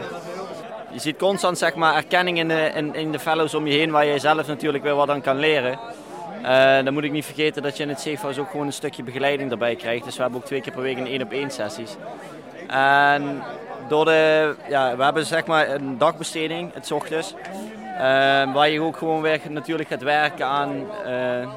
je 0.92 0.98
ziet 0.98 1.18
constant 1.18 1.58
zeg 1.58 1.74
maar, 1.74 1.94
erkenning 1.94 2.38
in 2.38 2.48
de, 2.48 2.70
in, 2.74 2.94
in 2.94 3.12
de 3.12 3.18
fellows 3.18 3.54
om 3.54 3.66
je 3.66 3.78
heen, 3.78 3.90
waar 3.90 4.04
je 4.04 4.18
zelf 4.18 4.46
natuurlijk 4.46 4.84
weer 4.84 4.94
wat 4.94 5.10
aan 5.10 5.20
kan 5.20 5.38
leren. 5.38 5.78
Uh, 6.42 6.84
dan 6.84 6.92
moet 6.92 7.04
ik 7.04 7.12
niet 7.12 7.24
vergeten 7.24 7.62
dat 7.62 7.76
je 7.76 7.82
in 7.82 7.88
het 7.88 8.00
safehouse 8.00 8.40
ook 8.40 8.50
gewoon 8.50 8.66
een 8.66 8.72
stukje 8.72 9.02
begeleiding 9.02 9.50
erbij 9.50 9.76
krijgt. 9.76 10.04
Dus 10.04 10.16
we 10.16 10.22
hebben 10.22 10.40
ook 10.40 10.46
twee 10.46 10.60
keer 10.60 10.72
per 10.72 10.82
week 10.82 10.98
een 10.98 11.06
één 11.06 11.22
op 11.22 11.32
één 11.32 11.50
sessies. 11.50 11.96
En 12.66 13.42
door 13.88 14.04
de, 14.04 14.54
ja, 14.68 14.96
we 14.96 15.02
hebben 15.04 15.26
zeg 15.26 15.46
maar 15.46 15.68
een 15.68 15.98
dagbesteding, 15.98 16.74
het 16.74 16.92
ochtends. 16.92 17.34
Uh, 17.94 18.00
waar 18.54 18.68
je 18.68 18.80
ook 18.80 18.96
gewoon 18.96 19.20
weer 19.20 19.40
natuurlijk 19.48 19.88
gaat 19.88 20.02
werken 20.02 20.46
aan 20.46 20.86
uh, 21.06 21.48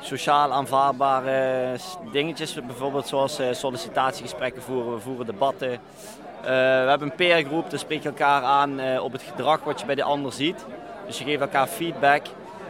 sociaal 0.00 0.52
aanvaardbare 0.52 1.76
dingetjes. 2.12 2.54
Bijvoorbeeld 2.54 3.08
zoals 3.08 3.40
sollicitatiegesprekken 3.50 4.62
voeren, 4.62 4.94
we 4.94 5.00
voeren 5.00 5.26
debatten. 5.26 5.78
Uh, 6.40 6.46
we 6.46 6.88
hebben 6.88 7.08
een 7.10 7.14
peergroep, 7.14 7.70
daar 7.70 7.78
spreek 7.78 8.02
je 8.02 8.08
elkaar 8.08 8.42
aan 8.42 8.80
uh, 8.80 9.02
op 9.02 9.12
het 9.12 9.22
gedrag 9.22 9.64
wat 9.64 9.80
je 9.80 9.86
bij 9.86 9.94
de 9.94 10.02
ander 10.02 10.32
ziet. 10.32 10.66
Dus 11.06 11.18
je 11.18 11.24
geeft 11.24 11.40
elkaar 11.40 11.66
feedback. 11.66 12.22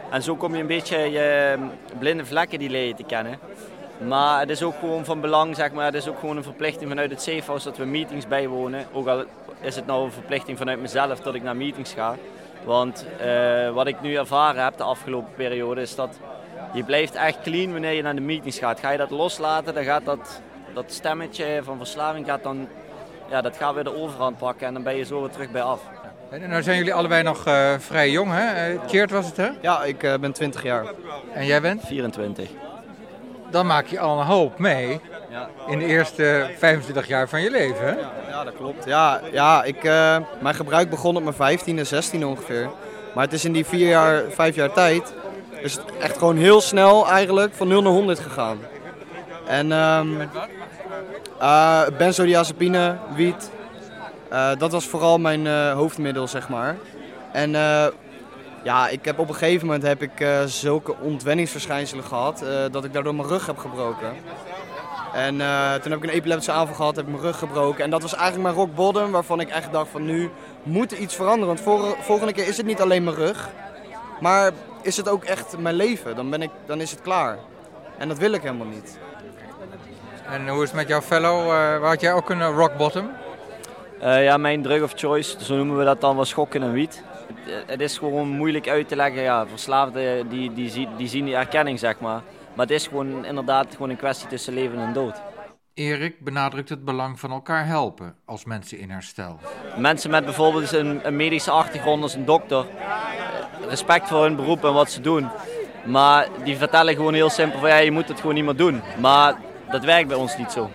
En 0.09 0.23
zo 0.23 0.35
kom 0.35 0.55
je 0.55 0.61
een 0.61 0.67
beetje 0.67 0.97
je 0.97 1.57
blinde 1.99 2.25
vlekken 2.25 2.59
die 2.59 2.69
leer 2.69 2.87
je 2.87 2.93
te 2.93 3.03
kennen. 3.03 3.39
Maar 4.07 4.39
het 4.39 4.49
is 4.49 4.63
ook 4.63 4.75
gewoon 4.79 5.05
van 5.05 5.21
belang, 5.21 5.55
zeg 5.55 5.71
maar, 5.71 5.85
het 5.85 5.93
is 5.93 6.07
ook 6.07 6.19
gewoon 6.19 6.37
een 6.37 6.43
verplichting 6.43 6.89
vanuit 6.89 7.11
het 7.11 7.21
safehouse 7.21 7.67
dat 7.67 7.77
we 7.77 7.85
meetings 7.85 8.27
bijwonen. 8.27 8.85
Ook 8.93 9.07
al 9.07 9.23
is 9.61 9.75
het 9.75 9.85
nou 9.85 10.03
een 10.03 10.11
verplichting 10.11 10.57
vanuit 10.57 10.81
mezelf 10.81 11.19
dat 11.19 11.35
ik 11.35 11.43
naar 11.43 11.55
meetings 11.55 11.93
ga. 11.93 12.15
Want 12.63 13.05
uh, 13.25 13.69
wat 13.69 13.87
ik 13.87 14.01
nu 14.01 14.15
ervaren 14.15 14.63
heb 14.63 14.77
de 14.77 14.83
afgelopen 14.83 15.33
periode 15.35 15.81
is 15.81 15.95
dat 15.95 16.19
je 16.73 16.83
blijft 16.83 17.15
echt 17.15 17.41
clean 17.41 17.71
wanneer 17.71 17.91
je 17.91 18.01
naar 18.01 18.15
de 18.15 18.21
meetings 18.21 18.59
gaat. 18.59 18.79
Ga 18.79 18.89
je 18.89 18.97
dat 18.97 19.09
loslaten, 19.09 19.73
dan 19.73 19.83
gaat 19.83 20.05
dat, 20.05 20.41
dat 20.73 20.85
stemmetje 20.87 21.59
van 21.63 21.77
verslaving 21.77 22.25
gaat 22.25 22.43
dan, 22.43 22.67
ja, 23.31 23.41
dat 23.41 23.57
gaat 23.57 23.73
weer 23.73 23.83
de 23.83 23.95
overhand 23.95 24.37
pakken 24.37 24.67
en 24.67 24.73
dan 24.73 24.83
ben 24.83 24.95
je 24.95 25.03
zo 25.03 25.21
weer 25.21 25.29
terug 25.29 25.51
bij 25.51 25.61
af. 25.61 25.81
En 26.29 26.49
nou 26.49 26.63
zijn 26.63 26.77
jullie 26.77 26.93
allebei 26.93 27.23
nog 27.23 27.47
uh, 27.47 27.73
vrij 27.77 28.11
jong, 28.11 28.31
hè? 28.33 28.73
Uh, 28.73 28.79
Cheert 28.87 29.11
was 29.11 29.25
het, 29.25 29.37
hè? 29.37 29.49
Ja, 29.61 29.83
ik 29.83 30.03
uh, 30.03 30.13
ben 30.15 30.31
20 30.31 30.63
jaar. 30.63 30.85
En 31.33 31.45
jij 31.45 31.61
bent? 31.61 31.81
24. 31.85 32.49
Dan 33.49 33.65
maak 33.65 33.85
je 33.85 33.99
al 33.99 34.19
een 34.19 34.25
hoop 34.25 34.59
mee 34.59 34.99
ja. 35.29 35.49
in 35.67 35.79
de 35.79 35.85
eerste 35.85 36.49
25 36.57 37.07
jaar 37.07 37.29
van 37.29 37.41
je 37.41 37.51
leven, 37.51 37.85
hè? 37.85 37.95
Ja, 38.29 38.43
dat 38.43 38.55
klopt. 38.55 38.85
Ja, 38.85 39.21
ja 39.31 39.63
ik, 39.63 39.83
uh, 39.83 40.17
mijn 40.39 40.55
gebruik 40.55 40.89
begon 40.89 41.15
op 41.15 41.37
mijn 41.37 41.59
15e, 41.59 41.81
16 41.81 42.25
ongeveer. 42.25 42.69
Maar 43.13 43.23
het 43.23 43.33
is 43.33 43.45
in 43.45 43.51
die 43.51 43.65
vier 43.65 43.87
jaar, 43.87 44.23
vijf 44.29 44.55
jaar 44.55 44.73
tijd 44.73 45.13
is 45.61 45.73
het 45.73 45.83
echt 45.99 46.17
gewoon 46.17 46.37
heel 46.37 46.61
snel 46.61 47.09
eigenlijk 47.09 47.53
van 47.53 47.67
0 47.67 47.81
naar 47.81 47.91
100 47.91 48.19
gegaan. 48.19 48.59
En 49.47 49.71
um, 49.71 50.17
Met 50.17 50.33
wat? 50.33 50.47
Uh, 51.41 51.81
benzodiazepine, 51.97 52.97
wiet. 53.15 53.51
Uh, 54.31 54.49
dat 54.57 54.71
was 54.71 54.85
vooral 54.85 55.17
mijn 55.17 55.45
uh, 55.45 55.73
hoofdmiddel, 55.73 56.27
zeg 56.27 56.49
maar. 56.49 56.77
En 57.31 57.51
ja, 58.63 58.87
ik 58.87 59.05
heb 59.05 59.19
op 59.19 59.29
een 59.29 59.35
gegeven 59.35 59.65
moment 59.65 59.83
heb 59.83 60.01
ik 60.01 60.27
zulke 60.45 60.95
ontwenningsverschijnselen 60.99 62.03
gehad 62.03 62.45
dat 62.71 62.83
ik 62.83 62.93
daardoor 62.93 63.15
mijn 63.15 63.27
rug 63.27 63.45
heb 63.45 63.57
gebroken. 63.57 64.13
En 65.13 65.35
toen 65.81 65.91
heb 65.91 66.03
ik 66.03 66.03
een 66.03 66.15
epileptische 66.15 66.51
aanval 66.51 66.75
gehad, 66.75 66.95
heb 66.95 67.05
ik 67.05 67.11
mijn 67.11 67.23
rug 67.23 67.37
gebroken. 67.37 67.83
En 67.83 67.89
dat 67.89 68.01
was 68.01 68.13
eigenlijk 68.13 68.43
mijn 68.43 68.55
rock 68.55 68.75
bottom, 68.75 69.11
waarvan 69.11 69.39
ik 69.39 69.49
echt 69.49 69.71
dacht 69.71 69.89
van 69.91 70.05
nu 70.05 70.29
moet 70.63 70.91
er 70.91 70.97
iets 70.97 71.15
veranderen. 71.15 71.47
Want 71.55 71.95
volgende 72.01 72.33
keer 72.33 72.47
is 72.47 72.57
het 72.57 72.65
niet 72.65 72.81
alleen 72.81 73.03
mijn 73.03 73.15
rug, 73.15 73.49
maar 74.19 74.51
is 74.81 74.97
het 74.97 75.09
ook 75.09 75.23
echt 75.23 75.57
mijn 75.57 75.75
leven. 75.75 76.15
Dan, 76.15 76.29
ben 76.29 76.41
ik, 76.41 76.51
dan 76.65 76.81
is 76.81 76.91
het 76.91 77.01
klaar. 77.01 77.37
En 77.97 78.07
dat 78.07 78.17
wil 78.17 78.31
ik 78.31 78.41
helemaal 78.41 78.67
niet. 78.67 78.97
En 80.31 80.47
hoe 80.47 80.63
is 80.63 80.69
het 80.69 80.77
met 80.77 80.87
jouw 80.87 81.01
fellow? 81.01 81.47
Uh, 81.47 81.87
had 81.87 82.01
jij 82.01 82.13
ook 82.13 82.29
een 82.29 82.43
rock 82.43 82.77
bottom? 82.77 83.09
Uh, 84.01 84.23
ja, 84.23 84.37
mijn 84.37 84.61
drug 84.61 84.83
of 84.83 84.93
choice, 84.95 85.43
zo 85.43 85.55
noemen 85.55 85.77
we 85.77 85.83
dat 85.83 86.01
dan 86.01 86.15
wel 86.15 86.25
schokken 86.25 86.63
en 86.63 86.71
wiet. 86.71 87.03
Het, 87.27 87.63
het, 87.67 87.81
is 87.81 87.97
gewoon 87.97 88.27
moeilijk 88.27 88.69
uit 88.69 88.87
te 88.87 88.95
leggen. 88.95 89.21
Ja, 89.21 89.47
verslaafden 89.47 90.29
die, 90.29 90.53
die, 90.53 90.87
die 90.97 91.07
zien 91.07 91.25
die 91.25 91.35
erkenning, 91.35 91.79
zeg 91.79 91.99
maar. 91.99 92.21
Maar 92.53 92.65
het 92.65 92.71
is 92.71 92.87
gewoon 92.87 93.25
inderdaad 93.25 93.67
gewoon 93.71 93.89
een 93.89 93.97
kwestie 93.97 94.27
tussen 94.27 94.53
leven 94.53 94.79
en 94.79 94.93
dood. 94.93 95.21
Erik 95.73 96.19
benadrukt 96.19 96.69
het 96.69 96.85
belang 96.85 97.19
van 97.19 97.31
elkaar 97.31 97.65
helpen 97.65 98.15
als 98.25 98.45
mensen 98.45 98.79
in 98.79 98.89
herstel. 98.89 99.39
Mensen 99.77 100.09
met 100.09 100.25
bijvoorbeeld 100.25 100.71
een, 100.71 101.07
een 101.07 101.15
medische 101.15 101.51
achtergrond 101.51 102.03
als 102.03 102.13
een 102.13 102.25
dokter, 102.25 102.65
respect 103.67 104.07
voor 104.07 104.23
hun 104.23 104.35
beroep 104.35 104.65
en 104.65 104.73
wat 104.73 104.91
ze 104.91 105.01
doen. 105.01 105.29
Maar 105.85 106.27
die 106.43 106.57
vertellen 106.57 106.95
gewoon 106.95 107.13
heel 107.13 107.29
simpel 107.29 107.59
van 107.59 107.69
ja, 107.69 107.77
je 107.77 107.91
moet 107.91 108.07
het 108.07 108.19
gewoon 108.19 108.35
niet 108.35 108.45
meer 108.45 108.55
doen. 108.55 108.81
Maar 108.99 109.35
dat 109.71 109.83
werkt 109.83 110.07
bij 110.07 110.17
ons 110.17 110.37
niet 110.37 110.51
zo. 110.51 110.69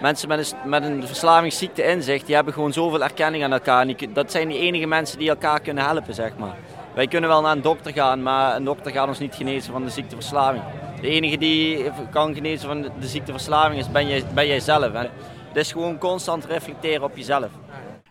Mensen 0.00 0.28
met 0.28 0.52
een, 0.52 0.70
met 0.70 0.84
een 0.84 1.06
verslavingsziekte 1.06 1.84
inzicht, 1.84 2.26
die 2.26 2.34
hebben 2.34 2.52
gewoon 2.54 2.72
zoveel 2.72 3.02
erkenning 3.02 3.44
aan 3.44 3.52
elkaar. 3.52 3.86
Die, 3.86 4.12
dat 4.12 4.30
zijn 4.30 4.48
die 4.48 4.58
enige 4.58 4.86
mensen 4.86 5.18
die 5.18 5.28
elkaar 5.28 5.60
kunnen 5.60 5.84
helpen, 5.84 6.14
zeg 6.14 6.36
maar. 6.36 6.56
Wij 6.94 7.06
kunnen 7.06 7.30
wel 7.30 7.40
naar 7.40 7.52
een 7.52 7.62
dokter 7.62 7.92
gaan, 7.92 8.22
maar 8.22 8.56
een 8.56 8.64
dokter 8.64 8.92
gaat 8.92 9.08
ons 9.08 9.18
niet 9.18 9.34
genezen 9.34 9.72
van 9.72 9.84
de 9.84 9.90
ziekteverslaving. 9.90 10.62
De 11.00 11.08
enige 11.08 11.38
die 11.38 11.90
kan 12.10 12.34
genezen 12.34 12.68
van 12.68 12.82
de 12.82 13.06
ziekteverslaving 13.06 13.80
is 13.80 13.90
ben 13.90 14.08
jij, 14.08 14.24
ben 14.34 14.46
jij 14.46 14.60
zelf. 14.60 14.92
Het 14.92 15.56
is 15.56 15.72
gewoon 15.72 15.98
constant 15.98 16.44
reflecteren 16.44 17.02
op 17.02 17.16
jezelf. 17.16 17.50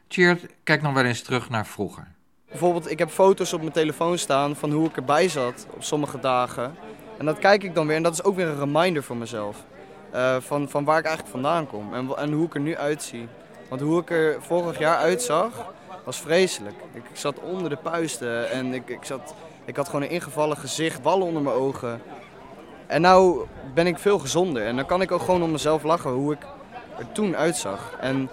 Cheert, 0.08 0.46
kijk 0.64 0.82
nog 0.82 0.94
wel 0.94 1.04
eens 1.04 1.22
terug 1.22 1.50
naar 1.50 1.66
vroeger. 1.66 2.08
Bijvoorbeeld, 2.50 2.92
ik 2.92 3.00
heb 3.00 3.10
foto's 3.10 3.54
op 3.54 3.60
mijn 3.60 3.72
telefoon 3.72 4.18
staan 4.18 4.56
van 4.56 4.72
hoe 4.72 4.88
ik 4.88 4.96
erbij 4.96 5.30
zat 5.30 5.68
op 5.70 5.84
sommige 5.84 6.20
dagen. 6.20 6.76
En 7.18 7.26
dat 7.26 7.40
kijk 7.40 7.64
ik 7.64 7.76
dan 7.76 7.88
weer 7.88 7.96
en 7.96 8.04
dat 8.04 8.14
is 8.14 8.24
ook 8.24 8.36
weer 8.36 8.48
een 8.48 8.60
reminder 8.60 9.04
voor 9.04 9.18
mezelf. 9.18 9.66
Uh, 10.16 10.36
van, 10.40 10.70
van 10.70 10.84
waar 10.84 11.00
ik 11.00 11.06
eigenlijk 11.06 11.36
vandaan 11.36 11.68
kom 11.68 11.94
en, 11.94 12.18
en 12.18 12.32
hoe 12.32 12.46
ik 12.46 12.54
er 12.54 12.60
nu 12.60 12.78
uitzie. 12.78 13.28
Want 13.70 13.82
hoe 13.82 14.02
ik 14.02 14.10
er 14.10 14.38
vorig 14.42 14.80
jaar 14.80 14.98
uitzag, 14.98 15.72
was 16.04 16.20
vreselijk. 16.20 16.76
Ik, 16.94 17.04
zat 17.14 17.40
onder 17.40 17.70
de 17.70 17.76
puisten 17.76 18.50
en 18.50 18.74
ik, 18.74 18.90
ik, 18.90 19.04
zat, 19.04 19.34
ik 19.66 19.76
had 19.76 19.86
gewoon 19.86 20.02
een 20.02 20.10
ingevallen 20.10 20.58
gezicht, 20.58 21.02
ballen 21.02 21.28
onder 21.28 21.42
mijn 21.42 21.56
ogen. 21.56 22.02
En 22.88 23.02
nu 23.02 23.48
ben 23.74 23.88
ik 23.88 23.98
veel 23.98 24.20
gezonder 24.20 24.66
en 24.66 24.76
dan 24.76 24.86
kan 24.86 25.02
ik 25.02 25.12
ook 25.12 25.22
gewoon 25.22 25.44
om 25.44 25.52
mezelf 25.52 25.84
lachen 25.84 26.12
hoe 26.12 26.34
ik 26.34 26.46
er 26.98 27.12
toen 27.12 27.36
uitzag. 27.36 27.96
En 28.00 28.30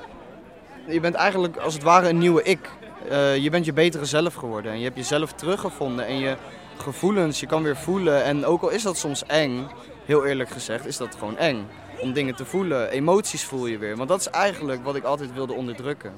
je 0.86 1.00
bent 1.00 1.14
eigenlijk 1.14 1.56
als 1.56 1.74
het 1.74 1.82
ware 1.82 2.08
een 2.08 2.18
nieuwe 2.18 2.42
ik. 2.42 2.70
Uh, 3.10 3.36
je 3.36 3.50
bent 3.50 3.64
je 3.64 3.72
betere 3.72 4.04
zelf 4.04 4.34
geworden 4.34 4.72
en 4.72 4.78
je 4.78 4.84
hebt 4.84 4.96
jezelf 4.96 5.32
teruggevonden 5.32 6.06
en 6.06 6.18
je 6.18 6.36
gevoelens, 6.76 7.40
je 7.40 7.46
kan 7.46 7.62
weer 7.62 7.76
voelen. 7.76 8.24
En 8.24 8.46
ook 8.46 8.62
al 8.62 8.68
is 8.68 8.82
dat 8.82 8.96
soms 8.96 9.26
eng, 9.26 9.66
heel 10.08 10.26
eerlijk 10.26 10.50
gezegd, 10.50 10.86
is 10.86 10.96
dat 10.96 11.14
gewoon 11.14 11.36
eng. 11.36 11.66
Om 12.00 12.12
dingen 12.12 12.34
te 12.34 12.44
voelen, 12.44 12.90
emoties 12.90 13.44
voel 13.44 13.66
je 13.66 13.78
weer. 13.78 13.96
Want 13.96 14.08
dat 14.08 14.20
is 14.20 14.30
eigenlijk 14.30 14.84
wat 14.84 14.96
ik 14.96 15.04
altijd 15.04 15.32
wilde 15.32 15.52
onderdrukken. 15.52 16.12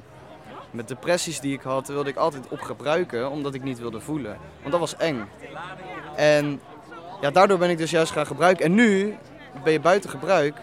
Met 0.71 0.89
depressies 0.89 1.41
die 1.41 1.55
ik 1.55 1.63
had, 1.63 1.89
wilde 1.89 2.11
ik 2.11 2.17
altijd 2.17 2.49
op 2.49 2.61
gebruiken, 2.61 3.31
omdat 3.31 3.55
ik 3.55 3.63
niet 3.63 3.79
wilde 3.79 4.01
voelen. 4.01 4.37
Want 4.61 4.71
dat 4.71 4.81
was 4.81 4.97
eng. 4.97 5.25
En 6.17 6.61
ja, 7.21 7.31
daardoor 7.31 7.59
ben 7.59 7.71
ik 7.71 7.79
dus 7.79 7.91
juist 7.91 8.13
gaan 8.13 8.27
gebruiken. 8.27 8.65
En 8.65 8.75
nu 8.75 9.17
ben 9.65 9.73
je 9.73 9.81
buiten 9.81 10.11
gebruik 10.11 10.57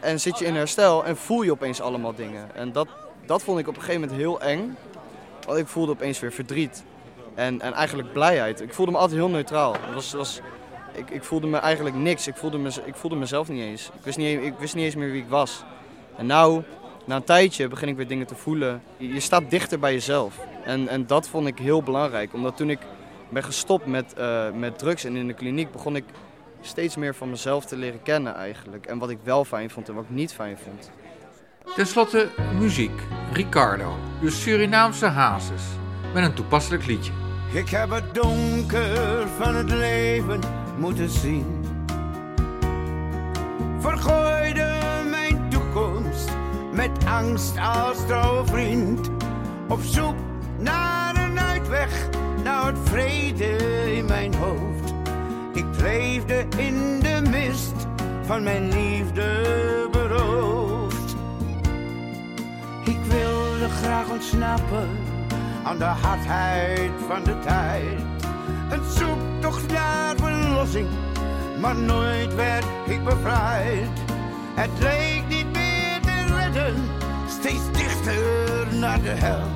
en 0.00 0.20
zit 0.20 0.38
je 0.38 0.44
in 0.44 0.54
herstel 0.54 1.04
en 1.04 1.16
voel 1.16 1.42
je 1.42 1.50
opeens 1.50 1.80
allemaal 1.80 2.14
dingen. 2.14 2.54
En 2.54 2.72
dat, 2.72 2.88
dat 3.24 3.42
vond 3.42 3.58
ik 3.58 3.68
op 3.68 3.76
een 3.76 3.82
gegeven 3.82 4.00
moment 4.00 4.18
heel 4.20 4.40
eng. 4.40 4.76
Want 5.46 5.58
ik 5.58 5.66
voelde 5.66 5.92
opeens 5.92 6.20
weer 6.20 6.32
verdriet. 6.32 6.84
En, 7.34 7.60
en 7.60 7.72
eigenlijk 7.72 8.12
blijheid. 8.12 8.60
Ik 8.60 8.74
voelde 8.74 8.92
me 8.92 8.98
altijd 8.98 9.18
heel 9.18 9.28
neutraal. 9.28 9.72
Het 9.72 9.94
was, 9.94 10.12
was, 10.12 10.40
ik, 10.96 11.10
ik 11.10 11.24
voelde 11.24 11.46
me 11.46 11.56
eigenlijk 11.56 11.96
niks. 11.96 12.26
Ik 12.26 12.36
voelde, 12.36 12.58
me, 12.58 12.70
ik 12.84 12.94
voelde 12.94 13.16
mezelf 13.16 13.48
niet 13.48 13.62
eens. 13.62 13.86
Ik 13.86 14.04
wist 14.04 14.18
niet, 14.18 14.42
ik 14.42 14.54
wist 14.58 14.74
niet 14.74 14.84
eens 14.84 14.94
meer 14.94 15.10
wie 15.10 15.22
ik 15.22 15.28
was. 15.28 15.64
En 16.16 16.26
nou, 16.26 16.62
na 17.04 17.16
een 17.16 17.24
tijdje 17.24 17.68
begin 17.68 17.88
ik 17.88 17.96
weer 17.96 18.08
dingen 18.08 18.26
te 18.26 18.34
voelen. 18.34 18.82
Je, 18.96 19.12
je 19.12 19.20
staat 19.20 19.50
dichter 19.50 19.78
bij 19.78 19.92
jezelf. 19.92 20.38
En, 20.64 20.88
en 20.88 21.06
dat 21.06 21.28
vond 21.28 21.46
ik 21.46 21.58
heel 21.58 21.82
belangrijk. 21.82 22.34
Omdat 22.34 22.56
toen 22.56 22.70
ik 22.70 22.78
ben 23.28 23.44
gestopt 23.44 23.86
met, 23.86 24.14
uh, 24.18 24.50
met 24.50 24.78
drugs 24.78 25.04
en 25.04 25.16
in 25.16 25.26
de 25.26 25.32
kliniek 25.32 25.72
begon 25.72 25.96
ik 25.96 26.04
steeds 26.60 26.96
meer 26.96 27.14
van 27.14 27.30
mezelf 27.30 27.64
te 27.64 27.76
leren 27.76 28.02
kennen 28.02 28.34
eigenlijk. 28.34 28.86
En 28.86 28.98
wat 28.98 29.10
ik 29.10 29.18
wel 29.22 29.44
fijn 29.44 29.70
vond 29.70 29.88
en 29.88 29.94
wat 29.94 30.04
ik 30.04 30.10
niet 30.10 30.32
fijn 30.32 30.58
vond. 30.64 30.90
Ten 31.74 31.86
slotte 31.86 32.28
muziek. 32.58 33.00
Ricardo, 33.32 33.96
de 34.20 34.30
Surinaamse 34.30 35.06
hazes. 35.06 35.62
Met 36.14 36.24
een 36.24 36.34
toepasselijk 36.34 36.86
liedje. 36.86 37.12
Ik 37.52 37.68
heb 37.68 37.90
het 37.90 38.14
donker 38.14 39.28
van 39.38 39.54
het 39.54 39.70
leven 39.70 40.40
moeten 40.78 41.10
zien. 41.10 41.64
Vergooide 43.78 44.80
mijn 45.10 45.48
toekomst 45.48 46.30
met 46.72 46.90
angst 47.04 47.58
als 47.58 48.06
trouwvriend. 48.06 49.10
Op 49.68 49.80
zoek 49.82 50.14
naar 50.58 51.16
een 51.16 51.40
uitweg, 51.40 52.08
naar 52.44 52.66
het 52.66 52.78
vrede 52.84 53.56
in 53.96 54.04
mijn 54.04 54.34
hoofd. 54.34 54.94
Ik 55.52 55.64
leefde 55.80 56.46
in 56.56 57.00
de 57.00 57.22
mist 57.30 57.86
van 58.22 58.42
mijn 58.42 58.68
liefde 58.68 59.88
beroofd. 59.90 61.16
Ik 62.84 62.98
wilde 63.08 63.68
graag 63.68 64.10
ontsnappen 64.10 64.88
aan 65.64 65.78
de 65.78 65.84
hardheid 65.84 66.90
van 67.08 67.24
de 67.24 67.38
tijd. 67.38 68.15
Een 68.70 68.84
zoektocht 68.96 69.72
naar 69.72 70.16
verlossing, 70.16 70.88
maar 71.60 71.76
nooit 71.76 72.34
werd 72.34 72.64
ik 72.86 73.04
bevrijd. 73.04 73.88
Het 74.54 74.70
leek 74.78 75.22
niet 75.28 75.52
meer 75.52 76.00
te 76.00 76.34
redden, 76.34 76.74
steeds 77.28 77.72
dichter 77.72 78.76
naar 78.78 79.02
de 79.02 79.08
hel. 79.08 79.46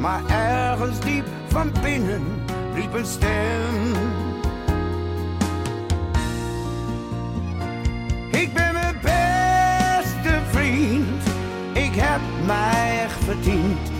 Maar 0.00 0.20
ergens 0.26 1.00
diep 1.00 1.26
van 1.46 1.72
binnen 1.82 2.22
riep 2.74 2.94
een 2.94 3.06
stem. 3.06 3.92
Ik 8.30 8.52
ben 8.54 8.72
mijn 8.72 8.98
beste 9.02 10.40
vriend, 10.50 11.22
ik 11.72 11.94
heb 11.94 12.20
mij 12.46 13.00
echt 13.02 13.24
verdiend 13.24 13.96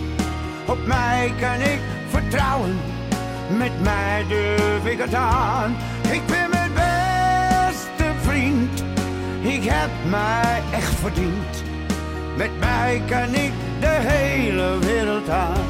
op 0.69 0.87
mij 0.87 1.33
kan 1.41 1.61
ik 1.61 1.81
vertrouwen, 2.09 2.77
met 3.57 3.83
mij 3.83 4.25
durf 4.29 4.87
ik 4.87 4.99
het 4.99 5.15
aan. 5.15 5.77
Ik 6.13 6.27
ben 6.27 6.51
mijn 6.51 6.73
beste 6.73 8.05
vriend, 8.17 8.85
ik 9.43 9.63
heb 9.63 9.91
mij 10.11 10.63
echt 10.73 10.95
verdiend. 10.95 11.63
Met 12.37 12.59
mij 12.59 13.03
kan 13.09 13.35
ik 13.35 13.53
de 13.81 13.97
hele 14.01 14.79
wereld 14.79 15.29
aan. 15.29 15.67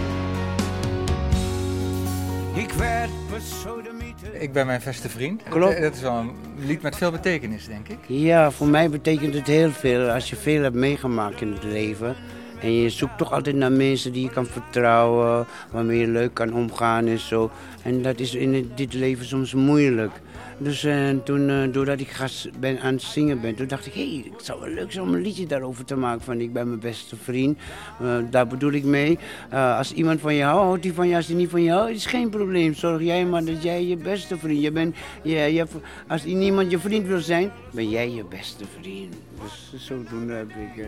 Ik 2.55 2.71
werd 2.71 3.11
besodemieter. 3.31 4.35
Ik 4.35 4.53
ben 4.53 4.67
mijn 4.67 4.81
beste 4.85 5.09
vriend. 5.09 5.43
Klopt. 5.43 5.81
Dat 5.81 5.95
is 5.95 6.01
wel 6.01 6.17
een 6.17 6.31
lied 6.57 6.83
met 6.83 6.97
veel 6.97 7.11
betekenis, 7.11 7.67
denk 7.67 7.89
ik. 7.89 7.99
Ja, 8.07 8.51
voor 8.51 8.67
mij 8.67 8.91
betekent 8.91 9.35
het 9.35 9.47
heel 9.47 9.71
veel. 9.71 10.11
Als 10.11 10.31
je 10.31 10.37
veel 10.37 10.63
hebt 10.63 10.75
meegemaakt 10.75 11.41
in 11.41 11.53
het 11.53 11.63
leven 11.63 12.17
en 12.61 12.73
je 12.73 12.91
zoekt 12.91 13.19
toch 13.19 13.33
altijd 13.33 13.57
naar 13.57 13.73
mensen 13.73 14.13
die 14.13 14.23
je 14.23 14.31
kan 14.31 14.47
vertrouwen, 14.47 15.47
waarmee 15.71 15.99
je 15.99 16.07
leuk 16.07 16.35
kan 16.35 16.55
omgaan 16.55 17.07
en 17.07 17.19
zo. 17.19 17.51
En 17.83 18.03
dat 18.03 18.21
is 18.21 18.35
in 18.35 18.71
dit 18.75 18.95
leven 18.95 19.27
soms 19.27 19.55
moeilijk. 19.55 20.13
Dus 20.61 20.85
uh, 20.85 21.11
toen, 21.25 21.49
uh, 21.49 21.73
doordat 21.73 22.01
ik 22.01 22.17
ben, 22.59 22.81
aan 22.81 22.93
het 22.93 23.03
zingen 23.03 23.41
ben, 23.41 23.55
toen 23.55 23.67
dacht 23.67 23.87
ik, 23.87 23.93
hé, 23.93 24.09
hey, 24.09 24.31
het 24.33 24.45
zou 24.45 24.61
wel 24.61 24.69
leuk 24.69 24.93
zijn 24.93 25.05
om 25.05 25.15
een 25.15 25.21
liedje 25.21 25.47
daarover 25.47 25.85
te 25.85 25.97
maken. 25.97 26.21
Van 26.21 26.41
ik 26.41 26.53
ben 26.53 26.69
mijn 26.69 26.81
beste 26.81 27.17
vriend. 27.17 27.59
Uh, 28.03 28.17
daar 28.31 28.47
bedoel 28.47 28.73
ik 28.73 28.85
mee. 28.85 29.19
als 29.51 29.93
iemand 29.93 30.21
van 30.21 30.35
je 30.35 30.43
houdt, 30.43 30.85
hij 30.85 30.93
van 30.93 31.09
je. 31.09 31.17
Als 31.17 31.27
hij 31.27 31.37
niet 31.37 31.51
van 31.51 31.63
je 31.63 31.71
houdt, 31.71 31.91
is 31.91 32.07
geen 32.07 32.31
probleem. 32.31 32.75
Zorg 32.75 33.03
jij 33.03 33.25
maar 33.25 33.45
dat 33.45 33.63
jij 33.63 33.87
je 33.87 33.97
beste 33.97 34.39
vriend. 34.39 34.63
Je 34.63 34.73
bent, 34.73 34.97
je, 35.23 35.37
je, 35.37 35.67
als 36.09 36.25
niemand 36.25 36.71
je 36.71 36.79
vriend 36.79 37.07
wil 37.07 37.21
zijn, 37.21 37.51
ben 37.71 37.89
jij 37.89 38.11
je 38.11 38.25
beste 38.25 38.65
vriend. 38.81 39.15
Dus 39.43 39.73
zodoende 39.77 40.33
heb 40.33 40.51
ik... 40.51 40.85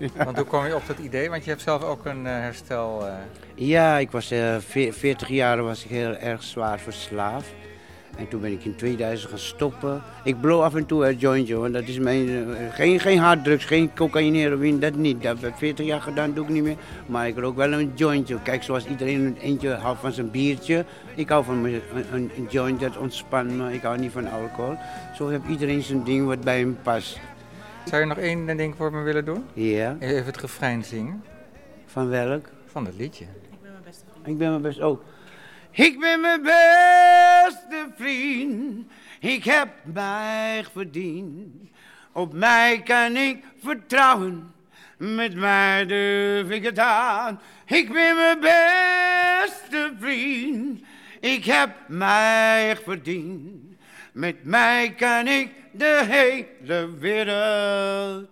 Want 0.24 0.36
hoe 0.36 0.46
kwam 0.46 0.66
je 0.66 0.74
op 0.74 0.86
dat 0.86 0.98
idee? 0.98 1.30
Want 1.30 1.44
je 1.44 1.50
hebt 1.50 1.62
zelf 1.62 1.82
ook 1.82 2.04
een 2.04 2.24
uh, 2.24 2.30
herstel... 2.30 3.06
Uh... 3.06 3.12
Ja, 3.54 3.98
ik 3.98 4.10
was 4.10 4.32
uh, 4.32 4.56
40 4.90 5.28
jaar 5.28 5.62
was 5.62 5.84
ik 5.84 5.90
heel 5.90 6.14
erg 6.14 6.42
zwaar 6.42 6.78
verslaafd. 6.78 7.48
En 8.16 8.28
toen 8.28 8.40
ben 8.40 8.52
ik 8.52 8.64
in 8.64 8.76
2000 8.76 9.30
gaan 9.30 9.38
stoppen. 9.38 10.02
Ik 10.24 10.40
blow 10.40 10.62
af 10.62 10.74
en 10.74 10.86
toe 10.86 11.08
een 11.08 11.16
jointje, 11.16 11.56
want 11.56 11.72
dat 11.72 11.88
is 11.88 11.98
mijn... 11.98 12.46
geen, 12.72 13.00
geen 13.00 13.18
harddrugs, 13.18 13.64
geen 13.64 13.94
cocaïne, 13.94 14.38
heroïne, 14.38 14.78
dat 14.78 14.94
niet. 14.94 15.22
Dat 15.22 15.40
heb 15.40 15.50
ik 15.50 15.56
40 15.56 15.86
jaar 15.86 16.00
gedaan, 16.00 16.34
doe 16.34 16.44
ik 16.44 16.50
niet 16.50 16.62
meer. 16.62 16.76
Maar 17.06 17.28
ik 17.28 17.38
rook 17.38 17.56
wel 17.56 17.72
een 17.72 17.92
jointje. 17.94 18.42
Kijk, 18.42 18.62
zoals 18.62 18.86
iedereen 18.86 19.20
een 19.20 19.36
eentje 19.36 19.74
houdt 19.74 20.00
van 20.00 20.12
zijn 20.12 20.30
biertje. 20.30 20.84
Ik 21.14 21.28
hou 21.28 21.44
van 21.44 21.64
een, 21.64 21.80
een, 22.12 22.30
een 22.36 22.46
joint, 22.50 22.80
dat 22.80 22.96
ontspan 22.96 23.56
me. 23.56 23.72
Ik 23.72 23.82
hou 23.82 23.98
niet 23.98 24.12
van 24.12 24.30
alcohol. 24.30 24.76
Zo 25.16 25.28
heeft 25.28 25.48
iedereen 25.48 25.82
zijn 25.82 26.04
ding 26.04 26.26
wat 26.26 26.40
bij 26.40 26.58
hem 26.58 26.78
past. 26.82 27.18
Zou 27.90 28.02
je 28.02 28.08
nog 28.08 28.18
één 28.18 28.56
ding 28.56 28.76
voor 28.76 28.92
me 28.92 29.02
willen 29.02 29.24
doen? 29.24 29.44
Ja. 29.52 29.96
Even 30.00 30.24
het 30.24 30.36
refrein 30.36 30.84
zingen. 30.84 31.24
Van 31.86 32.08
welk? 32.08 32.48
Van 32.66 32.86
het 32.86 32.94
liedje. 32.96 33.24
Ik 33.24 33.60
ben 33.62 33.70
mijn 33.70 33.82
beste 33.84 34.04
vriend. 34.12 34.26
Ik 34.26 34.38
ben 34.38 34.50
mijn 34.50 34.62
beste... 34.62 34.86
Oh. 34.86 35.00
Ik 35.70 36.00
ben 36.00 36.20
mijn 36.20 36.42
beste 36.42 37.88
vriend. 37.96 38.90
Ik 39.20 39.44
heb 39.44 39.68
mij 39.82 40.64
verdiend. 40.72 41.70
Op 42.12 42.32
mij 42.32 42.82
kan 42.82 43.16
ik 43.16 43.44
vertrouwen. 43.62 44.52
Met 44.96 45.34
mij 45.34 45.86
durf 45.86 46.50
ik 46.50 46.64
het 46.64 46.78
aan. 46.78 47.40
Ik 47.66 47.92
ben 47.92 48.16
mijn 48.16 48.40
beste 48.40 49.92
vriend. 50.00 50.82
Ik 51.20 51.44
heb 51.44 51.70
mij 51.86 52.76
verdiend. 52.84 53.59
Met 54.12 54.44
mij 54.44 54.94
kan 54.94 55.26
ik 55.26 55.52
de 55.72 56.04
hele 56.08 56.98
wereld 56.98 58.28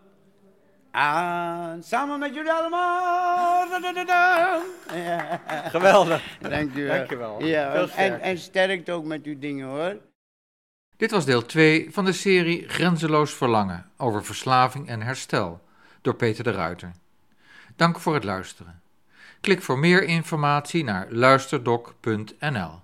aan. 0.91 1.83
Samen 1.83 2.19
met 2.19 2.35
jullie 2.35 2.53
allemaal. 2.53 3.67
Ja. 4.95 5.41
Geweldig. 5.71 6.39
Dank 6.41 6.75
u 6.75 6.85
wel. 6.85 6.97
Dank 6.97 7.11
je 7.11 7.17
wel. 7.17 7.45
Ja, 7.45 7.87
en, 7.97 8.21
en 8.21 8.39
sterkt 8.39 8.91
ook 8.91 9.05
met 9.05 9.25
uw 9.25 9.39
dingen 9.39 9.67
hoor. 9.67 9.97
Dit 10.97 11.11
was 11.11 11.25
deel 11.25 11.47
2 11.47 11.89
van 11.91 12.05
de 12.05 12.13
serie 12.13 12.69
Grenzeloos 12.69 13.35
Verlangen 13.35 13.91
over 13.97 14.25
verslaving 14.25 14.89
en 14.89 15.03
herstel 15.03 15.61
door 16.03 16.15
Peter 16.15 16.45
de 16.45 16.51
Ruiter. 16.51 16.93
Dank 17.77 17.99
voor 17.99 18.15
het 18.15 18.25
luisteren. 18.25 18.83
Klik 19.41 19.63
voor 19.63 19.79
meer 19.79 20.03
informatie 20.03 20.85
naar 20.85 21.07
luisterdoc.nl. 21.11 22.81